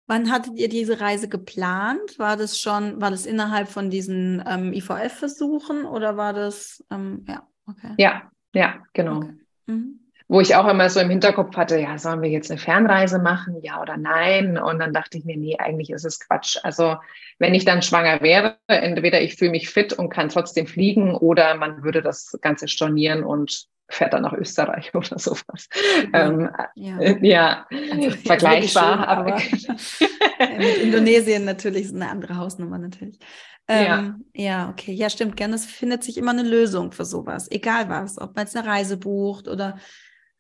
Wann 0.07 0.33
hattet 0.33 0.59
ihr 0.59 0.69
diese 0.69 1.01
Reise 1.01 1.29
geplant? 1.29 2.19
War 2.19 2.37
das 2.37 2.59
schon, 2.59 3.01
war 3.01 3.11
das 3.11 3.27
innerhalb 3.27 3.69
von 3.69 3.91
diesen 3.91 4.43
ähm, 4.49 4.73
IVF-Versuchen 4.73 5.85
oder 5.85 6.17
war 6.17 6.33
das, 6.33 6.85
ähm, 6.91 7.25
ja, 7.29 7.47
okay. 7.67 7.95
Ja, 7.97 8.31
ja, 8.53 8.83
genau. 8.93 9.19
Okay. 9.19 9.35
Mhm 9.67 10.01
wo 10.31 10.41
ich 10.41 10.55
auch 10.55 10.69
immer 10.69 10.89
so 10.89 11.01
im 11.01 11.11
Hinterkopf 11.11 11.57
hatte, 11.57 11.77
ja, 11.77 11.99
sollen 11.99 12.23
wir 12.23 12.31
jetzt 12.31 12.53
eine 12.53 12.61
Fernreise 12.61 13.19
machen, 13.19 13.57
ja 13.63 13.83
oder 13.83 13.97
nein? 13.97 14.59
Und 14.59 14.79
dann 14.79 14.93
dachte 14.93 15.19
ich 15.19 15.25
mir, 15.25 15.37
nee, 15.37 15.57
eigentlich 15.59 15.91
ist 15.91 16.05
es 16.05 16.21
Quatsch. 16.21 16.57
Also 16.63 16.99
wenn 17.41 17.53
ich 17.53 17.65
dann 17.65 17.83
schwanger 17.83 18.21
wäre, 18.21 18.57
entweder 18.69 19.21
ich 19.21 19.35
fühle 19.35 19.51
mich 19.51 19.69
fit 19.69 19.93
und 19.93 20.09
kann 20.09 20.29
trotzdem 20.29 20.69
fliegen 20.69 21.17
oder 21.17 21.57
man 21.57 21.83
würde 21.83 22.01
das 22.01 22.39
Ganze 22.43 22.69
stornieren 22.69 23.25
und 23.25 23.67
fährt 23.89 24.13
dann 24.13 24.23
nach 24.23 24.33
Österreich 24.33 24.91
oder 24.95 25.19
sowas. 25.19 25.69
Ja, 26.13 26.29
ähm, 26.29 26.51
ja. 26.77 27.01
Äh, 27.01 27.27
ja 27.27 27.67
also, 27.91 28.11
vergleichbar. 28.11 28.99
Schön, 28.99 29.05
aber, 29.05 30.59
mit 30.59 30.77
Indonesien 30.77 31.45
natürlich 31.45 31.87
ist 31.87 31.95
eine 31.97 32.09
andere 32.09 32.37
Hausnummer 32.37 32.79
natürlich. 32.79 33.19
Ähm, 33.67 34.23
ja. 34.33 34.45
ja, 34.45 34.71
okay. 34.71 34.93
Ja, 34.93 35.11
stimmt. 35.11 35.37
Gerne. 35.37 35.57
Es 35.57 35.67
findet 35.67 36.05
sich 36.05 36.17
immer 36.19 36.31
eine 36.31 36.45
Lösung 36.45 36.93
für 36.93 37.05
sowas. 37.05 37.51
Egal 37.51 37.89
was. 37.89 38.17
Ob 38.17 38.37
man 38.37 38.45
jetzt 38.45 38.57
eine 38.57 38.69
Reise 38.69 38.97
bucht 38.97 39.49
oder 39.49 39.77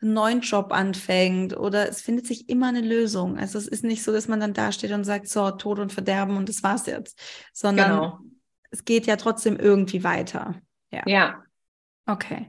einen 0.03 0.15
neuen 0.15 0.41
Job 0.41 0.73
anfängt 0.73 1.57
oder 1.57 1.89
es 1.89 2.01
findet 2.01 2.27
sich 2.27 2.49
immer 2.49 2.69
eine 2.69 2.81
Lösung. 2.81 3.39
Also 3.39 3.59
es 3.59 3.67
ist 3.67 3.85
nicht 3.85 4.03
so, 4.03 4.13
dass 4.13 4.29
man 4.29 4.41
dann 4.41 4.55
dasteht 4.55 4.93
und 4.93 5.05
sagt, 5.05 5.29
so, 5.29 5.51
Tod 5.51 5.79
und 5.79 5.93
Verderben 5.93 6.37
und 6.37 6.49
das 6.49 6.63
war's 6.63 6.87
jetzt, 6.87 7.21
sondern 7.53 7.91
genau. 7.91 8.19
es 8.71 8.85
geht 8.85 9.07
ja 9.07 9.17
trotzdem 9.17 9.57
irgendwie 9.57 10.03
weiter. 10.05 10.55
Ja. 10.91 11.03
ja. 11.07 11.43
Okay. 12.07 12.49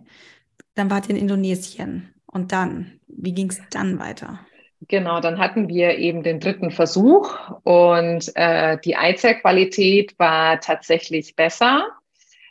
Dann 0.75 0.89
wart 0.89 1.09
ihr 1.09 1.15
in 1.15 1.21
Indonesien. 1.21 2.13
Und 2.25 2.53
dann, 2.53 2.99
wie 3.07 3.33
ging 3.33 3.49
es 3.49 3.61
dann 3.71 3.99
weiter? 3.99 4.39
Genau, 4.87 5.19
dann 5.19 5.37
hatten 5.37 5.67
wir 5.67 5.97
eben 5.97 6.23
den 6.23 6.39
dritten 6.39 6.71
Versuch 6.71 7.51
und 7.63 8.31
äh, 8.35 8.79
die 8.83 8.95
Eizellqualität 8.95 10.17
war 10.17 10.59
tatsächlich 10.59 11.35
besser 11.35 11.87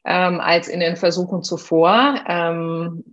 ähm, 0.05 0.39
als 0.39 0.69
in 0.69 0.79
den 0.79 0.97
Versuchen 0.97 1.43
zuvor. 1.43 2.23
Ähm, 2.29 3.05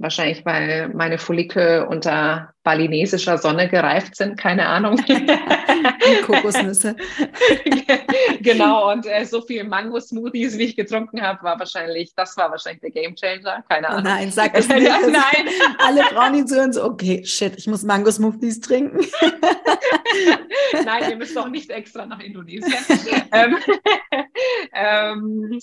Wahrscheinlich, 0.00 0.46
weil 0.46 0.88
meine 0.94 1.18
Follikel 1.18 1.84
unter 1.86 2.54
balinesischer 2.62 3.36
Sonne 3.36 3.68
gereift 3.68 4.16
sind, 4.16 4.38
keine 4.38 4.66
Ahnung. 4.66 4.98
Kokosnüsse. 6.26 6.96
genau, 8.40 8.90
und 8.92 9.04
äh, 9.04 9.26
so 9.26 9.42
viel 9.42 9.62
Mango-Smoothies, 9.62 10.56
wie 10.56 10.64
ich 10.64 10.76
getrunken 10.76 11.20
habe, 11.20 11.42
war 11.42 11.58
wahrscheinlich, 11.58 12.14
das 12.14 12.34
war 12.38 12.50
wahrscheinlich 12.50 12.80
der 12.80 12.92
Gamechanger, 12.92 13.62
keine 13.68 13.88
oh 13.88 13.90
Ahnung. 13.90 14.04
Nein, 14.04 14.30
sag 14.30 14.54
das 14.54 14.68
nicht. 14.70 14.88
Nein. 14.88 15.48
Alle 15.76 16.02
Frauen, 16.04 16.32
die 16.32 16.46
zuhören, 16.46 16.72
so, 16.72 16.82
okay, 16.82 17.22
shit, 17.22 17.58
ich 17.58 17.66
muss 17.66 17.82
Mango-Smoothies 17.82 18.60
trinken. 18.60 19.06
Nein, 20.82 21.10
ihr 21.10 21.16
müsst 21.16 21.36
doch 21.36 21.48
nicht 21.50 21.68
extra 21.68 22.06
nach 22.06 22.20
Indonesien. 22.20 22.72
ähm, 23.32 23.58
ähm, 24.72 25.58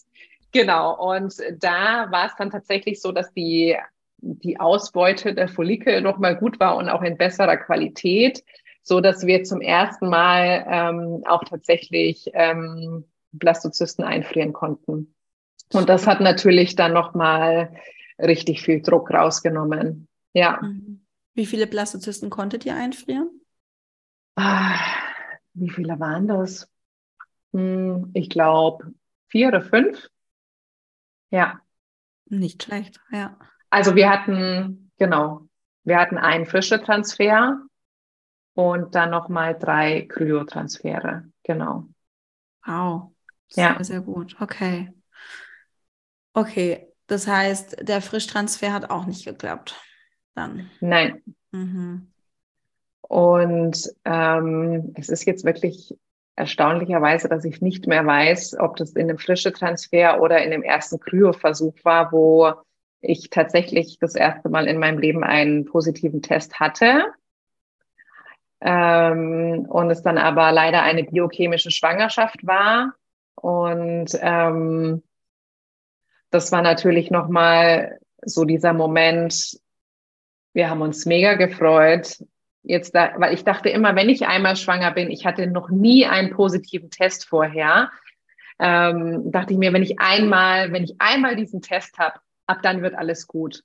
genau, 0.52 1.12
und 1.12 1.34
da 1.60 2.06
war 2.12 2.28
es 2.28 2.36
dann 2.38 2.52
tatsächlich 2.52 3.02
so, 3.02 3.12
dass 3.12 3.34
die 3.34 3.76
die 4.18 4.60
Ausbeute 4.60 5.34
der 5.34 5.48
Follikel 5.48 6.02
nochmal 6.02 6.36
gut 6.36 6.60
war 6.60 6.78
und 6.78 6.90
auch 6.90 7.02
in 7.02 7.18
besserer 7.18 7.58
Qualität, 7.58 8.44
so 8.82 9.02
dass 9.02 9.26
wir 9.26 9.44
zum 9.44 9.62
ersten 9.62 10.10
Mal 10.10 10.66
ähm, 10.70 11.24
auch 11.26 11.44
tatsächlich 11.44 12.32
ähm, 12.34 13.06
Blastozysten 13.32 14.04
einfrieren 14.04 14.54
konnten. 14.54 15.14
Und 15.74 15.90
das 15.90 16.08
hat 16.08 16.22
natürlich 16.22 16.76
dann 16.76 16.94
nochmal 16.94 17.76
richtig 18.20 18.62
viel 18.62 18.82
Druck 18.82 19.12
rausgenommen. 19.12 20.08
Ja. 20.34 20.60
Mhm. 20.62 21.06
Wie 21.34 21.46
viele 21.46 21.68
Blastozysten 21.68 22.30
konntet 22.30 22.66
ihr 22.66 22.76
einfrieren? 22.76 23.30
Ah, 24.36 24.80
wie 25.54 25.70
viele 25.70 26.00
waren 26.00 26.28
das? 26.28 26.70
Hm, 27.54 28.12
ich 28.14 28.30
glaube 28.30 28.94
vier 29.28 29.50
oder 29.50 29.62
fünf. 29.62 30.10
Ja. 31.30 31.60
Nicht 32.26 32.64
schlecht, 32.64 33.00
ja. 33.12 33.38
Also 33.70 33.96
wir 33.96 34.10
hatten, 34.10 34.92
genau, 34.98 35.48
wir 35.84 35.98
hatten 35.98 36.18
einen 36.18 36.46
frische 36.46 36.82
Transfer 36.82 37.60
und 38.54 38.96
dann 38.96 39.10
nochmal 39.10 39.58
drei 39.58 40.02
Kryotransfere. 40.02 41.26
Genau. 41.44 41.86
Wow. 42.66 43.12
Sehr, 43.50 43.76
ja. 43.78 43.84
sehr 43.84 44.02
gut. 44.02 44.36
Okay. 44.40 44.92
Okay. 46.34 46.88
Das 47.08 47.28
heißt, 47.28 47.88
der 47.88 48.02
Frischtransfer 48.02 48.74
hat 48.74 48.90
auch 48.90 49.06
nicht 49.06 49.26
geklappt. 49.26 49.82
Dann. 50.36 50.70
Nein. 50.82 51.24
Mhm. 51.52 52.12
Und 53.02 53.90
ähm, 54.04 54.92
es 54.96 55.10
ist 55.10 55.26
jetzt 55.26 55.46
wirklich 55.46 55.98
erstaunlicherweise, 56.36 57.30
dass 57.30 57.46
ich 57.46 57.62
nicht 57.62 57.88
mehr 57.88 58.06
weiß, 58.06 58.58
ob 58.60 58.76
das 58.76 58.92
in 58.92 59.08
dem 59.08 59.18
frische 59.18 59.54
Transfer 59.54 60.22
oder 60.22 60.44
in 60.44 60.52
dem 60.52 60.64
ersten 60.64 61.00
Kryoversuch 61.00 61.76
war, 61.84 62.12
wo 62.12 62.54
ich 63.02 63.30
tatsächlich 63.30 64.00
das 64.00 64.16
erste 64.16 64.50
Mal 64.50 64.68
in 64.68 64.80
meinem 64.80 65.00
Leben 65.00 65.24
einen 65.24 65.66
positiven 65.66 66.22
Test 66.22 66.60
hatte. 66.60 67.06
Ähm, 68.60 69.66
und 69.70 69.92
es 69.92 70.02
dann 70.02 70.18
aber 70.18 70.52
leider 70.52 70.82
eine 70.82 71.04
biochemische 71.04 71.72
Schwangerschaft 71.72 72.46
war. 72.46 72.94
Und 73.36 74.18
ähm, 74.20 75.04
das 76.32 76.52
war 76.52 76.62
natürlich 76.62 77.12
nochmal 77.12 78.00
so 78.24 78.46
dieser 78.46 78.74
Moment, 78.74 79.60
wir 80.54 80.70
haben 80.70 80.82
uns 80.82 81.06
mega 81.06 81.36
gefreut. 81.36 82.24
Jetzt 82.64 82.96
da, 82.96 83.14
weil 83.18 83.34
ich 83.34 83.44
dachte 83.44 83.70
immer, 83.70 83.96
wenn 83.96 84.10
ich 84.10 84.28
einmal 84.28 84.56
schwanger 84.56 84.92
bin, 84.92 85.12
ich 85.12 85.26
hatte 85.26 85.48
noch 85.48 85.70
nie 85.70 86.06
einen 86.06 86.32
positiven 86.32 86.90
Test 86.90 87.26
vorher, 87.26 87.92
ähm, 88.60 89.32
dachte 89.32 89.54
ich 89.54 89.60
mir, 89.60 89.72
wenn 89.72 89.84
ich 89.84 90.00
einmal, 90.00 90.74
wenn 90.74 90.84
ich 90.84 90.96
einmal 91.00 91.36
diesen 91.36 91.62
Test 91.62 92.00
habe, 92.00 92.20
ab 92.48 92.60
dann 92.64 92.82
wird 92.82 92.96
alles 92.96 93.28
gut. 93.28 93.64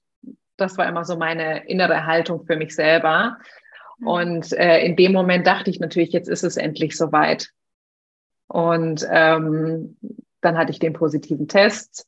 Das 0.57 0.77
war 0.77 0.89
immer 0.89 1.05
so 1.05 1.17
meine 1.17 1.67
innere 1.69 2.07
Haltung 2.07 2.45
für 2.45 2.57
mich 2.57 2.75
selber. 2.75 3.39
Mhm. 3.99 4.07
Und 4.07 4.53
äh, 4.53 4.81
in 4.85 4.97
dem 4.97 5.13
Moment 5.13 5.47
dachte 5.47 5.71
ich 5.71 5.81
natürlich, 5.81 6.13
jetzt 6.13 6.29
ist 6.29 6.45
es 6.45 6.57
endlich 6.57 6.97
soweit. 6.97 7.51
Und 8.49 9.07
ähm, 9.11 9.97
dann 10.43 10.59
hatte 10.59 10.73
ich 10.73 10.79
den 10.79 10.93
positiven 10.93 11.49
Test 11.49 12.07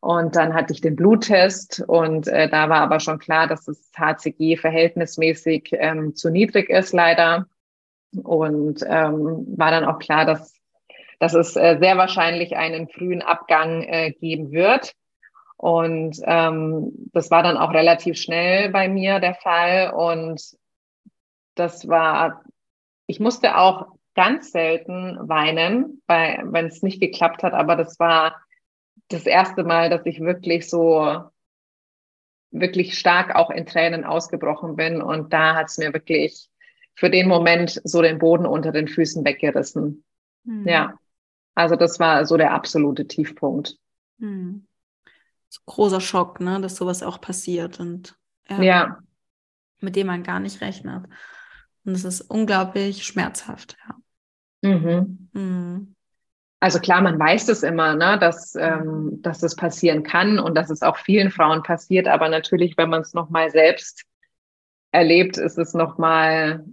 und 0.00 0.34
dann 0.34 0.54
hatte 0.54 0.72
ich 0.72 0.80
den 0.80 0.96
Bluttest 0.96 1.84
und 1.86 2.26
äh, 2.26 2.48
da 2.48 2.68
war 2.68 2.80
aber 2.80 2.98
schon 2.98 3.20
klar, 3.20 3.46
dass 3.46 3.66
das 3.66 3.92
HCG 3.96 4.56
verhältnismäßig 4.56 5.70
ähm, 5.74 6.16
zu 6.16 6.28
niedrig 6.28 6.70
ist, 6.70 6.92
leider. 6.92 7.46
Und 8.22 8.82
ähm, 8.84 9.46
war 9.56 9.70
dann 9.70 9.84
auch 9.84 10.00
klar, 10.00 10.24
dass, 10.24 10.54
dass 11.20 11.34
es 11.34 11.54
äh, 11.56 11.78
sehr 11.80 11.96
wahrscheinlich 11.96 12.56
einen 12.56 12.88
frühen 12.88 13.22
Abgang 13.22 13.82
äh, 13.82 14.10
geben 14.10 14.50
wird. 14.50 14.92
Und 15.62 16.20
ähm, 16.24 16.90
das 17.12 17.30
war 17.30 17.44
dann 17.44 17.56
auch 17.56 17.72
relativ 17.72 18.18
schnell 18.18 18.70
bei 18.70 18.88
mir 18.88 19.20
der 19.20 19.36
Fall. 19.36 19.92
Und 19.92 20.42
das 21.54 21.86
war, 21.86 22.42
ich 23.06 23.20
musste 23.20 23.56
auch 23.56 23.86
ganz 24.16 24.50
selten 24.50 25.16
weinen, 25.20 26.02
wenn 26.08 26.66
es 26.66 26.82
nicht 26.82 26.98
geklappt 26.98 27.44
hat. 27.44 27.52
Aber 27.52 27.76
das 27.76 28.00
war 28.00 28.40
das 29.06 29.24
erste 29.24 29.62
Mal, 29.62 29.88
dass 29.88 30.04
ich 30.04 30.18
wirklich 30.18 30.68
so, 30.68 31.30
wirklich 32.50 32.98
stark 32.98 33.36
auch 33.36 33.50
in 33.50 33.64
Tränen 33.64 34.02
ausgebrochen 34.02 34.74
bin. 34.74 35.00
Und 35.00 35.32
da 35.32 35.54
hat 35.54 35.66
es 35.66 35.78
mir 35.78 35.94
wirklich 35.94 36.48
für 36.96 37.08
den 37.08 37.28
Moment 37.28 37.80
so 37.84 38.02
den 38.02 38.18
Boden 38.18 38.46
unter 38.46 38.72
den 38.72 38.88
Füßen 38.88 39.24
weggerissen. 39.24 40.02
Mhm. 40.42 40.66
Ja. 40.66 40.98
Also 41.54 41.76
das 41.76 42.00
war 42.00 42.26
so 42.26 42.36
der 42.36 42.52
absolute 42.52 43.06
Tiefpunkt. 43.06 43.76
Mhm 44.18 44.66
großer 45.66 46.00
Schock, 46.00 46.40
ne, 46.40 46.60
dass 46.60 46.76
sowas 46.76 47.02
auch 47.02 47.20
passiert 47.20 47.80
und 47.80 48.16
ja, 48.48 48.62
ja. 48.62 48.98
mit 49.80 49.96
dem 49.96 50.06
man 50.06 50.22
gar 50.22 50.40
nicht 50.40 50.60
rechnet. 50.60 51.06
Und 51.84 51.94
es 51.94 52.04
ist 52.04 52.20
unglaublich 52.22 53.04
schmerzhaft, 53.04 53.76
ja. 53.86 53.94
Mhm. 54.68 55.28
Mhm. 55.32 55.94
Also 56.60 56.78
klar, 56.78 57.00
man 57.02 57.18
weiß 57.18 57.48
es 57.48 57.64
immer, 57.64 57.96
ne, 57.96 58.18
dass, 58.20 58.54
ähm, 58.54 59.18
dass 59.20 59.40
das 59.40 59.56
passieren 59.56 60.04
kann 60.04 60.38
und 60.38 60.54
dass 60.54 60.70
es 60.70 60.82
auch 60.82 60.96
vielen 60.96 61.32
Frauen 61.32 61.64
passiert, 61.64 62.06
aber 62.06 62.28
natürlich, 62.28 62.76
wenn 62.76 62.88
man 62.88 63.00
es 63.00 63.14
nochmal 63.14 63.50
selbst 63.50 64.04
erlebt, 64.92 65.38
ist 65.38 65.58
es 65.58 65.74
nochmal 65.74 66.64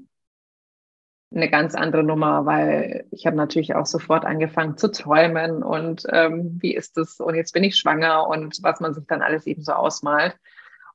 eine 1.31 1.49
ganz 1.49 1.75
andere 1.75 2.03
Nummer, 2.03 2.45
weil 2.45 3.05
ich 3.11 3.25
habe 3.25 3.35
natürlich 3.35 3.75
auch 3.75 3.85
sofort 3.85 4.25
angefangen 4.25 4.77
zu 4.77 4.91
träumen 4.91 5.61
und 5.61 6.03
ähm, 6.11 6.57
wie 6.59 6.73
ist 6.73 6.97
das 6.97 7.19
und 7.19 7.35
jetzt 7.35 7.53
bin 7.53 7.63
ich 7.63 7.77
schwanger 7.77 8.27
und 8.27 8.57
was 8.63 8.79
man 8.79 8.93
sich 8.93 9.05
dann 9.05 9.21
alles 9.21 9.45
eben 9.45 9.63
so 9.63 9.73
ausmalt. 9.73 10.37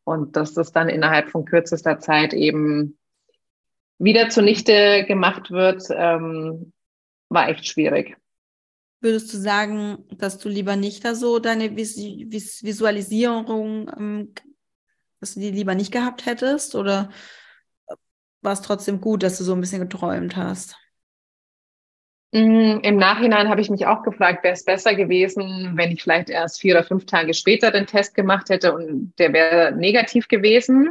Und 0.02 0.36
dass 0.36 0.52
das 0.52 0.72
dann 0.72 0.88
innerhalb 0.88 1.30
von 1.30 1.46
kürzester 1.46 1.98
Zeit 1.98 2.34
eben 2.34 2.98
wieder 3.98 4.28
zunichte 4.28 5.04
gemacht 5.06 5.50
wird, 5.50 5.84
ähm, 5.90 6.72
war 7.30 7.48
echt 7.48 7.66
schwierig. 7.66 8.16
Würdest 9.00 9.32
du 9.32 9.38
sagen, 9.38 10.04
dass 10.10 10.38
du 10.38 10.48
lieber 10.48 10.76
nicht 10.76 11.04
da 11.04 11.14
so 11.14 11.38
deine 11.38 11.76
Vis 11.76 11.96
Vis 11.96 12.62
Visualisierung, 12.62 13.90
ähm, 13.96 14.34
dass 15.20 15.34
du 15.34 15.40
die 15.40 15.50
lieber 15.50 15.74
nicht 15.74 15.92
gehabt 15.92 16.26
hättest? 16.26 16.74
Oder 16.74 17.10
war 18.44 18.52
es 18.52 18.62
trotzdem 18.62 19.00
gut, 19.00 19.22
dass 19.22 19.38
du 19.38 19.44
so 19.44 19.54
ein 19.54 19.60
bisschen 19.60 19.80
geträumt 19.80 20.36
hast? 20.36 20.76
Mm, 22.32 22.80
Im 22.82 22.96
Nachhinein 22.96 23.48
habe 23.48 23.60
ich 23.60 23.70
mich 23.70 23.86
auch 23.86 24.02
gefragt, 24.02 24.42
wäre 24.42 24.54
es 24.54 24.64
besser 24.64 24.94
gewesen, 24.94 25.72
wenn 25.76 25.92
ich 25.92 26.02
vielleicht 26.02 26.30
erst 26.30 26.60
vier 26.60 26.74
oder 26.74 26.84
fünf 26.84 27.06
Tage 27.06 27.32
später 27.32 27.70
den 27.70 27.86
Test 27.86 28.14
gemacht 28.14 28.50
hätte 28.50 28.74
und 28.74 29.12
der 29.18 29.32
wäre 29.32 29.72
negativ 29.72 30.28
gewesen. 30.28 30.90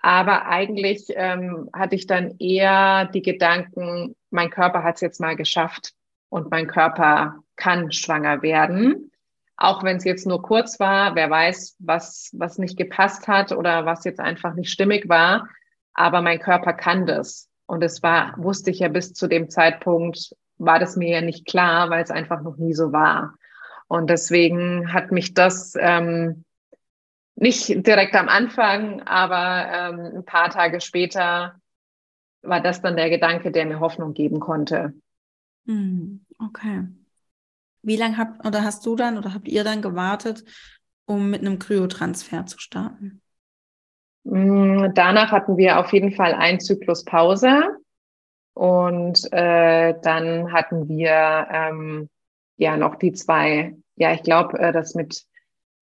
Aber 0.00 0.46
eigentlich 0.46 1.06
ähm, 1.14 1.68
hatte 1.72 1.96
ich 1.96 2.06
dann 2.06 2.36
eher 2.38 3.06
die 3.06 3.22
Gedanken, 3.22 4.14
mein 4.30 4.50
Körper 4.50 4.84
hat 4.84 4.96
es 4.96 5.00
jetzt 5.00 5.20
mal 5.20 5.34
geschafft 5.34 5.94
und 6.28 6.50
mein 6.50 6.66
Körper 6.66 7.42
kann 7.56 7.90
schwanger 7.90 8.42
werden. 8.42 9.10
Auch 9.56 9.82
wenn 9.82 9.96
es 9.96 10.04
jetzt 10.04 10.26
nur 10.26 10.42
kurz 10.42 10.78
war, 10.78 11.14
wer 11.14 11.30
weiß, 11.30 11.76
was, 11.78 12.30
was 12.34 12.58
nicht 12.58 12.76
gepasst 12.76 13.28
hat 13.28 13.52
oder 13.52 13.86
was 13.86 14.04
jetzt 14.04 14.20
einfach 14.20 14.54
nicht 14.54 14.70
stimmig 14.70 15.08
war 15.08 15.48
aber 15.94 16.20
mein 16.20 16.40
Körper 16.40 16.72
kann 16.72 17.06
das. 17.06 17.48
Und 17.66 17.82
es 17.82 18.02
war, 18.02 18.34
wusste 18.36 18.70
ich 18.70 18.80
ja 18.80 18.88
bis 18.88 19.14
zu 19.14 19.26
dem 19.26 19.48
Zeitpunkt, 19.48 20.34
war 20.58 20.78
das 20.78 20.96
mir 20.96 21.08
ja 21.08 21.20
nicht 21.20 21.46
klar, 21.46 21.90
weil 21.90 22.02
es 22.02 22.10
einfach 22.10 22.42
noch 22.42 22.56
nie 22.56 22.74
so 22.74 22.92
war. 22.92 23.34
Und 23.88 24.10
deswegen 24.10 24.92
hat 24.92 25.12
mich 25.12 25.34
das 25.34 25.74
ähm, 25.78 26.44
nicht 27.36 27.86
direkt 27.86 28.14
am 28.14 28.28
Anfang, 28.28 29.02
aber 29.02 29.68
ähm, 29.72 30.16
ein 30.18 30.24
paar 30.24 30.50
Tage 30.50 30.80
später 30.80 31.56
war 32.42 32.60
das 32.60 32.82
dann 32.82 32.96
der 32.96 33.10
Gedanke, 33.10 33.50
der 33.50 33.66
mir 33.66 33.80
Hoffnung 33.80 34.14
geben 34.14 34.40
konnte. 34.40 34.94
Hm, 35.66 36.24
okay. 36.38 36.86
Wie 37.82 37.96
lange 37.96 38.16
habt 38.16 38.46
oder 38.46 38.62
hast 38.62 38.84
du 38.86 38.96
dann 38.96 39.18
oder 39.18 39.34
habt 39.34 39.48
ihr 39.48 39.64
dann 39.64 39.82
gewartet, 39.82 40.44
um 41.06 41.30
mit 41.30 41.40
einem 41.40 41.58
Kryotransfer 41.58 42.46
zu 42.46 42.58
starten? 42.58 43.20
Mm, 44.24 44.88
danach 44.94 45.30
hatten 45.32 45.56
wir 45.56 45.78
auf 45.78 45.92
jeden 45.92 46.12
Fall 46.12 46.34
einen 46.34 46.60
Zyklus 46.60 47.04
Pause 47.04 47.76
und 48.54 49.30
äh, 49.32 49.94
dann 50.02 50.52
hatten 50.52 50.88
wir 50.88 51.46
ähm, 51.50 52.08
ja 52.56 52.76
noch 52.76 52.96
die 52.96 53.12
zwei, 53.12 53.76
ja, 53.96 54.12
ich 54.12 54.22
glaube, 54.22 54.58
äh, 54.58 54.72
das 54.72 54.94
mit 54.94 55.24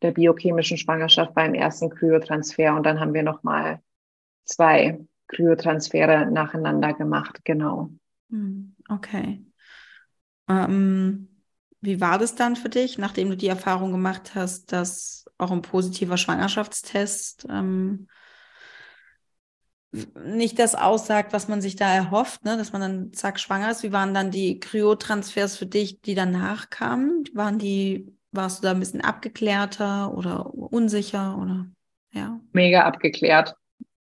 der 0.03 0.11
biochemischen 0.11 0.77
Schwangerschaft 0.77 1.35
beim 1.35 1.55
ersten 1.55 1.91
Kryotransfer 1.91 2.75
und 2.75 2.85
dann 2.85 2.99
haben 2.99 3.15
wir 3.15 3.23
nochmal 3.23 3.81
zwei 4.45 4.99
Kryotransfere 5.29 6.27
nacheinander 6.31 6.93
gemacht, 6.95 7.41
genau. 7.45 7.91
Hm, 8.31 8.75
okay. 8.89 9.45
Ähm, 10.49 11.29
wie 11.81 12.01
war 12.01 12.19
das 12.19 12.35
dann 12.35 12.57
für 12.57 12.69
dich, 12.69 12.99
nachdem 12.99 13.31
du 13.31 13.37
die 13.37 13.49
Erfahrung 13.49 13.93
gemacht 13.93 14.35
hast, 14.35 14.73
dass 14.73 15.27
auch 15.39 15.51
ein 15.51 15.63
positiver 15.63 16.17
Schwangerschaftstest 16.17 17.47
ähm, 17.49 18.09
nicht 20.25 20.59
das 20.59 20.75
aussagt, 20.75 21.33
was 21.33 21.49
man 21.49 21.61
sich 21.61 21.77
da 21.77 21.93
erhofft, 21.93 22.45
ne? 22.45 22.57
dass 22.57 22.73
man 22.73 22.81
dann 22.81 23.13
zack 23.13 23.39
schwanger 23.39 23.71
ist. 23.71 23.83
Wie 23.83 23.93
waren 23.93 24.15
dann 24.15 24.31
die 24.31 24.59
Kryotransfers 24.59 25.57
für 25.59 25.67
dich, 25.67 26.01
die 26.01 26.15
danach 26.15 26.71
kamen? 26.71 27.25
Waren 27.35 27.59
die, 27.59 28.17
warst 28.31 28.59
du 28.59 28.63
da 28.63 28.71
ein 28.71 28.81
bisschen 28.81 29.03
abgeklärter 29.03 30.17
oder 30.17 30.55
unsicher 30.55 31.39
oder 31.39 31.67
ja? 32.13 32.41
Mega 32.53 32.85
abgeklärt. 32.85 33.55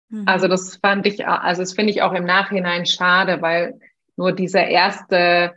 Mhm. 0.09 0.27
Also 0.27 0.47
das 0.47 0.75
fand 0.77 1.07
ich, 1.07 1.27
also 1.27 1.63
das 1.63 1.73
finde 1.73 1.91
ich 1.91 2.03
auch 2.03 2.13
im 2.13 2.25
Nachhinein 2.25 2.85
schade, 2.85 3.41
weil 3.41 3.79
nur 4.15 4.31
dieser 4.31 4.67
erste 4.67 5.55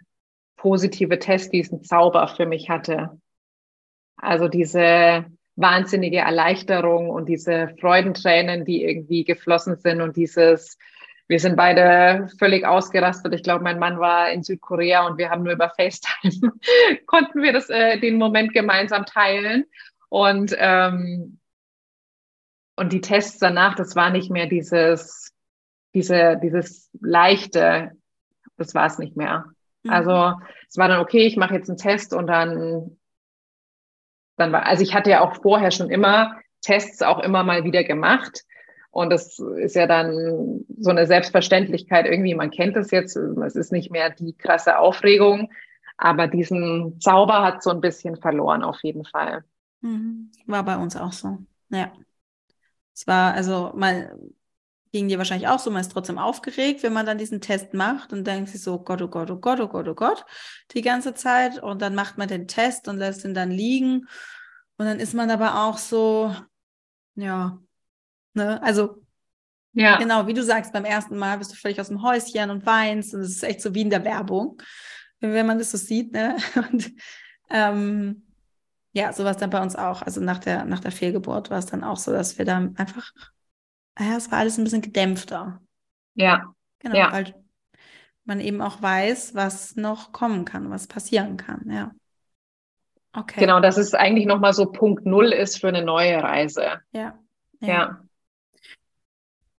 positive 0.57 1.19
Test 1.19 1.53
diesen 1.53 1.83
Zauber 1.83 2.27
für 2.29 2.47
mich 2.47 2.71
hatte. 2.71 3.21
Also 4.17 4.49
diese 4.49 5.27
wahnsinnige 5.63 6.19
Erleichterung 6.19 7.09
und 7.09 7.29
diese 7.29 7.75
Freudentränen, 7.81 8.65
die 8.65 8.85
irgendwie 8.85 9.25
geflossen 9.25 9.77
sind 9.77 10.03
und 10.03 10.17
dieses, 10.17 10.79
wir 11.29 11.41
sind 11.41 11.57
beide 11.57 12.29
völlig 12.39 12.67
ausgerastet. 12.67 13.33
Ich 13.35 13.43
glaube, 13.43 13.65
mein 13.65 13.79
Mann 13.79 13.99
war 13.99 14.31
in 14.31 14.43
Südkorea 14.43 15.07
und 15.07 15.17
wir 15.17 15.31
haben 15.31 15.45
nur 15.45 15.55
über 15.55 15.71
FaceTime, 15.71 16.53
konnten 17.07 17.43
wir 17.43 17.53
das, 17.53 17.71
äh, 17.71 17.99
den 17.99 18.17
Moment 18.17 18.53
gemeinsam 18.53 19.07
teilen. 19.07 19.65
Und, 20.09 20.55
ähm, 20.59 21.39
und 22.77 22.93
die 22.93 23.01
Tests 23.01 23.39
danach, 23.39 23.75
das 23.77 23.97
war 23.97 24.11
nicht 24.11 24.31
mehr 24.31 24.47
dieses, 24.47 25.33
diese, 25.95 26.39
dieses 26.43 26.91
leichte, 27.01 27.93
das 28.59 28.75
war 28.75 28.87
es 28.87 28.99
nicht 28.99 29.17
mehr. 29.17 29.47
Mhm. 29.85 29.91
Also 29.91 30.35
es 30.69 30.77
war 30.77 30.89
dann 30.89 31.01
okay, 31.01 31.27
ich 31.27 31.37
mache 31.37 31.55
jetzt 31.55 31.71
einen 31.71 31.79
Test 31.79 32.13
und 32.13 32.27
dann, 32.27 32.99
dann 34.43 34.53
war, 34.53 34.67
also 34.67 34.83
ich 34.83 34.95
hatte 34.95 35.11
ja 35.11 35.21
auch 35.21 35.37
vorher 35.43 35.71
schon 35.71 35.91
immer 35.91 36.37
Tests 36.61 37.03
auch 37.03 37.21
immer 37.21 37.43
mal 37.45 37.65
wieder 37.65 37.85
gemacht. 37.85 38.45
Und 38.91 39.11
das 39.11 39.39
ist 39.39 39.75
ja 39.75 39.87
dann 39.87 40.65
so 40.79 40.91
eine 40.91 41.07
Selbstverständlichkeit 41.07 42.05
irgendwie. 42.07 42.35
Man 42.35 42.51
kennt 42.51 42.77
es 42.77 42.91
jetzt. 42.91 43.17
Es 43.17 43.57
ist 43.57 43.73
nicht 43.73 43.91
mehr 43.91 44.11
die 44.11 44.35
krasse 44.35 44.79
Aufregung. 44.79 45.51
Aber 45.97 46.27
diesen 46.27 47.01
Zauber 47.01 47.43
hat 47.43 47.63
so 47.63 47.71
ein 47.71 47.81
bisschen 47.81 48.17
verloren, 48.17 48.63
auf 48.63 48.83
jeden 48.83 49.05
Fall. 49.05 49.45
Mhm. 49.81 50.31
War 50.47 50.63
bei 50.65 50.77
uns 50.77 50.97
auch 50.97 51.13
so. 51.13 51.39
Ja. 51.71 51.91
Es 52.95 53.07
war 53.07 53.33
also 53.35 53.73
mal 53.75 54.15
ging 54.93 55.09
dir 55.09 55.19
wahrscheinlich 55.19 55.49
auch 55.49 55.59
so, 55.59 55.71
man 55.71 55.81
ist 55.81 55.93
trotzdem 55.93 56.19
aufgeregt, 56.19 56.83
wenn 56.83 56.93
man 56.93 57.07
dann 57.07 57.19
diesen 57.19 57.41
Test 57.41 57.75
macht 57.75 58.13
und 58.13 58.27
denkt 58.27 58.51
sich 58.51 58.63
so, 58.63 58.79
Gott, 58.79 59.01
oh 59.03 59.09
Gott, 59.09 59.31
oh 59.31 59.37
Gott, 59.37 59.59
oh 59.61 59.69
Gott, 59.69 59.89
oh 59.89 59.95
Gott, 59.95 60.25
die 60.73 60.83
ganze 60.83 61.15
Zeit. 61.15 61.63
Und 61.63 61.81
dann 61.83 61.95
macht 61.95 62.19
man 62.19 62.29
den 62.29 62.47
Test 62.47 62.89
und 62.89 62.99
lässt 62.99 63.25
ihn 63.25 63.35
dann 63.35 63.51
liegen. 63.51 64.07
Und 64.77 64.87
dann 64.87 65.01
ist 65.01 65.15
man 65.15 65.31
aber 65.31 65.65
auch 65.65 65.79
so, 65.79 66.35
ja, 67.15 67.59
ne, 68.35 68.63
also 68.63 69.03
ja. 69.75 69.97
Genau, 69.97 70.27
wie 70.27 70.35
du 70.35 70.43
sagst, 70.43 70.73
beim 70.73 70.85
ersten 70.85 71.17
Mal 71.17 71.39
bist 71.39 71.53
du 71.53 71.57
völlig 71.57 71.81
aus 71.81 71.89
dem 71.89 72.03
Häuschen 72.03 72.51
und 72.51 72.67
weinst 72.67 73.15
und 73.15 73.21
es 73.21 73.31
ist 73.31 73.43
echt 73.43 73.63
so 73.63 73.75
wie 73.75 73.81
in 73.81 73.91
der 73.91 74.05
Werbung, 74.05 74.61
wenn 75.21 75.47
man 75.47 75.59
das 75.59 75.71
so 75.71 75.79
sieht, 75.79 76.13
ne? 76.13 76.37
Und 76.71 76.93
ähm, 77.49 78.27
ja, 78.93 79.13
so 79.13 79.25
war 79.25 79.31
es 79.31 79.39
dann 79.39 79.51
bei 79.51 79.63
uns 79.63 79.77
auch. 79.77 80.03
Also 80.03 80.21
nach 80.21 80.39
der, 80.39 80.65
nach 80.65 80.81
der 80.81 80.93
Fehlgeburt 80.93 81.49
war 81.49 81.59
es 81.59 81.67
dann 81.67 81.85
auch 81.85 81.97
so, 81.97 82.13
dass 82.13 82.37
wir 82.37 82.45
dann 82.45 82.77
einfach 82.77 83.13
ja, 83.99 84.17
es 84.17 84.31
war 84.31 84.39
alles 84.39 84.59
ein 84.59 84.65
bisschen 84.65 84.83
gedämpfter. 84.83 85.61
Ja. 86.15 86.55
Genau, 86.79 86.97
ja. 86.97 87.13
weil 87.13 87.35
man 88.25 88.41
eben 88.41 88.61
auch 88.61 88.81
weiß, 88.83 89.35
was 89.35 89.77
noch 89.77 90.13
kommen 90.13 90.45
kann, 90.45 90.71
was 90.71 90.87
passieren 90.87 91.37
kann, 91.37 91.71
ja. 91.71 91.93
Okay. 93.15 93.41
Genau, 93.41 93.61
dass 93.61 93.77
es 93.77 93.93
eigentlich 93.93 94.27
nochmal 94.27 94.55
so 94.55 94.67
Punkt 94.67 95.05
Null 95.05 95.33
ist 95.33 95.61
für 95.61 95.69
eine 95.69 95.85
neue 95.85 96.23
Reise. 96.23 96.81
Ja. 96.93 97.19
Ja. 97.61 97.69
ja. 97.69 98.05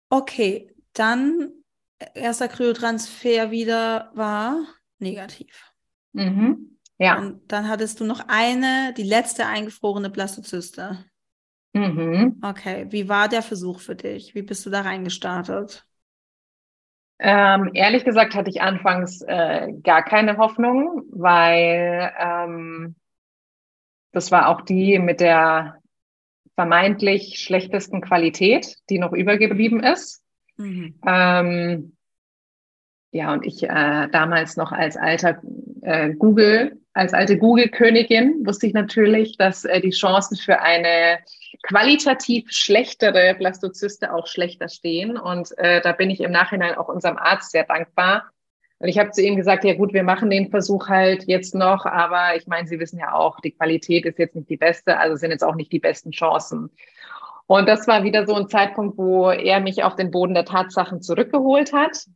Okay, 0.09 0.71
dann 0.93 1.51
erster 2.15 2.47
Kryotransfer 2.47 3.51
wieder 3.51 4.11
war 4.15 4.65
negativ. 4.99 5.71
Mhm. 6.13 6.79
Ja. 6.97 7.19
Und 7.19 7.51
dann 7.51 7.67
hattest 7.67 7.99
du 7.99 8.05
noch 8.05 8.21
eine, 8.27 8.93
die 8.95 9.03
letzte 9.03 9.45
eingefrorene 9.45 10.09
Blastozyste. 10.09 11.05
Mhm. 11.73 12.39
Okay, 12.43 12.85
wie 12.89 13.09
war 13.09 13.27
der 13.27 13.41
Versuch 13.41 13.79
für 13.79 13.95
dich? 13.95 14.35
Wie 14.35 14.43
bist 14.43 14.65
du 14.65 14.69
da 14.69 14.81
reingestartet? 14.81 15.85
Ähm, 17.19 17.71
ehrlich 17.73 18.05
gesagt 18.05 18.35
hatte 18.35 18.49
ich 18.49 18.61
anfangs 18.61 19.21
äh, 19.21 19.71
gar 19.81 20.03
keine 20.03 20.37
Hoffnung, 20.37 21.03
weil 21.11 22.11
ähm, 22.19 22.95
das 24.11 24.31
war 24.31 24.49
auch 24.49 24.61
die 24.61 24.99
mit 24.99 25.19
der 25.19 25.79
vermeintlich 26.55 27.39
schlechtesten 27.39 28.01
Qualität, 28.01 28.77
die 28.89 28.99
noch 28.99 29.13
übergeblieben 29.13 29.81
ist. 29.81 30.21
Mhm. 30.57 30.95
Ähm, 31.05 31.97
ja, 33.11 33.33
und 33.33 33.45
ich 33.45 33.63
äh, 33.63 34.07
damals 34.11 34.57
noch 34.57 34.71
als 34.71 34.97
alter 34.97 35.41
äh, 35.81 36.13
Google, 36.13 36.79
als 36.93 37.13
alte 37.13 37.37
Google-Königin 37.37 38.45
wusste 38.45 38.67
ich 38.67 38.73
natürlich, 38.73 39.37
dass 39.37 39.65
äh, 39.65 39.81
die 39.81 39.91
Chancen 39.91 40.37
für 40.37 40.61
eine 40.61 41.19
qualitativ 41.63 42.51
schlechtere 42.51 43.35
Blastozyste 43.35 44.13
auch 44.13 44.27
schlechter 44.27 44.69
stehen. 44.69 45.17
Und 45.17 45.57
äh, 45.57 45.81
da 45.81 45.93
bin 45.93 46.09
ich 46.09 46.21
im 46.21 46.31
Nachhinein 46.31 46.75
auch 46.75 46.89
unserem 46.89 47.17
Arzt 47.17 47.51
sehr 47.51 47.63
dankbar. 47.63 48.29
Und 48.79 48.89
ich 48.89 48.99
habe 48.99 49.11
zu 49.11 49.21
ihm 49.21 49.37
gesagt, 49.37 49.63
ja 49.63 49.75
gut, 49.75 49.93
wir 49.93 50.03
machen 50.03 50.29
den 50.29 50.49
Versuch 50.49 50.89
halt 50.89 51.23
jetzt 51.25 51.55
noch, 51.55 51.85
aber 51.85 52.35
ich 52.35 52.47
meine, 52.47 52.67
Sie 52.67 52.79
wissen 52.81 52.99
ja 52.99 53.13
auch, 53.13 53.39
die 53.39 53.51
Qualität 53.51 54.05
ist 54.05 54.19
jetzt 54.19 54.35
nicht 54.35 54.49
die 54.49 54.57
beste, 54.57 54.97
also 54.99 55.15
sind 55.15 55.31
jetzt 55.31 55.43
auch 55.43 55.55
nicht 55.55 55.71
die 55.71 55.79
besten 55.79 56.11
Chancen. 56.11 56.69
Und 57.47 57.67
das 57.69 57.87
war 57.87 58.03
wieder 58.03 58.25
so 58.25 58.35
ein 58.35 58.49
Zeitpunkt, 58.49 58.97
wo 58.97 59.29
er 59.29 59.61
mich 59.61 59.83
auf 59.83 59.95
den 59.95 60.11
Boden 60.11 60.33
der 60.33 60.43
Tatsachen 60.43 61.01
zurückgeholt 61.01 61.71
hat. 61.71 62.07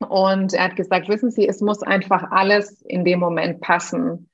Und 0.00 0.54
er 0.54 0.64
hat 0.64 0.76
gesagt, 0.76 1.08
wissen 1.08 1.30
Sie, 1.30 1.46
es 1.46 1.60
muss 1.60 1.82
einfach 1.82 2.32
alles 2.32 2.82
in 2.82 3.04
dem 3.04 3.20
Moment 3.20 3.60
passen. 3.60 4.28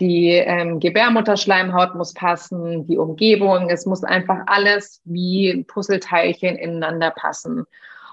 Die 0.00 0.30
ähm, 0.30 0.80
Gebärmutterschleimhaut 0.80 1.94
muss 1.94 2.14
passen, 2.14 2.86
die 2.86 2.98
Umgebung, 2.98 3.70
es 3.70 3.86
muss 3.86 4.02
einfach 4.02 4.38
alles 4.46 5.00
wie 5.04 5.64
Puzzleteilchen 5.68 6.56
ineinander 6.56 7.10
passen. 7.10 7.64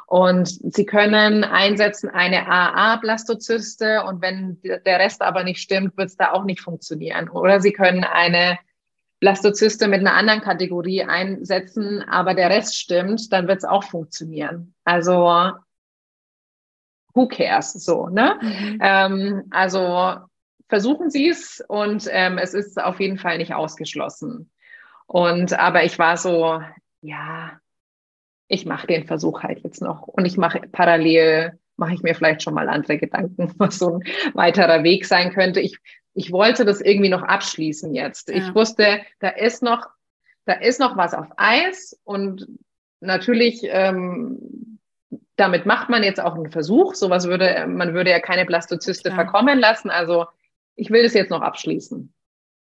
Und 0.05 0.59
Sie 0.75 0.85
können 0.85 1.43
einsetzen 1.43 2.09
eine 2.09 2.47
AA-Blastozyste 2.47 4.03
und 4.03 4.21
wenn 4.21 4.59
der 4.61 4.99
Rest 4.99 5.21
aber 5.21 5.43
nicht 5.43 5.61
stimmt, 5.61 5.97
wird 5.97 6.09
es 6.09 6.17
da 6.17 6.33
auch 6.33 6.43
nicht 6.43 6.61
funktionieren. 6.61 7.29
Oder 7.29 7.61
Sie 7.61 7.71
können 7.71 8.03
eine 8.03 8.59
Blastozyste 9.21 9.87
mit 9.87 10.01
einer 10.01 10.13
anderen 10.13 10.41
Kategorie 10.41 11.03
einsetzen, 11.03 12.03
aber 12.03 12.33
der 12.33 12.49
Rest 12.49 12.77
stimmt, 12.77 13.31
dann 13.31 13.47
wird 13.47 13.59
es 13.59 13.63
auch 13.63 13.83
funktionieren. 13.83 14.73
Also 14.83 15.53
who 17.13 17.27
cares 17.27 17.73
so, 17.73 18.07
ne? 18.07 18.37
Mhm. 18.41 18.79
Ähm, 18.81 19.43
also 19.51 20.17
versuchen 20.71 21.09
Sie 21.09 21.27
es 21.27 21.61
und 21.67 22.07
ähm, 22.09 22.37
es 22.37 22.53
ist 22.53 22.81
auf 22.81 23.01
jeden 23.01 23.17
Fall 23.17 23.37
nicht 23.37 23.53
ausgeschlossen. 23.53 24.49
Und 25.05 25.51
aber 25.59 25.83
ich 25.83 25.99
war 25.99 26.15
so, 26.15 26.61
ja, 27.01 27.59
ich 28.47 28.65
mache 28.65 28.87
den 28.87 29.05
Versuch 29.05 29.43
halt 29.43 29.59
jetzt 29.65 29.81
noch 29.81 30.07
und 30.07 30.23
ich 30.23 30.37
mache 30.37 30.61
parallel 30.71 31.59
mache 31.75 31.93
ich 31.93 32.03
mir 32.03 32.15
vielleicht 32.15 32.41
schon 32.41 32.53
mal 32.53 32.69
andere 32.69 32.97
Gedanken, 32.97 33.53
was 33.57 33.79
so 33.79 33.97
ein 33.97 34.03
weiterer 34.33 34.83
Weg 34.83 35.05
sein 35.05 35.33
könnte. 35.33 35.59
Ich 35.59 35.77
ich 36.13 36.31
wollte 36.31 36.63
das 36.63 36.79
irgendwie 36.79 37.09
noch 37.09 37.23
abschließen 37.23 37.93
jetzt. 37.93 38.29
Ja. 38.29 38.35
Ich 38.35 38.55
wusste, 38.55 39.01
da 39.19 39.27
ist 39.27 39.61
noch 39.61 39.89
da 40.45 40.53
ist 40.53 40.79
noch 40.79 40.95
was 40.95 41.13
auf 41.13 41.27
Eis 41.35 41.99
und 42.05 42.47
natürlich 43.01 43.59
ähm, 43.63 44.79
damit 45.35 45.65
macht 45.65 45.89
man 45.89 46.03
jetzt 46.03 46.21
auch 46.21 46.35
einen 46.35 46.49
Versuch. 46.49 46.95
Sowas 46.95 47.27
würde 47.27 47.67
man 47.67 47.93
würde 47.93 48.11
ja 48.11 48.21
keine 48.21 48.45
Blastozyste 48.45 49.09
ja. 49.09 49.15
verkommen 49.15 49.59
lassen. 49.59 49.89
Also 49.89 50.27
ich 50.75 50.89
will 50.89 51.03
das 51.03 51.13
jetzt 51.13 51.29
noch 51.29 51.41
abschließen. 51.41 52.13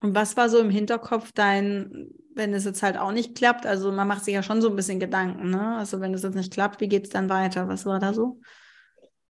Und 0.01 0.15
was 0.15 0.35
war 0.35 0.49
so 0.49 0.59
im 0.59 0.69
Hinterkopf 0.69 1.31
dein, 1.33 2.09
wenn 2.35 2.53
es 2.53 2.65
jetzt 2.65 2.83
halt 2.83 2.97
auch 2.97 3.11
nicht 3.11 3.35
klappt? 3.35 3.65
Also 3.65 3.91
man 3.91 4.07
macht 4.07 4.25
sich 4.25 4.33
ja 4.33 4.43
schon 4.43 4.61
so 4.61 4.69
ein 4.69 4.75
bisschen 4.75 4.99
Gedanken, 4.99 5.49
ne? 5.49 5.77
Also 5.77 6.01
wenn 6.01 6.13
es 6.13 6.23
jetzt 6.23 6.35
nicht 6.35 6.51
klappt, 6.51 6.81
wie 6.81 6.89
geht 6.89 7.05
es 7.05 7.09
dann 7.09 7.29
weiter? 7.29 7.69
Was 7.69 7.85
war 7.85 7.99
da 7.99 8.13
so? 8.13 8.39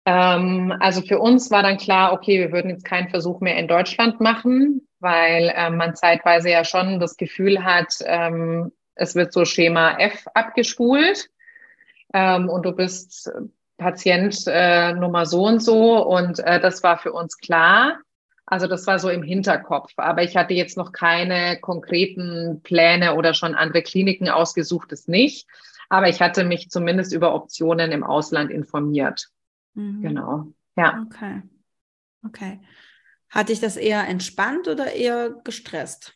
Ähm, 0.07 0.75
also 0.81 1.03
für 1.03 1.19
uns 1.19 1.51
war 1.51 1.63
dann 1.63 1.79
klar, 1.79 2.13
okay, 2.13 2.39
wir 2.39 2.53
würden 2.53 2.71
jetzt 2.71 2.85
keinen 2.85 3.09
Versuch 3.09 3.41
mehr 3.41 3.57
in 3.57 3.69
Deutschland 3.69 4.21
machen, 4.21 4.87
weil 5.01 5.53
ähm, 5.55 5.77
man 5.77 5.97
zeitweise 5.97 6.51
ja 6.51 6.65
schon 6.65 7.01
das 7.01 7.17
Gefühl 7.17 7.65
hat, 7.65 7.95
ähm, 8.05 8.73
es 8.95 9.15
wird 9.15 9.33
so 9.33 9.45
Schema 9.45 9.99
F 9.99 10.27
abgespult 10.35 11.29
ähm, 12.13 12.49
und 12.49 12.65
du 12.65 12.73
bist 12.73 13.31
Patient 13.77 14.45
äh, 14.47 14.93
Nummer 14.93 15.27
so 15.27 15.47
und 15.47 15.61
so 15.61 16.07
und 16.07 16.39
äh, 16.39 16.61
das 16.61 16.83
war 16.83 16.99
für 16.99 17.13
uns 17.13 17.39
klar. 17.39 17.99
Also 18.47 18.67
das 18.67 18.87
war 18.87 18.99
so 18.99 19.09
im 19.09 19.23
Hinterkopf. 19.23 19.93
Aber 19.97 20.23
ich 20.23 20.37
hatte 20.37 20.55
jetzt 20.55 20.77
noch 20.77 20.93
keine 20.93 21.59
konkreten 21.61 22.61
Pläne 22.63 23.15
oder 23.15 23.35
schon 23.35 23.55
andere 23.55 23.83
Kliniken 23.83 24.29
ausgesucht, 24.29 24.93
das 24.93 25.09
nicht. 25.09 25.47
Aber 25.89 26.09
ich 26.09 26.21
hatte 26.21 26.45
mich 26.45 26.71
zumindest 26.71 27.13
über 27.13 27.35
Optionen 27.35 27.93
im 27.93 28.05
Ausland 28.05 28.51
informiert. 28.51 29.29
Mhm. 29.75 30.03
Genau. 30.03 30.47
Ja. 30.77 31.07
Okay. 31.07 31.43
Okay. 32.25 32.61
Hat 33.29 33.49
dich 33.49 33.61
das 33.61 33.77
eher 33.77 34.07
entspannt 34.07 34.69
oder 34.69 34.93
eher 34.93 35.31
gestresst? 35.45 36.15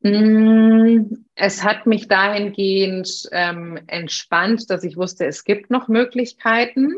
Mm, 0.00 1.14
es 1.34 1.62
hat 1.62 1.86
mich 1.86 2.08
dahingehend 2.08 3.28
ähm, 3.30 3.78
entspannt, 3.86 4.68
dass 4.68 4.82
ich 4.82 4.96
wusste, 4.96 5.26
es 5.26 5.44
gibt 5.44 5.70
noch 5.70 5.88
Möglichkeiten 5.88 6.94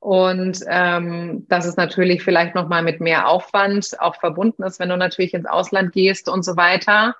und 0.00 0.60
ähm, 0.68 1.46
dass 1.48 1.66
es 1.66 1.76
natürlich 1.76 2.22
vielleicht 2.22 2.54
noch 2.54 2.68
mal 2.68 2.82
mit 2.82 3.00
mehr 3.00 3.28
Aufwand 3.28 3.96
auch 3.98 4.16
verbunden 4.16 4.62
ist, 4.62 4.78
wenn 4.78 4.88
du 4.88 4.96
natürlich 4.96 5.34
ins 5.34 5.46
Ausland 5.46 5.92
gehst 5.92 6.28
und 6.28 6.44
so 6.44 6.56
weiter. 6.56 7.16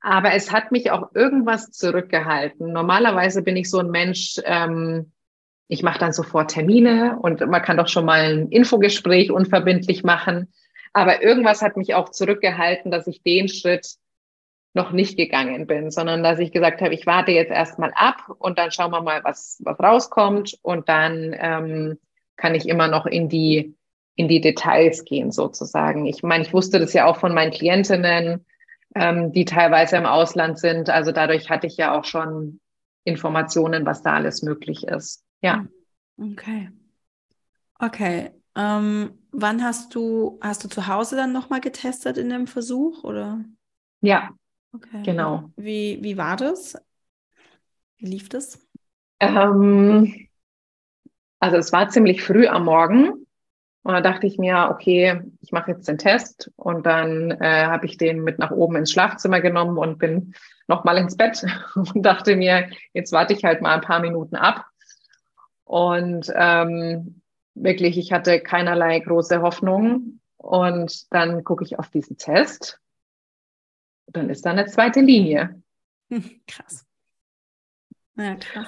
Aber 0.00 0.32
es 0.32 0.50
hat 0.50 0.72
mich 0.72 0.90
auch 0.90 1.14
irgendwas 1.14 1.70
zurückgehalten. 1.70 2.72
Normalerweise 2.72 3.42
bin 3.42 3.56
ich 3.56 3.68
so 3.70 3.78
ein 3.78 3.90
Mensch, 3.90 4.36
ähm, 4.44 5.12
ich 5.68 5.82
mache 5.82 5.98
dann 5.98 6.12
sofort 6.12 6.50
Termine 6.50 7.18
und 7.20 7.40
man 7.46 7.62
kann 7.62 7.76
doch 7.76 7.88
schon 7.88 8.06
mal 8.06 8.24
ein 8.24 8.48
Infogespräch 8.48 9.30
unverbindlich 9.30 10.02
machen. 10.02 10.52
Aber 10.92 11.22
irgendwas 11.22 11.62
hat 11.62 11.76
mich 11.76 11.94
auch 11.94 12.08
zurückgehalten, 12.08 12.90
dass 12.90 13.06
ich 13.06 13.22
den 13.22 13.48
Schritt 13.48 13.86
noch 14.72 14.92
nicht 14.92 15.16
gegangen 15.16 15.66
bin, 15.66 15.90
sondern 15.90 16.22
dass 16.22 16.38
ich 16.38 16.52
gesagt 16.52 16.80
habe, 16.80 16.94
ich 16.94 17.06
warte 17.06 17.32
jetzt 17.32 17.50
erstmal 17.50 17.92
ab 17.94 18.30
und 18.38 18.58
dann 18.58 18.70
schauen 18.70 18.92
wir 18.92 19.02
mal, 19.02 19.24
was, 19.24 19.60
was 19.64 19.78
rauskommt 19.80 20.58
und 20.62 20.88
dann 20.88 21.34
ähm, 21.38 21.98
kann 22.36 22.54
ich 22.54 22.68
immer 22.68 22.88
noch 22.88 23.06
in 23.06 23.28
die, 23.28 23.74
in 24.14 24.28
die 24.28 24.40
Details 24.40 25.04
gehen 25.04 25.32
sozusagen. 25.32 26.06
Ich 26.06 26.22
meine, 26.22 26.44
ich 26.44 26.52
wusste 26.52 26.78
das 26.78 26.92
ja 26.92 27.06
auch 27.06 27.16
von 27.16 27.34
meinen 27.34 27.50
Klientinnen, 27.50 28.46
ähm, 28.94 29.32
die 29.32 29.44
teilweise 29.44 29.96
im 29.96 30.06
Ausland 30.06 30.58
sind. 30.58 30.88
Also 30.88 31.10
dadurch 31.10 31.50
hatte 31.50 31.66
ich 31.66 31.76
ja 31.76 31.98
auch 31.98 32.04
schon 32.04 32.60
Informationen, 33.04 33.86
was 33.86 34.02
da 34.02 34.14
alles 34.14 34.42
möglich 34.42 34.86
ist. 34.86 35.24
Ja. 35.42 35.66
Okay. 36.16 36.70
Okay. 37.78 38.30
Ähm, 38.56 39.18
wann 39.32 39.62
hast 39.62 39.94
du, 39.94 40.38
hast 40.40 40.64
du 40.64 40.68
zu 40.68 40.86
Hause 40.86 41.16
dann 41.16 41.32
nochmal 41.32 41.60
getestet 41.60 42.18
in 42.18 42.28
dem 42.30 42.46
Versuch 42.46 43.04
oder? 43.04 43.44
Ja. 44.00 44.30
Okay. 44.72 45.02
Genau. 45.04 45.50
Wie, 45.56 45.98
wie 46.02 46.16
war 46.16 46.36
das? 46.36 46.76
Wie 47.98 48.06
lief 48.06 48.28
das? 48.28 48.58
Ähm, 49.20 50.28
also 51.38 51.56
es 51.56 51.72
war 51.72 51.88
ziemlich 51.88 52.22
früh 52.22 52.46
am 52.46 52.64
Morgen. 52.64 53.26
Und 53.82 53.94
da 53.94 54.02
dachte 54.02 54.26
ich 54.26 54.36
mir, 54.36 54.68
okay, 54.70 55.22
ich 55.40 55.52
mache 55.52 55.70
jetzt 55.70 55.88
den 55.88 55.96
Test 55.96 56.50
und 56.56 56.84
dann 56.84 57.30
äh, 57.30 57.64
habe 57.64 57.86
ich 57.86 57.96
den 57.96 58.22
mit 58.22 58.38
nach 58.38 58.50
oben 58.50 58.76
ins 58.76 58.92
Schlafzimmer 58.92 59.40
genommen 59.40 59.78
und 59.78 59.98
bin 59.98 60.34
nochmal 60.68 60.98
ins 60.98 61.16
Bett 61.16 61.44
und 61.74 62.02
dachte 62.02 62.36
mir, 62.36 62.68
jetzt 62.92 63.12
warte 63.12 63.32
ich 63.32 63.42
halt 63.42 63.62
mal 63.62 63.74
ein 63.74 63.80
paar 63.80 64.00
Minuten 64.00 64.36
ab 64.36 64.66
und 65.70 66.30
ähm, 66.34 67.22
wirklich, 67.54 67.96
ich 67.96 68.12
hatte 68.12 68.40
keinerlei 68.40 68.98
große 68.98 69.40
Hoffnung. 69.40 70.20
Und 70.36 71.12
dann 71.12 71.44
gucke 71.44 71.64
ich 71.64 71.78
auf 71.78 71.90
diesen 71.90 72.16
Test. 72.16 72.80
Dann 74.12 74.30
ist 74.30 74.44
da 74.44 74.50
eine 74.50 74.66
zweite 74.66 75.00
Linie. 75.00 75.62
Krass. 76.46 76.86
Ja, 78.16 78.34
krass. 78.34 78.66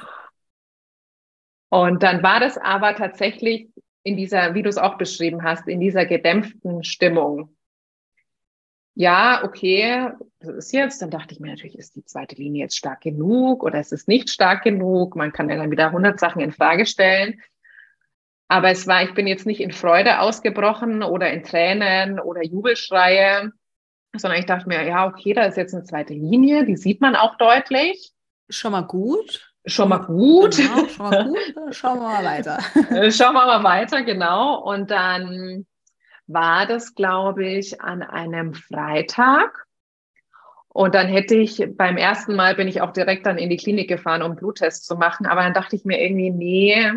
Und 1.68 2.02
dann 2.02 2.22
war 2.22 2.38
das 2.38 2.58
aber 2.58 2.94
tatsächlich 2.94 3.70
in 4.02 4.16
dieser, 4.16 4.54
wie 4.54 4.62
du 4.62 4.68
es 4.68 4.78
auch 4.78 4.98
beschrieben 4.98 5.42
hast, 5.42 5.68
in 5.68 5.80
dieser 5.80 6.06
gedämpften 6.06 6.84
Stimmung. 6.84 7.56
Ja, 8.94 9.42
okay, 9.42 10.10
das 10.40 10.50
ist 10.50 10.72
jetzt. 10.72 11.00
Dann 11.00 11.10
dachte 11.10 11.32
ich 11.32 11.40
mir 11.40 11.48
natürlich, 11.48 11.78
ist 11.78 11.96
die 11.96 12.04
zweite 12.04 12.36
Linie 12.36 12.64
jetzt 12.64 12.76
stark 12.76 13.00
genug 13.00 13.62
oder 13.62 13.80
ist 13.80 13.92
es 13.92 14.06
nicht 14.06 14.28
stark 14.28 14.64
genug? 14.64 15.16
Man 15.16 15.32
kann 15.32 15.48
ja 15.48 15.56
dann 15.56 15.70
wieder 15.70 15.86
100 15.86 16.20
Sachen 16.20 16.42
in 16.42 16.52
Frage 16.52 16.84
stellen. 16.84 17.40
Aber 18.48 18.68
es 18.68 18.86
war, 18.86 19.02
ich 19.02 19.14
bin 19.14 19.26
jetzt 19.26 19.46
nicht 19.46 19.60
in 19.60 19.72
Freude 19.72 20.20
ausgebrochen 20.20 21.02
oder 21.02 21.32
in 21.32 21.42
Tränen 21.42 22.20
oder 22.20 22.44
Jubelschreie, 22.44 23.50
sondern 24.16 24.40
ich 24.40 24.46
dachte 24.46 24.68
mir, 24.68 24.84
ja, 24.84 25.06
okay, 25.06 25.32
da 25.32 25.44
ist 25.44 25.56
jetzt 25.56 25.74
eine 25.74 25.84
zweite 25.84 26.14
Linie, 26.14 26.64
die 26.64 26.76
sieht 26.76 27.00
man 27.00 27.16
auch 27.16 27.36
deutlich. 27.36 28.12
Schon 28.48 28.72
mal 28.72 28.82
gut. 28.82 29.52
Schon 29.64 29.88
mal 29.88 29.98
gut. 29.98 30.56
Genau, 30.56 30.86
schon 30.88 31.10
mal 31.10 31.24
gut. 31.24 31.38
Schauen 31.74 31.98
wir 31.98 32.08
mal 32.08 32.24
weiter. 32.24 32.58
Schauen 33.10 33.34
wir 33.34 33.46
mal 33.46 33.62
weiter, 33.64 34.02
genau. 34.02 34.60
Und 34.60 34.90
dann 34.90 35.66
war 36.26 36.66
das, 36.66 36.94
glaube 36.94 37.46
ich, 37.46 37.80
an 37.80 38.02
einem 38.02 38.54
Freitag. 38.54 39.66
Und 40.68 40.94
dann 40.94 41.06
hätte 41.06 41.36
ich 41.36 41.62
beim 41.76 41.96
ersten 41.96 42.34
Mal 42.34 42.54
bin 42.54 42.66
ich 42.66 42.80
auch 42.80 42.92
direkt 42.92 43.26
dann 43.26 43.38
in 43.38 43.50
die 43.50 43.58
Klinik 43.58 43.88
gefahren, 43.88 44.22
um 44.22 44.36
Bluttest 44.36 44.86
zu 44.86 44.96
machen. 44.96 45.26
Aber 45.26 45.42
dann 45.42 45.54
dachte 45.54 45.76
ich 45.76 45.84
mir 45.84 46.02
irgendwie, 46.02 46.30
nee, 46.30 46.92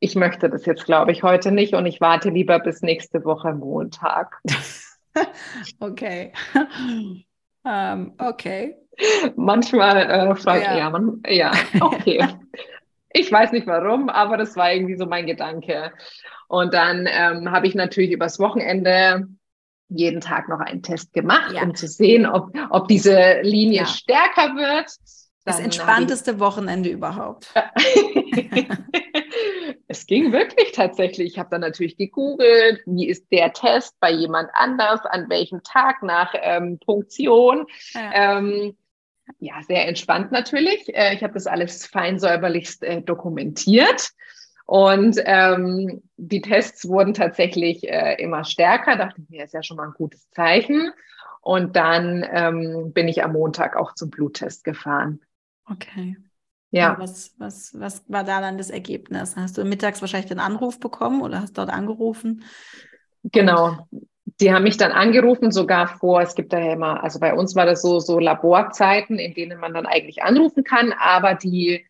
ich 0.00 0.14
möchte 0.14 0.48
das 0.48 0.64
jetzt, 0.64 0.84
glaube 0.84 1.12
ich, 1.12 1.22
heute 1.22 1.52
nicht 1.52 1.74
und 1.74 1.86
ich 1.86 2.00
warte 2.00 2.30
lieber 2.30 2.60
bis 2.60 2.82
nächste 2.82 3.24
Woche 3.24 3.52
Montag. 3.52 4.40
okay. 5.80 6.32
um, 6.54 7.24
ähm, 7.66 8.14
okay. 8.18 8.76
Manchmal 9.36 10.10
äh, 10.10 10.34
fragt 10.36 10.64
ja. 10.64 10.76
ja, 10.76 10.90
man, 10.90 11.22
ja, 11.26 11.52
okay. 11.80 12.26
ich 13.12 13.32
weiß 13.32 13.52
nicht 13.52 13.66
warum, 13.66 14.08
aber 14.08 14.36
das 14.36 14.54
war 14.56 14.72
irgendwie 14.72 14.96
so 14.96 15.06
mein 15.06 15.26
Gedanke. 15.26 15.92
Und 16.48 16.74
dann 16.74 17.08
ähm, 17.10 17.50
habe 17.50 17.66
ich 17.66 17.74
natürlich 17.74 18.12
übers 18.12 18.38
Wochenende 18.38 19.26
jeden 19.88 20.20
Tag 20.20 20.48
noch 20.48 20.60
einen 20.60 20.82
Test 20.82 21.12
gemacht, 21.12 21.52
ja. 21.52 21.62
um 21.62 21.74
zu 21.74 21.86
sehen, 21.86 22.26
ob, 22.26 22.50
ob 22.70 22.88
diese 22.88 23.40
Linie 23.42 23.80
ja. 23.80 23.86
stärker 23.86 24.54
wird. 24.56 24.88
Dann 25.44 25.56
das 25.56 25.60
entspannteste 25.60 26.32
ich... 26.32 26.38
Wochenende 26.38 26.90
überhaupt. 26.90 27.52
Es 29.92 30.06
ging 30.06 30.32
wirklich 30.32 30.72
tatsächlich. 30.72 31.32
Ich 31.32 31.38
habe 31.38 31.50
dann 31.50 31.60
natürlich 31.60 31.96
gegoogelt, 31.96 32.82
wie 32.86 33.08
ist 33.08 33.30
der 33.30 33.52
Test 33.52 33.98
bei 34.00 34.10
jemand 34.10 34.50
anders, 34.54 35.00
an 35.04 35.28
welchem 35.28 35.62
Tag 35.62 36.02
nach 36.02 36.34
ähm, 36.34 36.78
Punktion. 36.78 37.66
Ja. 37.92 38.38
Ähm, 38.38 38.76
ja, 39.38 39.62
sehr 39.62 39.86
entspannt 39.86 40.32
natürlich. 40.32 40.94
Äh, 40.94 41.14
ich 41.14 41.22
habe 41.22 41.34
das 41.34 41.46
alles 41.46 41.86
fein 41.86 42.18
säuberlichst 42.18 42.82
äh, 42.82 43.02
dokumentiert. 43.02 44.10
Und 44.64 45.20
ähm, 45.24 46.02
die 46.16 46.40
Tests 46.40 46.88
wurden 46.88 47.14
tatsächlich 47.14 47.86
äh, 47.88 48.14
immer 48.22 48.44
stärker. 48.44 48.96
Dachte 48.96 49.20
ich 49.20 49.28
mir, 49.28 49.44
ist 49.44 49.54
ja 49.54 49.62
schon 49.62 49.76
mal 49.76 49.88
ein 49.88 49.94
gutes 49.94 50.30
Zeichen. 50.30 50.90
Und 51.40 51.76
dann 51.76 52.26
ähm, 52.32 52.92
bin 52.92 53.08
ich 53.08 53.22
am 53.22 53.32
Montag 53.32 53.76
auch 53.76 53.94
zum 53.94 54.10
Bluttest 54.10 54.64
gefahren. 54.64 55.20
Okay. 55.68 56.16
Ja. 56.72 56.98
Was, 56.98 57.34
was, 57.38 57.78
was 57.78 58.02
war 58.08 58.24
da 58.24 58.40
dann 58.40 58.58
das 58.58 58.70
Ergebnis? 58.70 59.36
Hast 59.36 59.58
du 59.58 59.64
mittags 59.64 60.00
wahrscheinlich 60.00 60.28
den 60.28 60.40
Anruf 60.40 60.80
bekommen 60.80 61.22
oder 61.22 61.40
hast 61.40 61.56
dort 61.58 61.70
angerufen? 61.70 62.44
Genau. 63.24 63.88
Die 64.40 64.52
haben 64.52 64.62
mich 64.62 64.76
dann 64.76 64.92
angerufen, 64.92 65.50
sogar 65.50 65.86
vor, 65.86 66.20
es 66.20 66.34
gibt 66.34 66.52
da 66.52 66.58
ja 66.58 66.72
immer, 66.72 67.02
also 67.02 67.20
bei 67.20 67.34
uns 67.34 67.54
war 67.54 67.66
das 67.66 67.82
so, 67.82 68.00
so 68.00 68.18
Laborzeiten, 68.18 69.18
in 69.18 69.34
denen 69.34 69.60
man 69.60 69.74
dann 69.74 69.86
eigentlich 69.86 70.22
anrufen 70.22 70.64
kann, 70.64 70.92
aber 70.92 71.34
die 71.34 71.84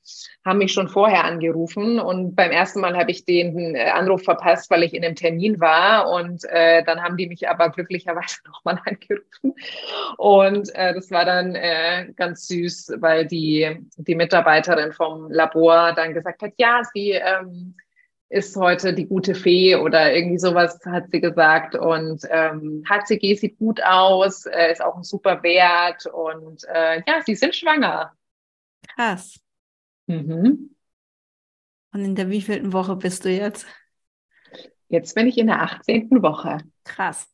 haben 0.45 0.59
mich 0.59 0.72
schon 0.72 0.88
vorher 0.88 1.24
angerufen 1.24 2.01
und 2.01 2.34
beim 2.34 2.51
ersten 2.51 2.80
Mal 2.80 2.97
habe 2.97 3.11
ich 3.11 3.24
den 3.24 3.74
äh, 3.74 3.90
Anruf 3.90 4.24
verpasst, 4.24 4.70
weil 4.70 4.82
ich 4.82 4.93
in 4.93 5.05
einem 5.05 5.14
Termin 5.14 5.61
war 5.61 6.11
und 6.11 6.45
äh, 6.45 6.82
dann 6.84 7.03
haben 7.03 7.16
die 7.16 7.28
mich 7.28 7.49
aber 7.49 7.70
glücklicherweise 7.70 8.38
nochmal 8.47 8.80
angerufen 8.84 9.55
und 10.16 10.74
äh, 10.74 10.95
das 10.95 11.11
war 11.11 11.24
dann 11.24 11.55
äh, 11.55 12.12
ganz 12.16 12.49
süß, 12.49 12.95
weil 12.99 13.26
die, 13.26 13.86
die 13.97 14.14
Mitarbeiterin 14.14 14.93
vom 14.93 15.30
Labor 15.30 15.93
dann 15.95 16.14
gesagt 16.14 16.43
hat, 16.43 16.53
ja, 16.57 16.82
sie 16.93 17.12
ähm, 17.12 17.74
ist 18.33 18.57
heute 18.57 18.95
die 18.95 19.07
gute 19.07 19.35
Fee 19.35 19.76
oder 19.76 20.14
irgendwie 20.14 20.39
sowas 20.39 20.80
hat 20.87 21.11
sie 21.11 21.20
gesagt. 21.20 21.74
Und 21.74 22.22
ähm, 22.30 22.83
HCG 22.89 23.35
sieht 23.35 23.59
gut 23.59 23.83
aus, 23.83 24.47
äh, 24.47 24.72
ist 24.72 24.83
auch 24.83 24.97
ein 24.97 25.05
super 25.05 25.43
Wert 25.43 26.07
und 26.07 26.64
äh, 26.64 27.03
ja, 27.07 27.20
sie 27.24 27.35
sind 27.35 27.55
schwanger. 27.55 28.12
Krass. 28.95 29.39
Mhm. 30.07 30.74
Und 31.93 32.05
in 32.05 32.14
der 32.14 32.30
wievielten 32.30 32.72
Woche 32.72 32.97
bist 32.97 33.26
du 33.26 33.28
jetzt? 33.28 33.66
Jetzt 34.89 35.14
bin 35.14 35.26
ich 35.26 35.37
in 35.37 35.49
der 35.49 35.61
18. 35.61 36.22
Woche. 36.22 36.59
Krass. 36.85 37.28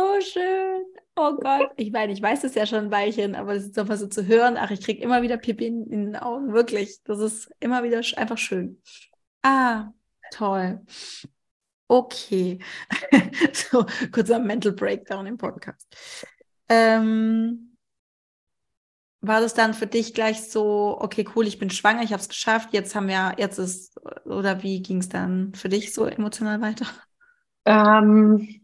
So 0.00 0.20
schön. 0.20 0.84
Oh 1.16 1.36
Gott, 1.36 1.72
ich 1.76 1.92
meine, 1.92 2.12
ich 2.12 2.22
weiß 2.22 2.44
es 2.44 2.54
ja 2.54 2.66
schon 2.66 2.86
ein 2.86 2.90
Weilchen, 2.90 3.34
aber 3.34 3.54
es 3.54 3.66
ist 3.66 3.76
mal 3.76 3.96
so 3.96 4.06
zu 4.06 4.26
hören. 4.26 4.56
Ach, 4.56 4.70
ich 4.70 4.80
kriege 4.80 5.02
immer 5.02 5.22
wieder 5.22 5.36
Pipi 5.36 5.66
in, 5.66 5.86
in, 5.90 6.04
den 6.06 6.16
Augen, 6.16 6.52
wirklich. 6.52 7.02
Das 7.04 7.18
ist 7.18 7.50
immer 7.60 7.82
wieder 7.82 8.00
einfach 8.16 8.38
schön. 8.38 8.80
Ah, 9.42 9.88
toll. 10.32 10.80
Okay. 11.88 12.58
so, 13.52 13.84
kurzer 14.12 14.38
Mental 14.38 14.72
Breakdown 14.72 15.26
im 15.26 15.36
Podcast. 15.36 15.86
Ähm, 16.68 17.76
war 19.20 19.40
das 19.40 19.52
dann 19.52 19.74
für 19.74 19.86
dich 19.86 20.14
gleich 20.14 20.48
so, 20.48 20.96
okay, 21.00 21.26
cool, 21.34 21.46
ich 21.46 21.58
bin 21.58 21.68
schwanger, 21.68 22.02
ich 22.02 22.12
habe 22.12 22.22
es 22.22 22.28
geschafft, 22.28 22.72
jetzt 22.72 22.94
haben 22.94 23.08
wir, 23.08 23.34
jetzt 23.36 23.58
ist, 23.58 24.00
oder 24.24 24.62
wie 24.62 24.80
ging 24.80 24.98
es 24.98 25.10
dann 25.10 25.52
für 25.54 25.68
dich 25.68 25.92
so 25.92 26.06
emotional 26.06 26.62
weiter? 26.62 26.86
Ähm, 27.66 28.59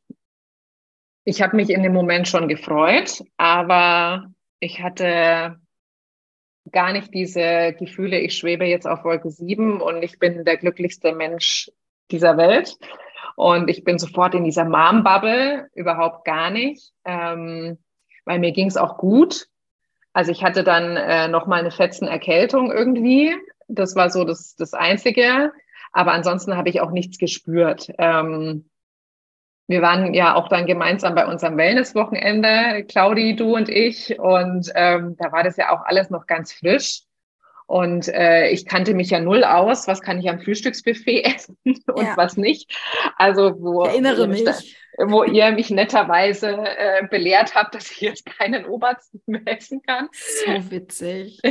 ich 1.27 1.43
habe 1.43 1.57
mich 1.57 1.71
in 1.71 1.83
dem 1.83 1.93
Moment 1.93 2.29
schon 2.29 2.47
gefreut, 2.47 3.25
aber 3.37 4.31
ich 4.61 4.81
hatte 4.81 5.59
gar 6.71 6.93
nicht 6.93 7.13
diese 7.13 7.75
Gefühle, 7.77 8.21
ich 8.21 8.37
schwebe 8.37 8.65
jetzt 8.65 8.87
auf 8.87 9.05
Wolke 9.05 9.29
7 9.29 9.81
und 9.81 10.05
ich 10.05 10.21
bin 10.21 10.45
der 10.45 10.57
glücklichste 10.57 11.13
Mensch 11.13 11.71
dieser 12.13 12.37
Welt. 12.37 12.77
Und 13.35 13.69
ich 13.69 13.83
bin 13.83 13.99
sofort 13.99 14.35
in 14.37 14.45
dieser 14.45 14.65
Mom-Bubble, 14.65 15.69
überhaupt 15.75 16.25
gar 16.25 16.51
nicht, 16.51 16.93
ähm, 17.05 17.77
weil 18.25 18.39
mir 18.39 18.53
ging 18.53 18.69
es 18.69 18.77
auch 18.77 18.97
gut. 18.97 19.49
Also 20.13 20.31
ich 20.31 20.45
hatte 20.45 20.63
dann 20.63 20.97
äh, 20.97 21.27
noch 21.27 21.49
mal 21.49 21.59
eine 21.59 21.73
fetzen 21.73 22.07
Erkältung 22.07 22.71
irgendwie. 22.71 23.35
Das 23.67 23.97
war 23.97 24.11
so 24.11 24.25
das, 24.25 24.55
das 24.55 24.75
Einzige. 24.75 25.53
Aber 25.93 26.13
ansonsten 26.13 26.57
habe 26.57 26.69
ich 26.69 26.81
auch 26.81 26.93
nichts 26.93 27.19
gespürt. 27.19 27.91
Ähm, 27.99 28.71
wir 29.69 29.83
waren 29.83 30.15
ja 30.15 30.35
auch 30.35 30.49
dann 30.49 30.67
gemeinsam 30.67 31.15
bei 31.15 31.27
unserem 31.27 31.57
Wellness-Wochenende, 31.57 32.85
Claudi, 32.85 33.35
du 33.35 33.57
und 33.57 33.69
ich. 33.69 34.19
Und 34.19 34.71
ähm, 34.75 35.17
da 35.19 35.33
war 35.33 35.43
das 35.43 35.57
ja 35.57 35.71
auch 35.71 35.85
alles 35.85 36.11
noch 36.11 36.27
ganz 36.27 36.53
frisch. 36.53 37.06
Und 37.67 38.09
äh, 38.09 38.49
ich 38.51 38.65
kannte 38.65 38.95
mich 38.95 39.11
ja 39.11 39.19
null 39.19 39.43
aus, 39.43 39.89
was 39.89 40.01
kann 40.01 40.21
ich 40.21 40.29
am 40.29 40.41
Frühstücksbuffet 40.41 41.23
essen 41.25 41.57
und 41.65 42.05
ja. 42.05 42.17
was 42.17 42.37
nicht. 42.37 42.73
Also 43.17 43.57
wo, 43.59 43.85
ich 43.85 43.91
erinnere 43.91 44.29
mich. 44.29 44.77
Wo 44.99 45.25
ihr 45.25 45.53
mich 45.53 45.69
netterweise 45.69 46.57
äh, 46.57 47.07
belehrt 47.11 47.55
habt, 47.55 47.75
dass 47.75 47.91
ich 47.91 48.01
jetzt 48.01 48.25
keinen 48.25 48.65
Obersten 48.65 49.21
mehr 49.27 49.43
essen 49.45 49.83
kann. 49.83 50.09
So 50.13 50.71
witzig. 50.71 51.39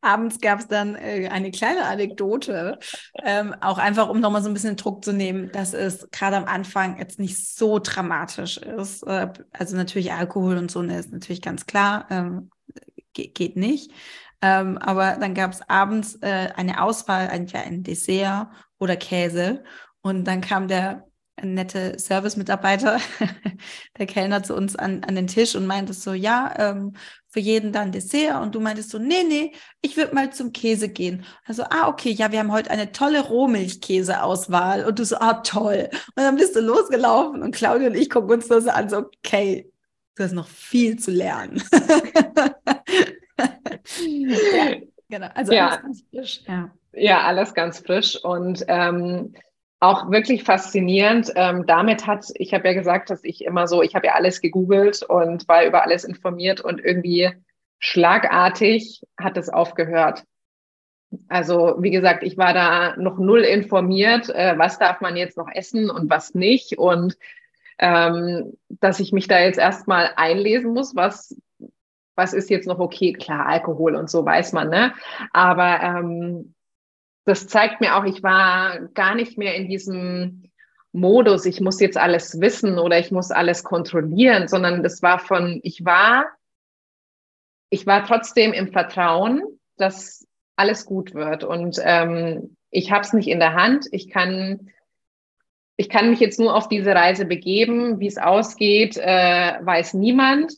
Abends 0.00 0.40
gab 0.40 0.60
es 0.60 0.68
dann 0.68 0.94
äh, 0.94 1.28
eine 1.30 1.50
kleine 1.50 1.84
Anekdote, 1.84 2.78
ähm, 3.22 3.54
auch 3.60 3.76
einfach, 3.76 4.08
um 4.08 4.20
nochmal 4.20 4.42
so 4.42 4.48
ein 4.48 4.54
bisschen 4.54 4.76
Druck 4.76 5.04
zu 5.04 5.12
nehmen, 5.12 5.52
dass 5.52 5.74
es 5.74 6.08
gerade 6.10 6.36
am 6.36 6.46
Anfang 6.46 6.98
jetzt 6.98 7.18
nicht 7.18 7.54
so 7.54 7.78
dramatisch 7.78 8.56
ist. 8.56 9.02
Äh, 9.02 9.28
also 9.52 9.76
natürlich 9.76 10.12
Alkohol 10.12 10.56
und 10.56 10.70
so 10.70 10.80
ne, 10.80 10.98
ist 10.98 11.12
natürlich 11.12 11.42
ganz 11.42 11.66
klar, 11.66 12.06
ähm, 12.10 12.50
geht, 13.26 13.56
nicht. 13.56 13.92
Ähm, 14.40 14.78
aber 14.78 15.16
dann 15.18 15.34
gab 15.34 15.52
es 15.52 15.68
abends 15.68 16.16
äh, 16.22 16.50
eine 16.54 16.82
Auswahl, 16.82 17.28
entweder 17.30 17.64
ein 17.64 17.82
Dessert 17.82 18.48
oder 18.78 18.96
Käse. 18.96 19.64
Und 20.00 20.24
dann 20.24 20.40
kam 20.40 20.68
der 20.68 21.08
nette 21.42 21.98
Service-Mitarbeiter, 21.98 23.00
der 23.98 24.06
Kellner 24.06 24.42
zu 24.42 24.54
uns 24.54 24.76
an, 24.76 25.04
an 25.04 25.14
den 25.14 25.26
Tisch 25.26 25.54
und 25.54 25.66
meinte 25.66 25.92
so, 25.92 26.12
ja, 26.12 26.52
ähm, 26.56 26.94
für 27.28 27.40
jeden 27.40 27.72
dann 27.72 27.92
Dessert. 27.92 28.42
Und 28.42 28.54
du 28.54 28.60
meintest 28.60 28.90
so, 28.90 28.98
nee, 28.98 29.22
nee, 29.26 29.52
ich 29.80 29.96
würde 29.96 30.14
mal 30.14 30.32
zum 30.32 30.52
Käse 30.52 30.88
gehen. 30.88 31.24
Also, 31.44 31.64
ah, 31.64 31.88
okay, 31.88 32.10
ja, 32.10 32.32
wir 32.32 32.38
haben 32.40 32.52
heute 32.52 32.70
eine 32.70 32.92
tolle 32.92 33.20
Rohmilchkäse-Auswahl. 33.20 34.84
Und 34.84 34.98
du 34.98 35.04
so, 35.04 35.16
ah, 35.16 35.34
toll. 35.34 35.88
Und 35.92 36.22
dann 36.22 36.36
bist 36.36 36.56
du 36.56 36.60
losgelaufen 36.60 37.42
und 37.42 37.54
Claudia 37.54 37.88
und 37.88 37.96
ich 37.96 38.10
gucken 38.10 38.30
uns 38.30 38.48
das 38.48 38.66
an, 38.66 38.88
so, 38.88 38.98
okay, 39.24 39.70
du 40.16 40.24
hast 40.24 40.32
noch 40.32 40.48
viel 40.48 40.98
zu 40.98 41.10
lernen. 41.10 41.62
ja, 44.06 44.76
genau. 45.08 45.28
Also 45.34 45.52
ja. 45.52 45.68
alles 45.68 45.82
ganz 45.82 46.04
frisch. 46.10 46.40
Ja. 46.46 46.70
ja, 46.92 47.20
alles 47.22 47.54
ganz 47.54 47.78
frisch. 47.80 48.22
Und 48.22 48.64
ähm, 48.68 49.34
auch 49.80 50.10
wirklich 50.10 50.44
faszinierend. 50.44 51.32
Ähm, 51.36 51.64
damit 51.66 52.06
hat, 52.06 52.26
ich 52.34 52.52
habe 52.52 52.68
ja 52.68 52.74
gesagt, 52.74 53.10
dass 53.10 53.22
ich 53.24 53.44
immer 53.44 53.68
so, 53.68 53.82
ich 53.82 53.94
habe 53.94 54.06
ja 54.06 54.14
alles 54.14 54.40
gegoogelt 54.40 55.02
und 55.02 55.46
war 55.48 55.64
über 55.64 55.82
alles 55.82 56.04
informiert 56.04 56.60
und 56.60 56.80
irgendwie 56.84 57.30
schlagartig 57.78 59.02
hat 59.18 59.36
es 59.36 59.48
aufgehört. 59.48 60.24
Also 61.28 61.76
wie 61.78 61.90
gesagt, 61.90 62.22
ich 62.22 62.36
war 62.36 62.52
da 62.52 62.96
noch 62.96 63.18
null 63.18 63.40
informiert, 63.40 64.28
äh, 64.28 64.58
was 64.58 64.78
darf 64.78 65.00
man 65.00 65.16
jetzt 65.16 65.38
noch 65.38 65.48
essen 65.50 65.90
und 65.90 66.10
was 66.10 66.34
nicht 66.34 66.76
und 66.76 67.16
ähm, 67.78 68.58
dass 68.68 69.00
ich 69.00 69.12
mich 69.12 69.28
da 69.28 69.38
jetzt 69.38 69.58
erstmal 69.58 70.10
einlesen 70.16 70.74
muss, 70.74 70.96
was 70.96 71.40
was 72.18 72.34
ist 72.34 72.50
jetzt 72.50 72.66
noch 72.66 72.80
okay? 72.80 73.12
Klar, 73.14 73.46
Alkohol 73.46 73.94
und 73.94 74.10
so 74.10 74.24
weiß 74.24 74.52
man, 74.52 74.68
ne? 74.68 74.92
Aber 75.32 75.80
ähm, 75.80 76.54
das 77.24 77.46
zeigt 77.46 77.80
mir 77.80 77.96
auch, 77.96 78.04
ich 78.04 78.22
war 78.22 78.80
gar 78.94 79.14
nicht 79.14 79.38
mehr 79.38 79.54
in 79.54 79.68
diesem 79.68 80.50
Modus, 80.92 81.46
ich 81.46 81.60
muss 81.60 81.80
jetzt 81.80 81.96
alles 81.96 82.40
wissen 82.40 82.78
oder 82.78 82.98
ich 82.98 83.12
muss 83.12 83.30
alles 83.30 83.62
kontrollieren, 83.62 84.48
sondern 84.48 84.82
das 84.82 85.02
war 85.02 85.18
von, 85.18 85.60
ich 85.62 85.84
war, 85.84 86.26
ich 87.70 87.86
war 87.86 88.04
trotzdem 88.04 88.52
im 88.52 88.72
Vertrauen, 88.72 89.42
dass 89.76 90.26
alles 90.56 90.86
gut 90.86 91.14
wird. 91.14 91.44
Und 91.44 91.78
ähm, 91.84 92.56
ich 92.70 92.90
habe 92.90 93.02
es 93.02 93.12
nicht 93.12 93.28
in 93.28 93.38
der 93.38 93.54
Hand. 93.54 93.86
Ich 93.92 94.10
kann, 94.10 94.70
ich 95.76 95.88
kann 95.88 96.10
mich 96.10 96.18
jetzt 96.18 96.40
nur 96.40 96.56
auf 96.56 96.68
diese 96.68 96.94
Reise 96.94 97.26
begeben. 97.26 98.00
Wie 98.00 98.08
es 98.08 98.18
ausgeht, 98.18 98.96
äh, 98.96 99.58
weiß 99.60 99.94
niemand. 99.94 100.52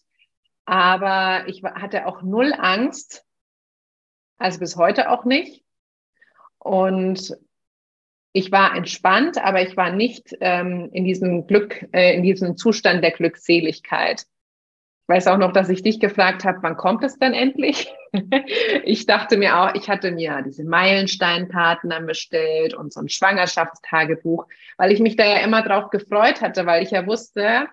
Aber 0.70 1.48
ich 1.48 1.64
hatte 1.64 2.06
auch 2.06 2.22
null 2.22 2.54
Angst, 2.56 3.26
also 4.38 4.60
bis 4.60 4.76
heute 4.76 5.10
auch 5.10 5.24
nicht. 5.24 5.64
Und 6.60 7.36
ich 8.32 8.52
war 8.52 8.76
entspannt, 8.76 9.36
aber 9.42 9.62
ich 9.62 9.76
war 9.76 9.90
nicht 9.90 10.36
ähm, 10.40 10.88
in 10.92 11.04
diesem 11.04 11.48
Glück, 11.48 11.88
äh, 11.90 12.14
in 12.14 12.22
diesem 12.22 12.56
Zustand 12.56 13.02
der 13.02 13.10
Glückseligkeit. 13.10 14.20
Ich 14.20 15.08
weiß 15.08 15.26
auch 15.26 15.38
noch, 15.38 15.52
dass 15.52 15.70
ich 15.70 15.82
dich 15.82 15.98
gefragt 15.98 16.44
habe, 16.44 16.62
wann 16.62 16.76
kommt 16.76 17.02
es 17.02 17.18
denn 17.18 17.34
endlich? 17.34 17.92
ich 18.84 19.06
dachte 19.06 19.38
mir 19.38 19.58
auch, 19.58 19.74
ich 19.74 19.88
hatte 19.88 20.12
mir 20.12 20.40
diese 20.46 20.62
Meilensteinkarten 20.62 21.90
dann 21.90 22.06
bestellt 22.06 22.74
und 22.74 22.92
so 22.92 23.00
ein 23.00 23.08
Schwangerschaftstagebuch, 23.08 24.46
weil 24.76 24.92
ich 24.92 25.00
mich 25.00 25.16
da 25.16 25.24
ja 25.24 25.38
immer 25.38 25.62
drauf 25.62 25.90
gefreut 25.90 26.40
hatte, 26.40 26.64
weil 26.64 26.84
ich 26.84 26.92
ja 26.92 27.08
wusste, 27.08 27.66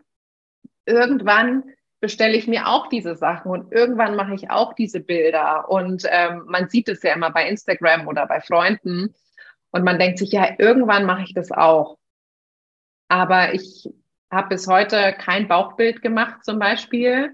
irgendwann 0.88 1.64
bestelle 2.00 2.38
ich 2.38 2.48
mir 2.48 2.68
auch 2.68 2.88
diese 2.88 3.16
Sachen 3.16 3.52
und 3.52 3.72
irgendwann 3.72 4.16
mache 4.16 4.36
ich 4.36 4.50
auch 4.50 4.74
diese 4.74 5.00
Bilder. 5.00 5.70
Und 5.70 6.04
ähm, 6.10 6.44
man 6.48 6.70
sieht 6.70 6.90
es 6.90 7.02
ja 7.02 7.14
immer 7.14 7.32
bei 7.32 7.48
Instagram 7.48 8.08
oder 8.08 8.28
bei 8.28 8.42
Freunden. 8.42 9.16
Und 9.72 9.84
man 9.84 10.00
denkt 10.00 10.20
sich, 10.20 10.32
ja, 10.32 10.56
irgendwann 10.58 11.06
mache 11.06 11.24
ich 11.24 11.34
das 11.34 11.52
auch. 11.52 11.98
Aber 13.08 13.54
ich 13.54 13.90
habe 14.30 14.50
bis 14.50 14.68
heute 14.68 15.14
kein 15.14 15.48
Bauchbild 15.48 16.02
gemacht 16.02 16.44
zum 16.44 16.60
Beispiel. 16.60 17.32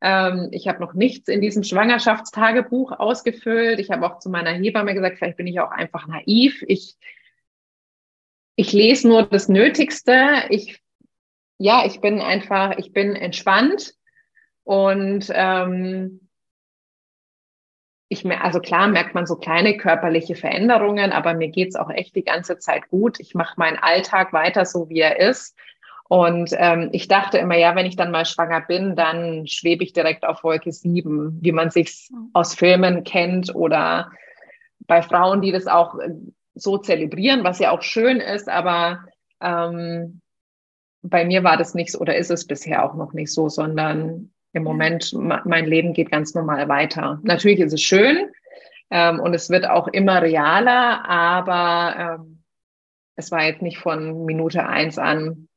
Ähm, 0.00 0.48
ich 0.50 0.68
habe 0.68 0.80
noch 0.80 0.92
nichts 0.92 1.28
in 1.28 1.40
diesem 1.40 1.62
Schwangerschaftstagebuch 1.62 2.92
ausgefüllt. 2.92 3.78
Ich 3.78 3.90
habe 3.90 4.04
auch 4.06 4.18
zu 4.18 4.28
meiner 4.28 4.50
Hebamme 4.50 4.94
gesagt, 4.94 5.18
vielleicht 5.18 5.36
bin 5.36 5.46
ich 5.46 5.60
auch 5.60 5.70
einfach 5.70 6.06
naiv. 6.06 6.62
Ich, 6.66 6.96
ich 8.56 8.72
lese 8.72 9.08
nur 9.08 9.22
das 9.22 9.48
Nötigste. 9.48 10.44
Ich, 10.50 10.82
ja, 11.58 11.86
ich 11.86 12.00
bin 12.00 12.20
einfach, 12.20 12.76
ich 12.76 12.92
bin 12.92 13.16
entspannt 13.16 13.94
und 14.64 15.30
ähm, 15.34 16.20
ich 18.08 18.26
also 18.26 18.60
klar 18.60 18.88
merkt 18.88 19.14
man 19.14 19.26
so 19.26 19.36
kleine 19.36 19.76
körperliche 19.78 20.34
Veränderungen, 20.34 21.12
aber 21.12 21.32
mir 21.32 21.48
geht's 21.48 21.76
auch 21.76 21.88
echt 21.88 22.14
die 22.14 22.24
ganze 22.24 22.58
Zeit 22.58 22.88
gut. 22.88 23.18
Ich 23.20 23.34
mache 23.34 23.54
meinen 23.56 23.78
Alltag 23.78 24.34
weiter 24.34 24.66
so, 24.66 24.90
wie 24.90 25.00
er 25.00 25.18
ist. 25.18 25.56
Und 26.08 26.50
ähm, 26.58 26.90
ich 26.92 27.08
dachte 27.08 27.38
immer, 27.38 27.56
ja, 27.56 27.74
wenn 27.74 27.86
ich 27.86 27.96
dann 27.96 28.10
mal 28.10 28.26
schwanger 28.26 28.60
bin, 28.60 28.96
dann 28.96 29.46
schwebe 29.46 29.82
ich 29.82 29.94
direkt 29.94 30.26
auf 30.26 30.44
Wolke 30.44 30.70
7, 30.70 31.38
wie 31.40 31.52
man 31.52 31.70
sich 31.70 32.10
mhm. 32.10 32.28
aus 32.34 32.54
Filmen 32.54 33.02
kennt 33.02 33.54
oder 33.54 34.12
bei 34.80 35.00
Frauen, 35.00 35.40
die 35.40 35.52
das 35.52 35.66
auch 35.66 35.98
äh, 35.98 36.10
so 36.54 36.76
zelebrieren, 36.76 37.44
was 37.44 37.60
ja 37.60 37.70
auch 37.70 37.80
schön 37.80 38.18
ist, 38.18 38.50
aber 38.50 39.06
ähm, 39.40 40.20
bei 41.00 41.24
mir 41.24 41.44
war 41.44 41.56
das 41.56 41.72
nicht 41.72 41.92
so 41.92 41.98
oder 41.98 42.14
ist 42.16 42.30
es 42.30 42.46
bisher 42.46 42.84
auch 42.84 42.94
noch 42.94 43.14
nicht 43.14 43.32
so, 43.32 43.48
sondern 43.48 44.32
im 44.52 44.64
Moment, 44.64 45.12
mein 45.14 45.66
Leben 45.66 45.92
geht 45.92 46.10
ganz 46.10 46.34
normal 46.34 46.68
weiter. 46.68 47.20
Natürlich 47.22 47.60
ist 47.60 47.72
es 47.72 47.82
schön 47.82 48.30
ähm, 48.90 49.20
und 49.20 49.34
es 49.34 49.48
wird 49.50 49.66
auch 49.66 49.88
immer 49.88 50.20
realer, 50.20 51.08
aber 51.08 52.18
ähm, 52.20 52.42
es 53.16 53.30
war 53.30 53.44
jetzt 53.44 53.62
nicht 53.62 53.78
von 53.78 54.24
Minute 54.24 54.66
eins 54.66 54.98
an, 54.98 55.48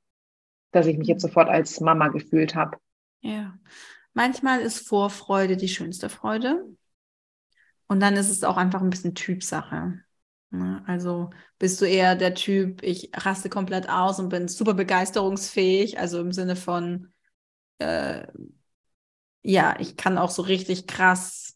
dass 0.71 0.87
ich 0.87 0.97
mich 0.97 1.07
jetzt 1.07 1.21
sofort 1.21 1.49
als 1.49 1.79
Mama 1.79 2.09
gefühlt 2.09 2.55
habe. 2.55 2.77
Ja, 3.21 3.57
manchmal 4.13 4.61
ist 4.61 4.87
Vorfreude 4.87 5.57
die 5.57 5.69
schönste 5.69 6.09
Freude. 6.09 6.63
Und 7.87 7.99
dann 7.99 8.15
ist 8.15 8.29
es 8.29 8.43
auch 8.43 8.57
einfach 8.57 8.81
ein 8.81 8.89
bisschen 8.89 9.15
Typsache. 9.15 9.99
Ne? 10.49 10.83
Also 10.87 11.29
bist 11.59 11.81
du 11.81 11.85
eher 11.85 12.15
der 12.15 12.33
Typ, 12.33 12.81
ich 12.83 13.11
raste 13.13 13.49
komplett 13.49 13.89
aus 13.89 14.19
und 14.19 14.29
bin 14.29 14.47
super 14.47 14.73
begeisterungsfähig, 14.73 15.99
also 15.99 16.19
im 16.19 16.31
Sinne 16.31 16.55
von, 16.55 17.13
äh, 17.79 18.25
ja, 19.45 19.75
ich 19.79 19.95
kann 19.95 20.17
auch 20.17 20.31
so 20.31 20.41
richtig 20.41 20.87
krass 20.87 21.55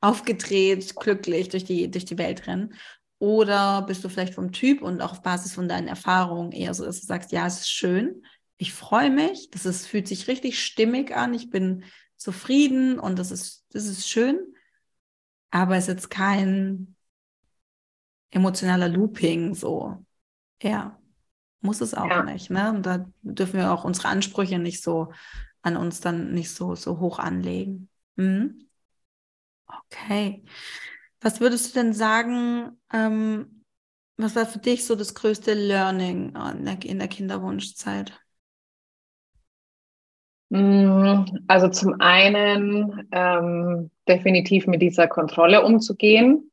aufgedreht, 0.00 0.96
glücklich 0.96 1.48
durch 1.48 1.64
die, 1.64 1.90
durch 1.90 2.04
die 2.04 2.18
Welt 2.18 2.46
rennen. 2.46 2.74
Oder 3.20 3.82
bist 3.82 4.04
du 4.04 4.08
vielleicht 4.08 4.34
vom 4.34 4.52
Typ 4.52 4.82
und 4.82 5.00
auch 5.00 5.12
auf 5.12 5.22
Basis 5.22 5.54
von 5.54 5.68
deinen 5.68 5.88
Erfahrungen 5.88 6.52
eher 6.52 6.74
so, 6.74 6.84
dass 6.84 7.00
du 7.00 7.06
sagst, 7.06 7.32
ja, 7.32 7.46
es 7.46 7.60
ist 7.60 7.70
schön, 7.70 8.22
ich 8.56 8.72
freue 8.72 9.10
mich, 9.10 9.50
das 9.50 9.64
ist, 9.64 9.86
fühlt 9.86 10.08
sich 10.08 10.28
richtig 10.28 10.62
stimmig 10.62 11.16
an, 11.16 11.34
ich 11.34 11.50
bin 11.50 11.84
zufrieden 12.16 12.98
und 12.98 13.18
das 13.18 13.30
ist, 13.30 13.64
das 13.70 13.86
ist 13.86 14.08
schön, 14.08 14.38
aber 15.50 15.76
es 15.76 15.84
ist 15.84 15.94
jetzt 15.94 16.10
kein 16.10 16.96
emotionaler 18.30 18.88
Looping 18.88 19.54
so. 19.54 20.04
Ja, 20.62 20.98
muss 21.60 21.80
es 21.80 21.94
auch 21.94 22.10
ja. 22.10 22.24
nicht. 22.24 22.50
Ne? 22.50 22.70
Und 22.70 22.86
da 22.86 23.06
dürfen 23.22 23.58
wir 23.58 23.72
auch 23.72 23.84
unsere 23.84 24.08
Ansprüche 24.08 24.58
nicht 24.58 24.82
so 24.82 25.12
an 25.62 25.76
uns 25.76 26.00
dann 26.00 26.32
nicht 26.32 26.50
so, 26.50 26.74
so 26.74 26.98
hoch 27.00 27.18
anlegen. 27.18 27.88
Mhm. 28.16 28.68
Okay. 29.66 30.44
Was 31.20 31.40
würdest 31.40 31.74
du 31.74 31.80
denn 31.80 31.92
sagen, 31.92 32.78
ähm, 32.92 33.64
was 34.16 34.36
war 34.36 34.46
für 34.46 34.58
dich 34.58 34.84
so 34.84 34.96
das 34.96 35.14
größte 35.14 35.54
Learning 35.54 36.34
in 36.56 36.64
der, 36.64 36.84
in 36.84 36.98
der 36.98 37.08
Kinderwunschzeit? 37.08 38.18
Mm, 40.50 41.24
also 41.46 41.68
zum 41.68 42.00
einen 42.00 43.06
ähm, 43.12 43.90
definitiv 44.08 44.66
mit 44.66 44.80
dieser 44.80 45.06
Kontrolle 45.06 45.62
umzugehen 45.62 46.50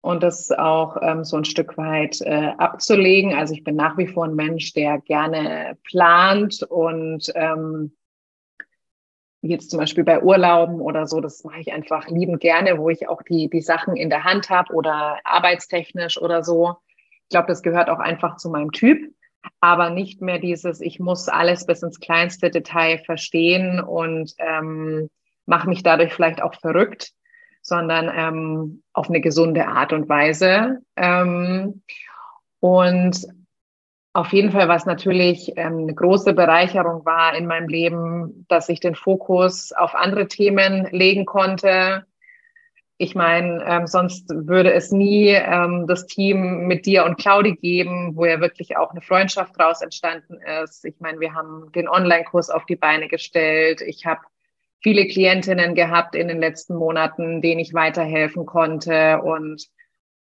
und 0.00 0.22
das 0.22 0.50
auch 0.50 0.96
ähm, 1.02 1.24
so 1.24 1.36
ein 1.36 1.44
Stück 1.44 1.76
weit 1.76 2.20
äh, 2.22 2.52
abzulegen. 2.58 3.34
Also 3.34 3.54
ich 3.54 3.64
bin 3.64 3.76
nach 3.76 3.98
wie 3.98 4.06
vor 4.06 4.24
ein 4.24 4.34
Mensch, 4.34 4.72
der 4.72 5.00
gerne 5.00 5.76
plant 5.84 6.62
und 6.62 7.30
ähm, 7.34 7.92
jetzt 9.48 9.70
zum 9.70 9.80
Beispiel 9.80 10.04
bei 10.04 10.22
Urlauben 10.22 10.80
oder 10.80 11.06
so, 11.06 11.20
das 11.20 11.44
mache 11.44 11.60
ich 11.60 11.72
einfach 11.72 12.08
liebend 12.08 12.40
gerne, 12.40 12.78
wo 12.78 12.88
ich 12.88 13.08
auch 13.08 13.22
die, 13.22 13.48
die 13.48 13.60
Sachen 13.60 13.96
in 13.96 14.10
der 14.10 14.24
Hand 14.24 14.50
habe 14.50 14.72
oder 14.72 15.18
arbeitstechnisch 15.24 16.20
oder 16.20 16.42
so. 16.42 16.76
Ich 17.24 17.28
glaube, 17.30 17.48
das 17.48 17.62
gehört 17.62 17.88
auch 17.88 17.98
einfach 17.98 18.36
zu 18.36 18.50
meinem 18.50 18.72
Typ, 18.72 19.12
aber 19.60 19.90
nicht 19.90 20.20
mehr 20.20 20.38
dieses, 20.38 20.80
ich 20.80 20.98
muss 21.00 21.28
alles 21.28 21.66
bis 21.66 21.82
ins 21.82 22.00
kleinste 22.00 22.50
Detail 22.50 22.98
verstehen 22.98 23.80
und 23.80 24.32
ähm, 24.38 25.08
mache 25.46 25.68
mich 25.68 25.82
dadurch 25.82 26.12
vielleicht 26.12 26.42
auch 26.42 26.54
verrückt, 26.54 27.12
sondern 27.60 28.10
ähm, 28.14 28.82
auf 28.92 29.08
eine 29.08 29.20
gesunde 29.20 29.66
Art 29.66 29.92
und 29.92 30.08
Weise. 30.08 30.78
Ähm, 30.96 31.82
und 32.60 33.26
auf 34.14 34.32
jeden 34.32 34.52
Fall, 34.52 34.68
was 34.68 34.86
natürlich 34.86 35.52
ähm, 35.56 35.78
eine 35.78 35.94
große 35.94 36.34
Bereicherung 36.34 37.04
war 37.04 37.34
in 37.34 37.46
meinem 37.46 37.68
Leben, 37.68 38.46
dass 38.48 38.68
ich 38.68 38.78
den 38.78 38.94
Fokus 38.94 39.72
auf 39.72 39.96
andere 39.96 40.28
Themen 40.28 40.86
legen 40.92 41.26
konnte. 41.26 42.06
Ich 42.96 43.16
meine, 43.16 43.64
ähm, 43.66 43.88
sonst 43.88 44.30
würde 44.30 44.72
es 44.72 44.92
nie 44.92 45.30
ähm, 45.30 45.86
das 45.88 46.06
Team 46.06 46.68
mit 46.68 46.86
dir 46.86 47.04
und 47.04 47.18
Claudi 47.18 47.56
geben, 47.56 48.12
wo 48.14 48.24
ja 48.24 48.40
wirklich 48.40 48.76
auch 48.76 48.92
eine 48.92 49.00
Freundschaft 49.00 49.58
daraus 49.58 49.82
entstanden 49.82 50.38
ist. 50.62 50.84
Ich 50.84 51.00
meine, 51.00 51.18
wir 51.18 51.34
haben 51.34 51.72
den 51.72 51.88
Online-Kurs 51.88 52.50
auf 52.50 52.66
die 52.66 52.76
Beine 52.76 53.08
gestellt. 53.08 53.80
Ich 53.80 54.06
habe 54.06 54.20
viele 54.80 55.08
Klientinnen 55.08 55.74
gehabt 55.74 56.14
in 56.14 56.28
den 56.28 56.38
letzten 56.38 56.76
Monaten, 56.76 57.42
denen 57.42 57.58
ich 57.58 57.74
weiterhelfen 57.74 58.46
konnte 58.46 59.20
und 59.22 59.66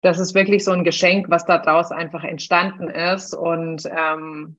das 0.02 0.20
ist 0.20 0.36
wirklich 0.36 0.64
so 0.64 0.72
ein 0.72 0.84
Geschenk, 0.84 1.30
was 1.30 1.46
da 1.46 1.58
draus 1.58 1.92
einfach 1.92 2.24
entstanden 2.24 2.90
ist. 2.90 3.34
Und 3.34 3.84
ähm, 3.86 4.58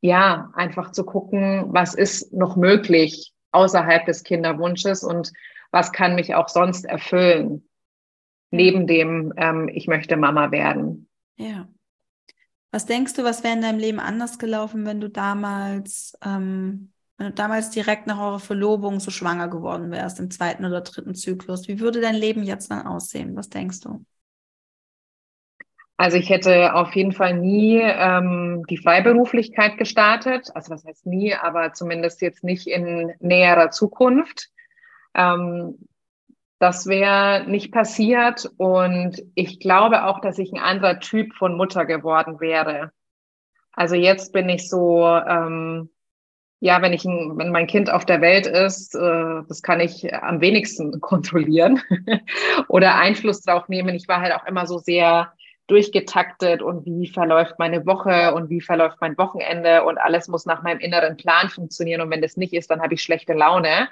ja, 0.00 0.50
einfach 0.54 0.92
zu 0.92 1.04
gucken, 1.04 1.66
was 1.68 1.94
ist 1.94 2.32
noch 2.32 2.56
möglich 2.56 3.32
außerhalb 3.52 4.04
des 4.04 4.24
Kinderwunsches 4.24 5.02
und 5.02 5.32
was 5.70 5.92
kann 5.92 6.14
mich 6.14 6.34
auch 6.34 6.48
sonst 6.48 6.84
erfüllen, 6.84 7.68
neben 8.50 8.86
dem, 8.86 9.32
ähm, 9.36 9.68
ich 9.72 9.88
möchte 9.88 10.16
Mama 10.16 10.50
werden. 10.50 11.08
Ja. 11.36 11.68
Was 12.70 12.86
denkst 12.86 13.14
du, 13.14 13.24
was 13.24 13.42
wäre 13.42 13.54
in 13.54 13.62
deinem 13.62 13.78
Leben 13.78 14.00
anders 14.00 14.38
gelaufen, 14.38 14.84
wenn 14.84 15.00
du 15.00 15.08
damals, 15.08 16.16
ähm, 16.22 16.92
wenn 17.16 17.28
du 17.28 17.32
damals 17.32 17.70
direkt 17.70 18.06
nach 18.06 18.18
eurer 18.18 18.40
Verlobung 18.40 19.00
so 19.00 19.10
schwanger 19.10 19.48
geworden 19.48 19.90
wärst, 19.90 20.20
im 20.20 20.30
zweiten 20.30 20.64
oder 20.64 20.82
dritten 20.82 21.14
Zyklus? 21.14 21.68
Wie 21.68 21.80
würde 21.80 22.00
dein 22.00 22.14
Leben 22.14 22.42
jetzt 22.42 22.70
dann 22.70 22.86
aussehen? 22.86 23.34
Was 23.36 23.48
denkst 23.48 23.80
du? 23.80 24.04
Also 25.98 26.18
ich 26.18 26.28
hätte 26.28 26.74
auf 26.74 26.94
jeden 26.94 27.12
Fall 27.12 27.34
nie 27.34 27.80
ähm, 27.82 28.64
die 28.68 28.76
Freiberuflichkeit 28.76 29.78
gestartet. 29.78 30.50
Also 30.54 30.70
was 30.72 30.84
heißt 30.84 31.06
nie, 31.06 31.34
aber 31.34 31.72
zumindest 31.72 32.20
jetzt 32.20 32.44
nicht 32.44 32.66
in 32.66 33.14
näherer 33.20 33.70
Zukunft. 33.70 34.50
Ähm, 35.14 35.78
das 36.58 36.86
wäre 36.86 37.44
nicht 37.48 37.72
passiert. 37.72 38.50
Und 38.58 39.22
ich 39.34 39.58
glaube 39.58 40.04
auch, 40.04 40.20
dass 40.20 40.38
ich 40.38 40.52
ein 40.52 40.60
anderer 40.60 41.00
Typ 41.00 41.34
von 41.34 41.56
Mutter 41.56 41.86
geworden 41.86 42.40
wäre. 42.40 42.92
Also 43.72 43.94
jetzt 43.94 44.32
bin 44.32 44.48
ich 44.50 44.68
so, 44.68 45.06
ähm, 45.06 45.90
ja, 46.60 46.80
wenn 46.82 46.92
ich 46.92 47.04
ein, 47.04 47.36
wenn 47.36 47.52
mein 47.52 47.66
Kind 47.66 47.90
auf 47.90 48.04
der 48.04 48.20
Welt 48.20 48.46
ist, 48.46 48.94
äh, 48.94 49.42
das 49.48 49.62
kann 49.62 49.80
ich 49.80 50.12
am 50.14 50.42
wenigsten 50.42 51.00
kontrollieren 51.00 51.80
oder 52.68 52.96
Einfluss 52.96 53.42
drauf 53.42 53.68
nehmen. 53.68 53.94
Ich 53.94 54.08
war 54.08 54.20
halt 54.20 54.34
auch 54.34 54.46
immer 54.46 54.66
so 54.66 54.78
sehr 54.78 55.32
durchgetaktet 55.66 56.62
und 56.62 56.86
wie 56.86 57.08
verläuft 57.08 57.58
meine 57.58 57.84
Woche 57.86 58.34
und 58.34 58.50
wie 58.50 58.60
verläuft 58.60 58.98
mein 59.00 59.18
Wochenende 59.18 59.84
und 59.84 59.98
alles 59.98 60.28
muss 60.28 60.46
nach 60.46 60.62
meinem 60.62 60.78
inneren 60.78 61.16
Plan 61.16 61.48
funktionieren 61.48 62.00
und 62.00 62.10
wenn 62.10 62.22
das 62.22 62.36
nicht 62.36 62.52
ist, 62.52 62.70
dann 62.70 62.82
habe 62.82 62.94
ich 62.94 63.02
schlechte 63.02 63.32
Laune. 63.32 63.88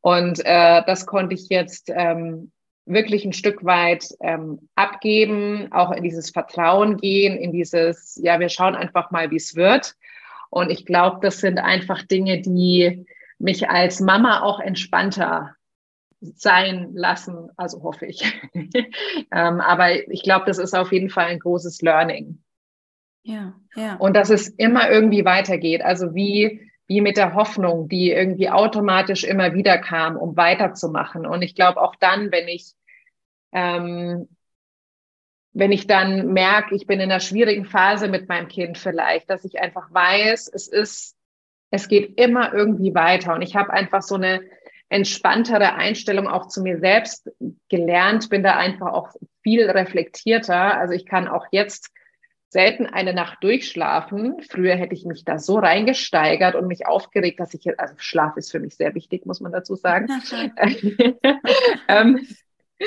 Und 0.00 0.40
äh, 0.44 0.82
das 0.86 1.06
konnte 1.06 1.34
ich 1.34 1.48
jetzt 1.48 1.90
ähm, 1.94 2.52
wirklich 2.86 3.24
ein 3.24 3.32
Stück 3.32 3.64
weit 3.64 4.08
ähm, 4.20 4.68
abgeben, 4.74 5.72
auch 5.72 5.90
in 5.92 6.02
dieses 6.02 6.30
Vertrauen 6.30 6.96
gehen, 6.96 7.36
in 7.36 7.52
dieses, 7.52 8.18
ja, 8.22 8.40
wir 8.40 8.48
schauen 8.48 8.74
einfach 8.74 9.10
mal, 9.10 9.30
wie 9.30 9.36
es 9.36 9.56
wird. 9.56 9.94
Und 10.48 10.70
ich 10.70 10.86
glaube, 10.86 11.18
das 11.22 11.38
sind 11.38 11.58
einfach 11.58 12.02
Dinge, 12.02 12.40
die 12.40 13.06
mich 13.38 13.68
als 13.68 14.00
Mama 14.00 14.42
auch 14.42 14.60
entspannter 14.60 15.54
sein 16.20 16.90
lassen, 16.94 17.50
also 17.56 17.82
hoffe 17.82 18.06
ich. 18.06 18.22
ähm, 18.54 19.60
aber 19.60 20.08
ich 20.10 20.22
glaube, 20.22 20.44
das 20.46 20.58
ist 20.58 20.74
auf 20.74 20.92
jeden 20.92 21.10
Fall 21.10 21.26
ein 21.26 21.38
großes 21.38 21.80
Learning. 21.82 22.42
Ja, 23.22 23.54
ja. 23.74 23.96
Und 23.96 24.14
dass 24.14 24.30
es 24.30 24.48
immer 24.48 24.90
irgendwie 24.90 25.24
weitergeht. 25.24 25.82
Also 25.82 26.14
wie, 26.14 26.70
wie 26.86 27.00
mit 27.00 27.16
der 27.16 27.34
Hoffnung, 27.34 27.88
die 27.88 28.10
irgendwie 28.10 28.50
automatisch 28.50 29.24
immer 29.24 29.54
wieder 29.54 29.78
kam, 29.78 30.16
um 30.16 30.36
weiterzumachen. 30.36 31.26
Und 31.26 31.42
ich 31.42 31.54
glaube 31.54 31.80
auch 31.80 31.94
dann, 31.96 32.30
wenn 32.32 32.48
ich, 32.48 32.74
ähm, 33.52 34.28
wenn 35.52 35.72
ich 35.72 35.86
dann 35.86 36.32
merke, 36.32 36.74
ich 36.74 36.86
bin 36.86 37.00
in 37.00 37.10
einer 37.10 37.20
schwierigen 37.20 37.64
Phase 37.64 38.08
mit 38.08 38.28
meinem 38.28 38.48
Kind 38.48 38.78
vielleicht, 38.78 39.28
dass 39.30 39.44
ich 39.44 39.60
einfach 39.60 39.92
weiß, 39.92 40.50
es 40.52 40.68
ist, 40.68 41.16
es 41.70 41.88
geht 41.88 42.18
immer 42.18 42.52
irgendwie 42.52 42.94
weiter. 42.94 43.34
Und 43.34 43.42
ich 43.42 43.56
habe 43.56 43.70
einfach 43.70 44.02
so 44.02 44.14
eine 44.14 44.40
entspanntere 44.90 45.76
Einstellung 45.76 46.26
auch 46.26 46.48
zu 46.48 46.62
mir 46.62 46.78
selbst 46.80 47.30
gelernt, 47.68 48.28
bin 48.28 48.42
da 48.42 48.56
einfach 48.56 48.92
auch 48.92 49.10
viel 49.42 49.70
reflektierter. 49.70 50.76
Also 50.76 50.94
ich 50.94 51.06
kann 51.06 51.28
auch 51.28 51.46
jetzt 51.52 51.90
selten 52.48 52.86
eine 52.86 53.14
Nacht 53.14 53.38
durchschlafen. 53.44 54.42
Früher 54.50 54.74
hätte 54.74 54.94
ich 54.94 55.04
mich 55.04 55.24
da 55.24 55.38
so 55.38 55.60
reingesteigert 55.60 56.56
und 56.56 56.66
mich 56.66 56.88
aufgeregt, 56.88 57.38
dass 57.38 57.54
ich, 57.54 57.78
also 57.78 57.94
Schlaf 57.98 58.36
ist 58.36 58.50
für 58.50 58.58
mich 58.58 58.74
sehr 58.74 58.94
wichtig, 58.96 59.24
muss 59.24 59.40
man 59.40 59.52
dazu 59.52 59.76
sagen. 59.76 60.08
ähm, 61.88 62.26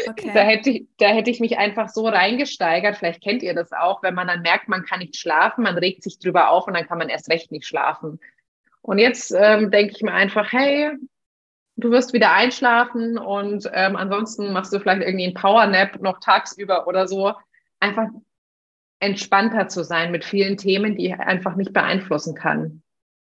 okay. 0.06 0.32
da, 0.34 0.42
hätte 0.42 0.70
ich, 0.72 0.88
da 0.98 1.08
hätte 1.08 1.32
ich 1.32 1.40
mich 1.40 1.58
einfach 1.58 1.88
so 1.88 2.06
reingesteigert. 2.06 2.98
Vielleicht 2.98 3.24
kennt 3.24 3.44
ihr 3.44 3.54
das 3.54 3.72
auch, 3.72 4.04
wenn 4.04 4.14
man 4.14 4.28
dann 4.28 4.42
merkt, 4.42 4.68
man 4.68 4.84
kann 4.84 5.00
nicht 5.00 5.16
schlafen, 5.16 5.64
man 5.64 5.78
regt 5.78 6.04
sich 6.04 6.20
drüber 6.20 6.50
auf 6.50 6.68
und 6.68 6.74
dann 6.74 6.86
kann 6.86 6.98
man 6.98 7.08
erst 7.08 7.30
recht 7.30 7.54
nicht 7.54 7.66
schlafen. 7.66 8.20
Und 8.82 8.98
jetzt 8.98 9.34
ähm, 9.34 9.72
denke 9.72 9.94
ich 9.96 10.02
mir 10.02 10.14
einfach, 10.14 10.52
hey, 10.52 10.92
du 11.76 11.92
wirst 11.92 12.14
wieder 12.14 12.34
einschlafen 12.34 13.18
und 13.18 13.70
ähm, 13.74 13.96
ansonsten 13.96 14.54
machst 14.54 14.74
du 14.74 14.80
vielleicht 14.80 15.02
irgendwie 15.02 15.26
einen 15.26 15.34
Powernap 15.34 16.02
noch 16.02 16.20
tagsüber 16.20 16.88
oder 16.88 17.08
so. 17.08 17.34
Einfach 17.80 18.08
entspannter 19.00 19.68
zu 19.68 19.84
sein 19.84 20.12
mit 20.12 20.24
vielen 20.24 20.58
Themen, 20.58 20.96
die 20.96 21.08
ich 21.08 21.20
einfach 21.20 21.56
nicht 21.56 21.74
beeinflussen 21.74 22.36
kann. 22.36 22.84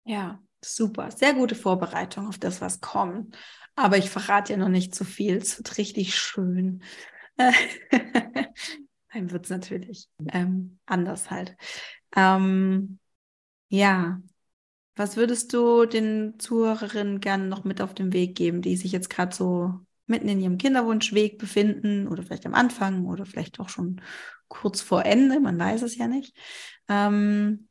Ja, 0.04 0.40
super. 0.64 1.10
Sehr 1.10 1.34
gute 1.34 1.54
Vorbereitung 1.54 2.28
auf 2.28 2.38
das, 2.38 2.60
was 2.60 2.80
kommt. 2.80 3.36
Aber 3.76 3.96
ich 3.96 4.08
verrate 4.08 4.52
ja 4.52 4.58
noch 4.58 4.68
nicht 4.68 4.94
zu 4.94 5.04
viel. 5.04 5.36
Es 5.36 5.58
wird 5.58 5.78
richtig 5.78 6.14
schön. 6.14 6.82
Dann 7.36 9.30
wird 9.30 9.44
es 9.44 9.50
natürlich 9.50 10.08
ähm, 10.28 10.78
anders 10.86 11.30
halt. 11.30 11.56
Ähm, 12.14 13.00
ja, 13.68 14.20
was 14.96 15.16
würdest 15.16 15.52
du 15.52 15.86
den 15.86 16.38
Zuhörerinnen 16.38 17.20
gerne 17.20 17.46
noch 17.46 17.64
mit 17.64 17.80
auf 17.80 17.94
den 17.94 18.12
Weg 18.12 18.36
geben, 18.36 18.62
die 18.62 18.76
sich 18.76 18.92
jetzt 18.92 19.10
gerade 19.10 19.34
so 19.34 19.80
mitten 20.06 20.28
in 20.28 20.40
ihrem 20.40 20.58
Kinderwunschweg 20.58 21.38
befinden 21.38 22.08
oder 22.08 22.22
vielleicht 22.22 22.46
am 22.46 22.54
Anfang 22.54 23.06
oder 23.06 23.26
vielleicht 23.26 23.58
auch 23.60 23.68
schon 23.68 24.00
kurz 24.48 24.80
vor 24.82 25.04
Ende, 25.04 25.40
man 25.40 25.58
weiß 25.58 25.82
es 25.82 25.96
ja 25.96 26.06
nicht. 26.06 26.36
Ähm, 26.88 27.68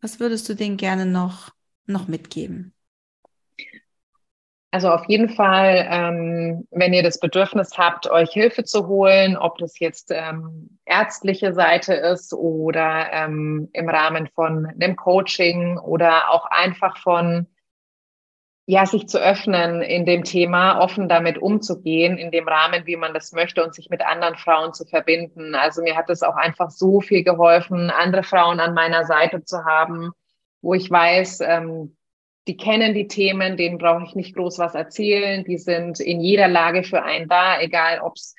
was 0.00 0.20
würdest 0.20 0.48
du 0.48 0.54
denen 0.54 0.76
gerne 0.76 1.06
noch, 1.06 1.50
noch 1.86 2.08
mitgeben? 2.08 2.74
Also 4.72 4.88
auf 4.88 5.04
jeden 5.06 5.28
Fall, 5.28 5.86
ähm, 5.90 6.66
wenn 6.70 6.94
ihr 6.94 7.02
das 7.02 7.20
Bedürfnis 7.20 7.76
habt, 7.76 8.10
euch 8.10 8.30
Hilfe 8.30 8.64
zu 8.64 8.88
holen, 8.88 9.36
ob 9.36 9.58
das 9.58 9.78
jetzt 9.78 10.10
ähm, 10.10 10.78
ärztliche 10.86 11.52
Seite 11.52 11.92
ist 11.92 12.32
oder 12.32 13.12
ähm, 13.12 13.68
im 13.74 13.90
Rahmen 13.90 14.28
von 14.28 14.64
einem 14.64 14.96
Coaching 14.96 15.76
oder 15.76 16.30
auch 16.30 16.46
einfach 16.46 16.96
von 16.96 17.48
ja, 18.64 18.86
sich 18.86 19.08
zu 19.08 19.18
öffnen 19.18 19.82
in 19.82 20.06
dem 20.06 20.24
Thema, 20.24 20.80
offen 20.80 21.06
damit 21.06 21.36
umzugehen, 21.36 22.16
in 22.16 22.30
dem 22.30 22.48
Rahmen, 22.48 22.86
wie 22.86 22.96
man 22.96 23.12
das 23.12 23.32
möchte 23.32 23.62
und 23.62 23.74
sich 23.74 23.90
mit 23.90 24.00
anderen 24.00 24.36
Frauen 24.36 24.72
zu 24.72 24.86
verbinden. 24.86 25.54
Also 25.54 25.82
mir 25.82 25.96
hat 25.96 26.08
es 26.08 26.22
auch 26.22 26.36
einfach 26.36 26.70
so 26.70 27.02
viel 27.02 27.24
geholfen, 27.24 27.90
andere 27.90 28.22
Frauen 28.22 28.58
an 28.58 28.72
meiner 28.72 29.04
Seite 29.04 29.44
zu 29.44 29.66
haben, 29.66 30.12
wo 30.62 30.72
ich 30.72 30.90
weiß, 30.90 31.40
ähm, 31.42 31.94
die 32.48 32.56
kennen 32.56 32.94
die 32.94 33.08
Themen, 33.08 33.56
denen 33.56 33.78
brauche 33.78 34.04
ich 34.04 34.14
nicht 34.14 34.34
groß 34.34 34.58
was 34.58 34.74
erzählen, 34.74 35.44
die 35.44 35.58
sind 35.58 36.00
in 36.00 36.20
jeder 36.20 36.48
Lage 36.48 36.82
für 36.82 37.02
einen 37.02 37.28
da, 37.28 37.60
egal 37.60 38.00
ob's 38.00 38.34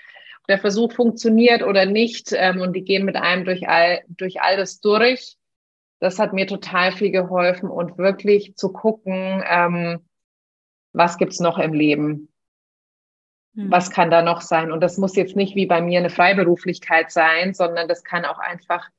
der 0.49 0.59
Versuch 0.59 0.91
funktioniert 0.93 1.63
oder 1.63 1.85
nicht, 1.85 2.33
ähm, 2.33 2.59
und 2.59 2.73
die 2.73 2.83
gehen 2.83 3.05
mit 3.05 3.15
einem 3.15 3.45
durch 3.45 3.67
all, 3.69 4.01
durch 4.09 4.41
all 4.41 4.57
das 4.57 4.81
durch. 4.81 5.37
Das 5.99 6.19
hat 6.19 6.33
mir 6.33 6.47
total 6.47 6.91
viel 6.91 7.11
geholfen 7.11 7.69
und 7.69 7.97
wirklich 7.97 8.55
zu 8.55 8.73
gucken, 8.73 9.41
ähm, 9.47 9.99
was 10.91 11.17
gibt's 11.17 11.39
noch 11.39 11.57
im 11.57 11.71
Leben? 11.71 12.29
Hm. 13.55 13.71
Was 13.71 13.89
kann 13.89 14.11
da 14.11 14.21
noch 14.21 14.41
sein? 14.41 14.71
Und 14.71 14.81
das 14.81 14.97
muss 14.97 15.15
jetzt 15.15 15.35
nicht 15.35 15.55
wie 15.55 15.65
bei 15.65 15.81
mir 15.81 15.99
eine 15.99 16.09
Freiberuflichkeit 16.09 17.09
sein, 17.09 17.53
sondern 17.53 17.87
das 17.87 18.03
kann 18.03 18.25
auch 18.25 18.39
einfach 18.39 18.89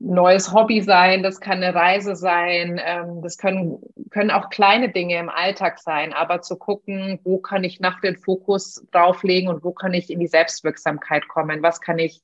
neues 0.00 0.52
Hobby 0.52 0.80
sein, 0.80 1.22
das 1.22 1.40
kann 1.40 1.62
eine 1.62 1.74
Reise 1.74 2.14
sein, 2.14 2.80
ähm, 2.82 3.20
das 3.22 3.36
können, 3.36 3.80
können 4.10 4.30
auch 4.30 4.48
kleine 4.48 4.90
Dinge 4.90 5.18
im 5.18 5.28
Alltag 5.28 5.80
sein, 5.80 6.12
aber 6.12 6.40
zu 6.40 6.56
gucken, 6.56 7.18
wo 7.24 7.38
kann 7.38 7.64
ich 7.64 7.80
nach 7.80 8.00
den 8.00 8.16
Fokus 8.16 8.86
drauflegen 8.92 9.48
und 9.48 9.64
wo 9.64 9.72
kann 9.72 9.94
ich 9.94 10.10
in 10.10 10.20
die 10.20 10.28
Selbstwirksamkeit 10.28 11.26
kommen, 11.26 11.62
was 11.62 11.80
kann 11.80 11.98
ich 11.98 12.22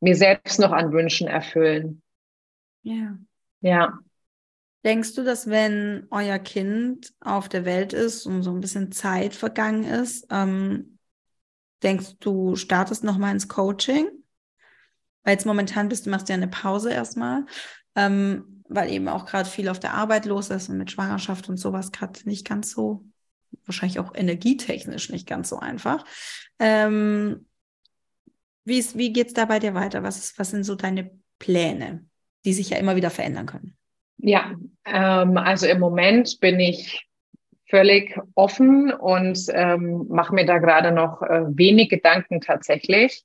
mir 0.00 0.16
selbst 0.16 0.58
noch 0.58 0.72
an 0.72 0.92
Wünschen 0.92 1.28
erfüllen. 1.28 2.02
Ja. 2.82 3.16
Ja. 3.60 3.98
Denkst 4.84 5.14
du, 5.14 5.24
dass 5.24 5.48
wenn 5.48 6.06
euer 6.10 6.38
Kind 6.38 7.14
auf 7.20 7.48
der 7.48 7.64
Welt 7.64 7.94
ist 7.94 8.26
und 8.26 8.42
so 8.42 8.50
ein 8.50 8.60
bisschen 8.60 8.92
Zeit 8.92 9.34
vergangen 9.34 9.84
ist, 9.84 10.26
ähm, 10.30 10.98
denkst 11.82 12.18
du, 12.20 12.56
startest 12.56 13.02
nochmal 13.04 13.32
ins 13.32 13.48
Coaching? 13.48 14.08
Weil 15.24 15.34
jetzt 15.34 15.46
momentan 15.46 15.88
bist 15.88 16.06
du, 16.06 16.10
machst 16.10 16.28
ja 16.28 16.34
eine 16.34 16.48
Pause 16.48 16.92
erstmal, 16.92 17.46
ähm, 17.96 18.62
weil 18.68 18.90
eben 18.90 19.08
auch 19.08 19.26
gerade 19.26 19.48
viel 19.48 19.68
auf 19.68 19.80
der 19.80 19.94
Arbeit 19.94 20.26
los 20.26 20.50
ist 20.50 20.68
und 20.68 20.78
mit 20.78 20.90
Schwangerschaft 20.90 21.48
und 21.48 21.56
sowas 21.56 21.92
gerade 21.92 22.20
nicht 22.24 22.46
ganz 22.46 22.70
so, 22.70 23.04
wahrscheinlich 23.66 23.98
auch 23.98 24.14
energietechnisch 24.14 25.10
nicht 25.10 25.26
ganz 25.26 25.48
so 25.48 25.58
einfach. 25.58 26.04
Ähm, 26.58 27.46
wie 28.64 28.84
wie 28.94 29.12
geht's 29.12 29.34
da 29.34 29.44
bei 29.44 29.58
dir 29.58 29.74
weiter? 29.74 30.02
Was, 30.02 30.18
ist, 30.18 30.38
was 30.38 30.50
sind 30.50 30.64
so 30.64 30.74
deine 30.74 31.10
Pläne, 31.38 32.04
die 32.44 32.52
sich 32.52 32.70
ja 32.70 32.78
immer 32.78 32.96
wieder 32.96 33.10
verändern 33.10 33.46
können? 33.46 33.76
Ja, 34.18 34.54
ähm, 34.86 35.36
also 35.36 35.66
im 35.66 35.80
Moment 35.80 36.40
bin 36.40 36.60
ich 36.60 37.06
völlig 37.68 38.18
offen 38.34 38.92
und 38.92 39.38
ähm, 39.52 40.06
mache 40.08 40.34
mir 40.34 40.46
da 40.46 40.58
gerade 40.58 40.92
noch 40.92 41.22
äh, 41.22 41.44
wenig 41.48 41.88
Gedanken 41.90 42.40
tatsächlich. 42.40 43.24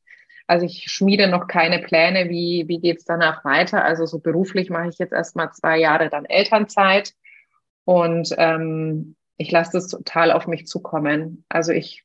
Also 0.49 0.65
ich 0.65 0.85
schmiede 0.87 1.27
noch 1.27 1.47
keine 1.47 1.79
Pläne, 1.79 2.29
wie, 2.29 2.65
wie 2.67 2.79
geht's 2.79 3.05
danach 3.05 3.45
weiter. 3.45 3.83
Also 3.83 4.05
so 4.05 4.19
beruflich 4.19 4.69
mache 4.69 4.89
ich 4.89 4.97
jetzt 4.97 5.13
erstmal 5.13 5.51
zwei 5.51 5.77
Jahre 5.77 6.09
dann 6.09 6.25
Elternzeit 6.25 7.13
und 7.85 8.33
ähm, 8.37 9.15
ich 9.37 9.51
lasse 9.51 9.71
das 9.73 9.87
total 9.87 10.31
auf 10.31 10.47
mich 10.47 10.67
zukommen. 10.67 11.45
Also 11.49 11.71
ich, 11.71 12.03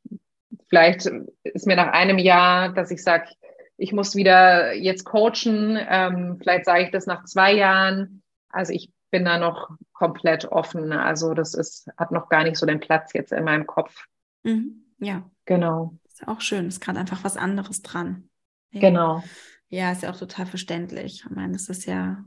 vielleicht 0.69 1.11
ist 1.43 1.67
mir 1.67 1.77
nach 1.77 1.93
einem 1.93 2.19
Jahr, 2.19 2.73
dass 2.73 2.91
ich 2.91 3.03
sage, 3.03 3.31
ich 3.77 3.93
muss 3.93 4.15
wieder 4.15 4.73
jetzt 4.75 5.05
coachen, 5.05 5.79
ähm, 5.89 6.39
vielleicht 6.41 6.65
sage 6.65 6.85
ich 6.85 6.91
das 6.91 7.07
nach 7.07 7.25
zwei 7.25 7.53
Jahren 7.53 8.23
also 8.55 8.73
ich 8.73 8.93
bin 9.11 9.25
da 9.25 9.39
noch 9.39 9.71
komplett 9.93 10.47
offen. 10.47 10.93
Also 10.93 11.35
das 11.35 11.55
ist, 11.55 11.91
hat 11.97 12.13
noch 12.13 12.29
gar 12.29 12.45
nicht 12.45 12.57
so 12.57 12.67
den 12.67 12.81
Platz 12.81 13.13
jetzt 13.13 13.33
in 13.33 13.45
meinem 13.45 13.67
Kopf. 13.67 14.07
Mhm. 14.45 14.85
Ja. 14.99 15.29
Genau. 15.45 15.99
Ist 16.07 16.27
auch 16.27 16.41
schön. 16.41 16.69
Ist 16.69 16.81
gerade 16.81 17.01
einfach 17.01 17.25
was 17.25 17.37
anderes 17.37 17.83
dran. 17.83 18.29
Ja. 18.75 18.81
Genau. 18.81 19.23
Ja, 19.71 19.93
ist 19.93 20.03
ja 20.03 20.13
auch 20.13 20.19
total 20.19 20.47
verständlich. 20.47 21.25
Ich 21.25 21.31
meine, 21.31 21.57
es 21.57 21.69
ist 21.69 21.87
ja, 21.87 22.25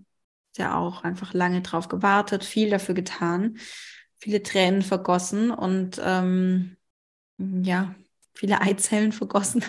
ist 0.52 0.58
ja 0.58 0.78
auch 0.78 1.04
einfach 1.04 1.34
lange 1.34 1.62
drauf 1.62 1.88
gewartet, 1.88 2.44
viel 2.44 2.70
dafür 2.70 2.96
getan, 2.96 3.58
viele 4.18 4.42
Tränen 4.44 4.82
vergossen 4.82 5.52
und 5.52 6.02
ähm, 6.04 6.76
ja, 7.38 7.96
viele 8.34 8.62
Eizellen 8.62 9.12
vergossen 9.12 9.64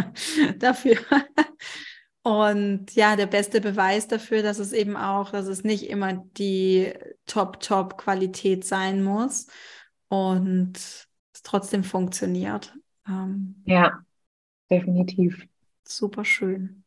dafür. 0.58 0.98
Und 2.22 2.94
ja, 2.94 3.16
der 3.16 3.26
beste 3.26 3.60
Beweis 3.60 4.08
dafür, 4.08 4.42
dass 4.42 4.58
es 4.58 4.72
eben 4.72 4.96
auch, 4.96 5.30
dass 5.30 5.46
es 5.46 5.62
nicht 5.62 5.90
immer 5.90 6.14
die 6.38 6.92
Top-Top-Qualität 7.26 8.64
sein 8.64 9.02
muss 9.04 9.46
und 10.08 10.76
es 10.76 11.42
trotzdem 11.42 11.84
funktioniert. 11.84 12.74
Ähm, 13.06 13.62
ja, 13.66 14.02
definitiv. 14.70 15.46
Super 15.86 16.24
schön. 16.24 16.84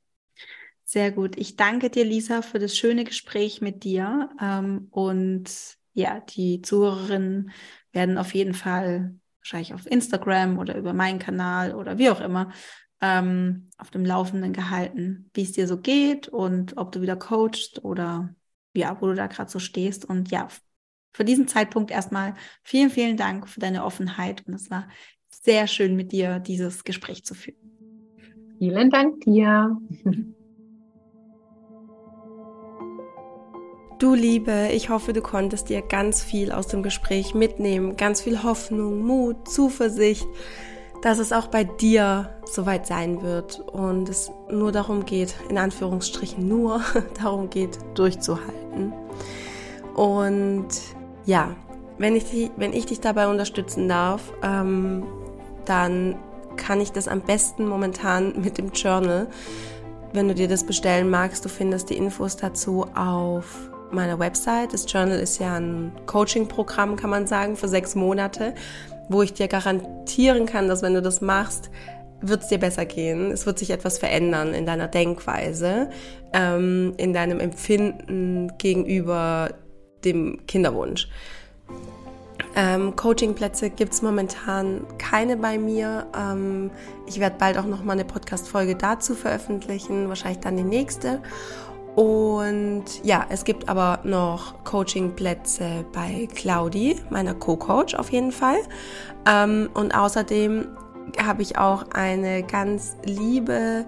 Sehr 0.84 1.12
gut. 1.12 1.38
Ich 1.38 1.56
danke 1.56 1.90
dir, 1.90 2.06
Lisa, 2.06 2.42
für 2.42 2.60
das 2.60 2.78
schöne 2.78 3.04
Gespräch 3.04 3.62
mit 3.62 3.84
dir. 3.84 4.30
Ähm, 4.42 4.88
und 4.92 5.50
ja, 5.94 6.22
die 6.22 6.62
Zuhörerinnen 6.62 7.52
werden 7.92 8.18
auf 8.18 8.34
jeden 8.34 8.54
Fall 8.54 9.16
wahrscheinlich 9.40 9.74
auf 9.74 9.86
Instagram 9.86 10.58
oder 10.60 10.78
über 10.78 10.94
meinen 10.94 11.20
Kanal 11.20 11.76
oder 11.76 11.98
wie 11.98 12.10
auch 12.10 12.22
immer 12.22 12.52
ähm, 13.02 13.70
auf 13.78 13.92
dem 13.92 14.06
Laufenden 14.06 14.54
gehalten, 14.54 15.30
wie 15.34 15.44
es 15.44 15.52
dir 15.52 15.68
so 15.68 15.80
geht 15.80 16.28
und 16.28 16.78
ob 16.78 16.92
du 16.92 17.02
wieder 17.02 17.16
coachst 17.16 17.84
oder 17.84 18.34
ja, 18.74 19.00
wo 19.02 19.08
du 19.08 19.16
da 19.16 19.28
gerade 19.28 19.52
so 19.52 19.60
stehst. 19.60 20.06
Und 20.06 20.32
ja, 20.32 20.48
für 21.14 21.26
diesen 21.26 21.48
Zeitpunkt 21.48 21.92
erstmal 21.92 22.36
vielen, 22.64 22.90
vielen 22.90 23.18
Dank 23.18 23.50
für 23.50 23.60
deine 23.60 23.84
Offenheit 23.84 24.46
und 24.48 24.54
es 24.54 24.70
war 24.70 24.88
sehr 25.30 25.68
schön 25.68 25.96
mit 25.96 26.12
dir 26.12 26.40
dieses 26.40 26.84
Gespräch 26.84 27.26
zu 27.26 27.34
führen. 27.34 27.77
Vielen 28.58 28.90
Dank 28.90 29.22
dir. 29.22 29.78
Du 34.00 34.14
Liebe, 34.14 34.70
ich 34.74 34.90
hoffe, 34.90 35.14
du 35.14 35.22
konntest 35.22 35.70
dir 35.70 35.82
ganz 35.82 36.24
viel 36.24 36.52
aus 36.52 36.68
dem 36.68 36.84
Gespräch 36.84 37.34
mitnehmen, 37.34 37.98
ganz 37.98 38.22
viel 38.22 38.44
Hoffnung, 38.44 39.02
Mut, 39.06 39.48
Zuversicht 39.50 40.28
dass 41.02 41.20
es 41.20 41.32
auch 41.32 41.48
bei 41.48 41.64
dir 41.64 42.30
soweit 42.46 42.88
sein 42.88 43.22
wird 43.22 43.60
und 43.60 44.10
es 44.10 44.32
nur 44.50 44.72
darum 44.72 45.06
geht, 45.06 45.36
in 45.50 45.58
Anführungsstrichen 45.58 46.48
nur 46.48 46.82
darum 47.22 47.50
geht, 47.50 47.78
durchzuhalten. 47.96 48.94
Und 49.96 50.68
ja, 51.26 51.56
wenn 51.98 52.16
ich, 52.16 52.52
wenn 52.58 52.74
ich 52.74 52.86
dich 52.86 53.00
dabei 53.00 53.28
unterstützen 53.28 53.88
darf, 53.88 54.34
ähm, 54.44 55.04
dann 55.66 56.16
kann 56.58 56.82
ich 56.82 56.92
das 56.92 57.08
am 57.08 57.22
besten 57.22 57.68
momentan 57.68 58.34
mit 58.42 58.58
dem 58.58 58.72
Journal. 58.72 59.28
Wenn 60.14 60.28
du 60.28 60.34
dir 60.34 60.48
das 60.48 60.66
bestellen 60.66 61.10
magst, 61.10 61.46
du 61.46 61.50
findest 61.50 61.90
die 61.90 61.98
Infos 61.98 62.36
dazu 62.38 62.88
auf 62.96 63.70
meiner 63.92 64.20
Website. 64.20 64.74
Das 64.74 64.92
Journal 64.92 65.20
ist 65.20 65.40
ja 65.40 65.56
ein 65.56 65.92
Coaching-Programm, 66.08 66.96
kann 66.96 67.10
man 67.10 67.28
sagen, 67.28 67.56
für 67.56 67.68
sechs 67.68 67.96
Monate 67.96 68.54
wo 69.10 69.22
ich 69.22 69.34
dir 69.34 69.48
garantieren 69.48 70.46
kann, 70.46 70.68
dass 70.68 70.82
wenn 70.82 70.94
du 70.94 71.02
das 71.02 71.22
machst, 71.22 71.70
wird 72.22 72.42
es 72.42 72.48
dir 72.48 72.58
besser 72.58 72.86
gehen. 72.86 73.32
Es 73.32 73.46
wird 73.46 73.60
sich 73.60 73.70
etwas 73.70 74.00
verändern 74.00 74.54
in 74.54 74.66
deiner 74.66 74.88
Denkweise, 74.88 75.90
ähm, 76.34 76.94
in 76.98 77.14
deinem 77.14 77.40
Empfinden 77.40 78.52
gegenüber 78.58 79.52
dem 80.04 80.46
Kinderwunsch. 80.48 81.10
Ähm, 82.60 82.96
Coachingplätze 82.96 83.70
gibt 83.70 83.94
es 83.94 84.02
momentan 84.02 84.82
keine 84.98 85.38
bei 85.38 85.60
mir. 85.60 86.08
Ähm, 86.18 86.72
ich 87.06 87.20
werde 87.20 87.36
bald 87.38 87.56
auch 87.60 87.68
noch 87.68 87.84
mal 87.84 87.94
eine 87.94 88.04
Podcast-Folge 88.04 88.76
dazu 88.76 89.14
veröffentlichen, 89.14 90.10
wahrscheinlich 90.10 90.40
dann 90.40 90.58
die 90.58 90.64
nächste. 90.64 91.22
Und 91.96 92.86
ja, 93.04 93.28
es 93.30 93.44
gibt 93.44 93.70
aber 93.70 94.00
noch 94.04 94.64
Coachingplätze 94.64 95.86
bei 95.94 96.28
Claudi, 96.34 97.00
meiner 97.12 97.36
Co-Coach 97.36 97.94
auf 97.94 98.12
jeden 98.12 98.32
Fall. 98.32 98.58
Ähm, 99.30 99.70
und 99.76 99.94
außerdem 99.94 100.68
habe 101.24 101.44
ich 101.44 101.60
auch 101.60 101.86
eine 101.92 102.42
ganz 102.42 102.98
liebe 103.06 103.86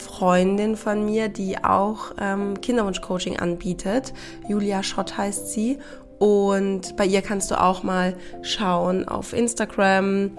Freundin 0.00 0.76
von 0.76 1.04
mir, 1.04 1.28
die 1.28 1.62
auch 1.62 2.12
ähm, 2.20 2.60
Kinderwunsch-Coaching 2.60 3.38
anbietet. 3.38 4.14
Julia 4.48 4.82
Schott 4.82 5.16
heißt 5.16 5.52
sie. 5.52 5.78
Und 6.20 6.96
bei 6.98 7.06
ihr 7.06 7.22
kannst 7.22 7.50
du 7.50 7.58
auch 7.58 7.82
mal 7.82 8.14
schauen 8.42 9.08
auf 9.08 9.32
Instagram. 9.32 10.32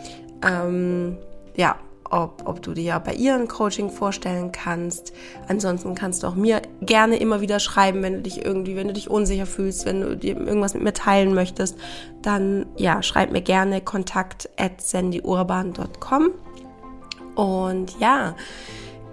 Ähm, 0.43 1.17
ja, 1.55 1.75
ob, 2.11 2.43
ob 2.45 2.61
du 2.61 2.73
dir 2.73 2.83
ja 2.83 2.99
bei 2.99 3.13
ihr 3.13 3.33
ein 3.33 3.47
Coaching 3.47 3.89
vorstellen 3.89 4.51
kannst. 4.51 5.11
Ansonsten 5.47 5.95
kannst 5.95 6.21
du 6.21 6.27
auch 6.27 6.35
mir 6.35 6.61
gerne 6.81 7.17
immer 7.17 7.41
wieder 7.41 7.59
schreiben, 7.59 8.03
wenn 8.03 8.13
du 8.13 8.21
dich 8.21 8.45
irgendwie, 8.45 8.75
wenn 8.75 8.89
du 8.89 8.93
dich 8.93 9.09
unsicher 9.09 9.47
fühlst, 9.47 9.87
wenn 9.87 10.01
du 10.01 10.15
dir 10.15 10.37
irgendwas 10.37 10.75
mit 10.75 10.83
mir 10.83 10.93
teilen 10.93 11.33
möchtest, 11.33 11.75
dann 12.21 12.67
ja, 12.77 13.01
schreib 13.01 13.31
mir 13.31 13.41
gerne 13.41 13.81
kontakt 13.81 14.49
at 14.57 14.81
sandyurban.com. 14.81 16.29
Und 17.33 17.99
ja, 17.99 18.35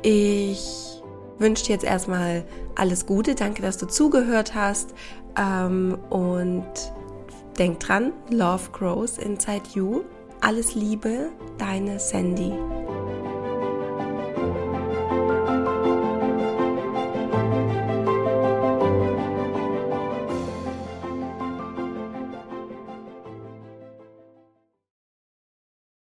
ich 0.03 0.99
wünsche 1.39 1.64
dir 1.64 1.73
jetzt 1.73 1.85
erstmal 1.85 2.45
alles 2.75 3.07
Gute. 3.07 3.35
Danke, 3.35 3.62
dass 3.62 3.79
du 3.79 3.87
zugehört 3.87 4.55
hast. 4.55 4.95
Ähm, 5.39 5.97
und 6.11 6.66
Denk 7.59 7.80
dran, 7.80 8.12
Love 8.30 8.70
grows 8.72 9.18
inside 9.18 9.62
you. 9.74 10.05
Alles 10.41 10.76
Liebe, 10.76 11.30
deine 11.59 11.99
Sandy. 11.99 12.53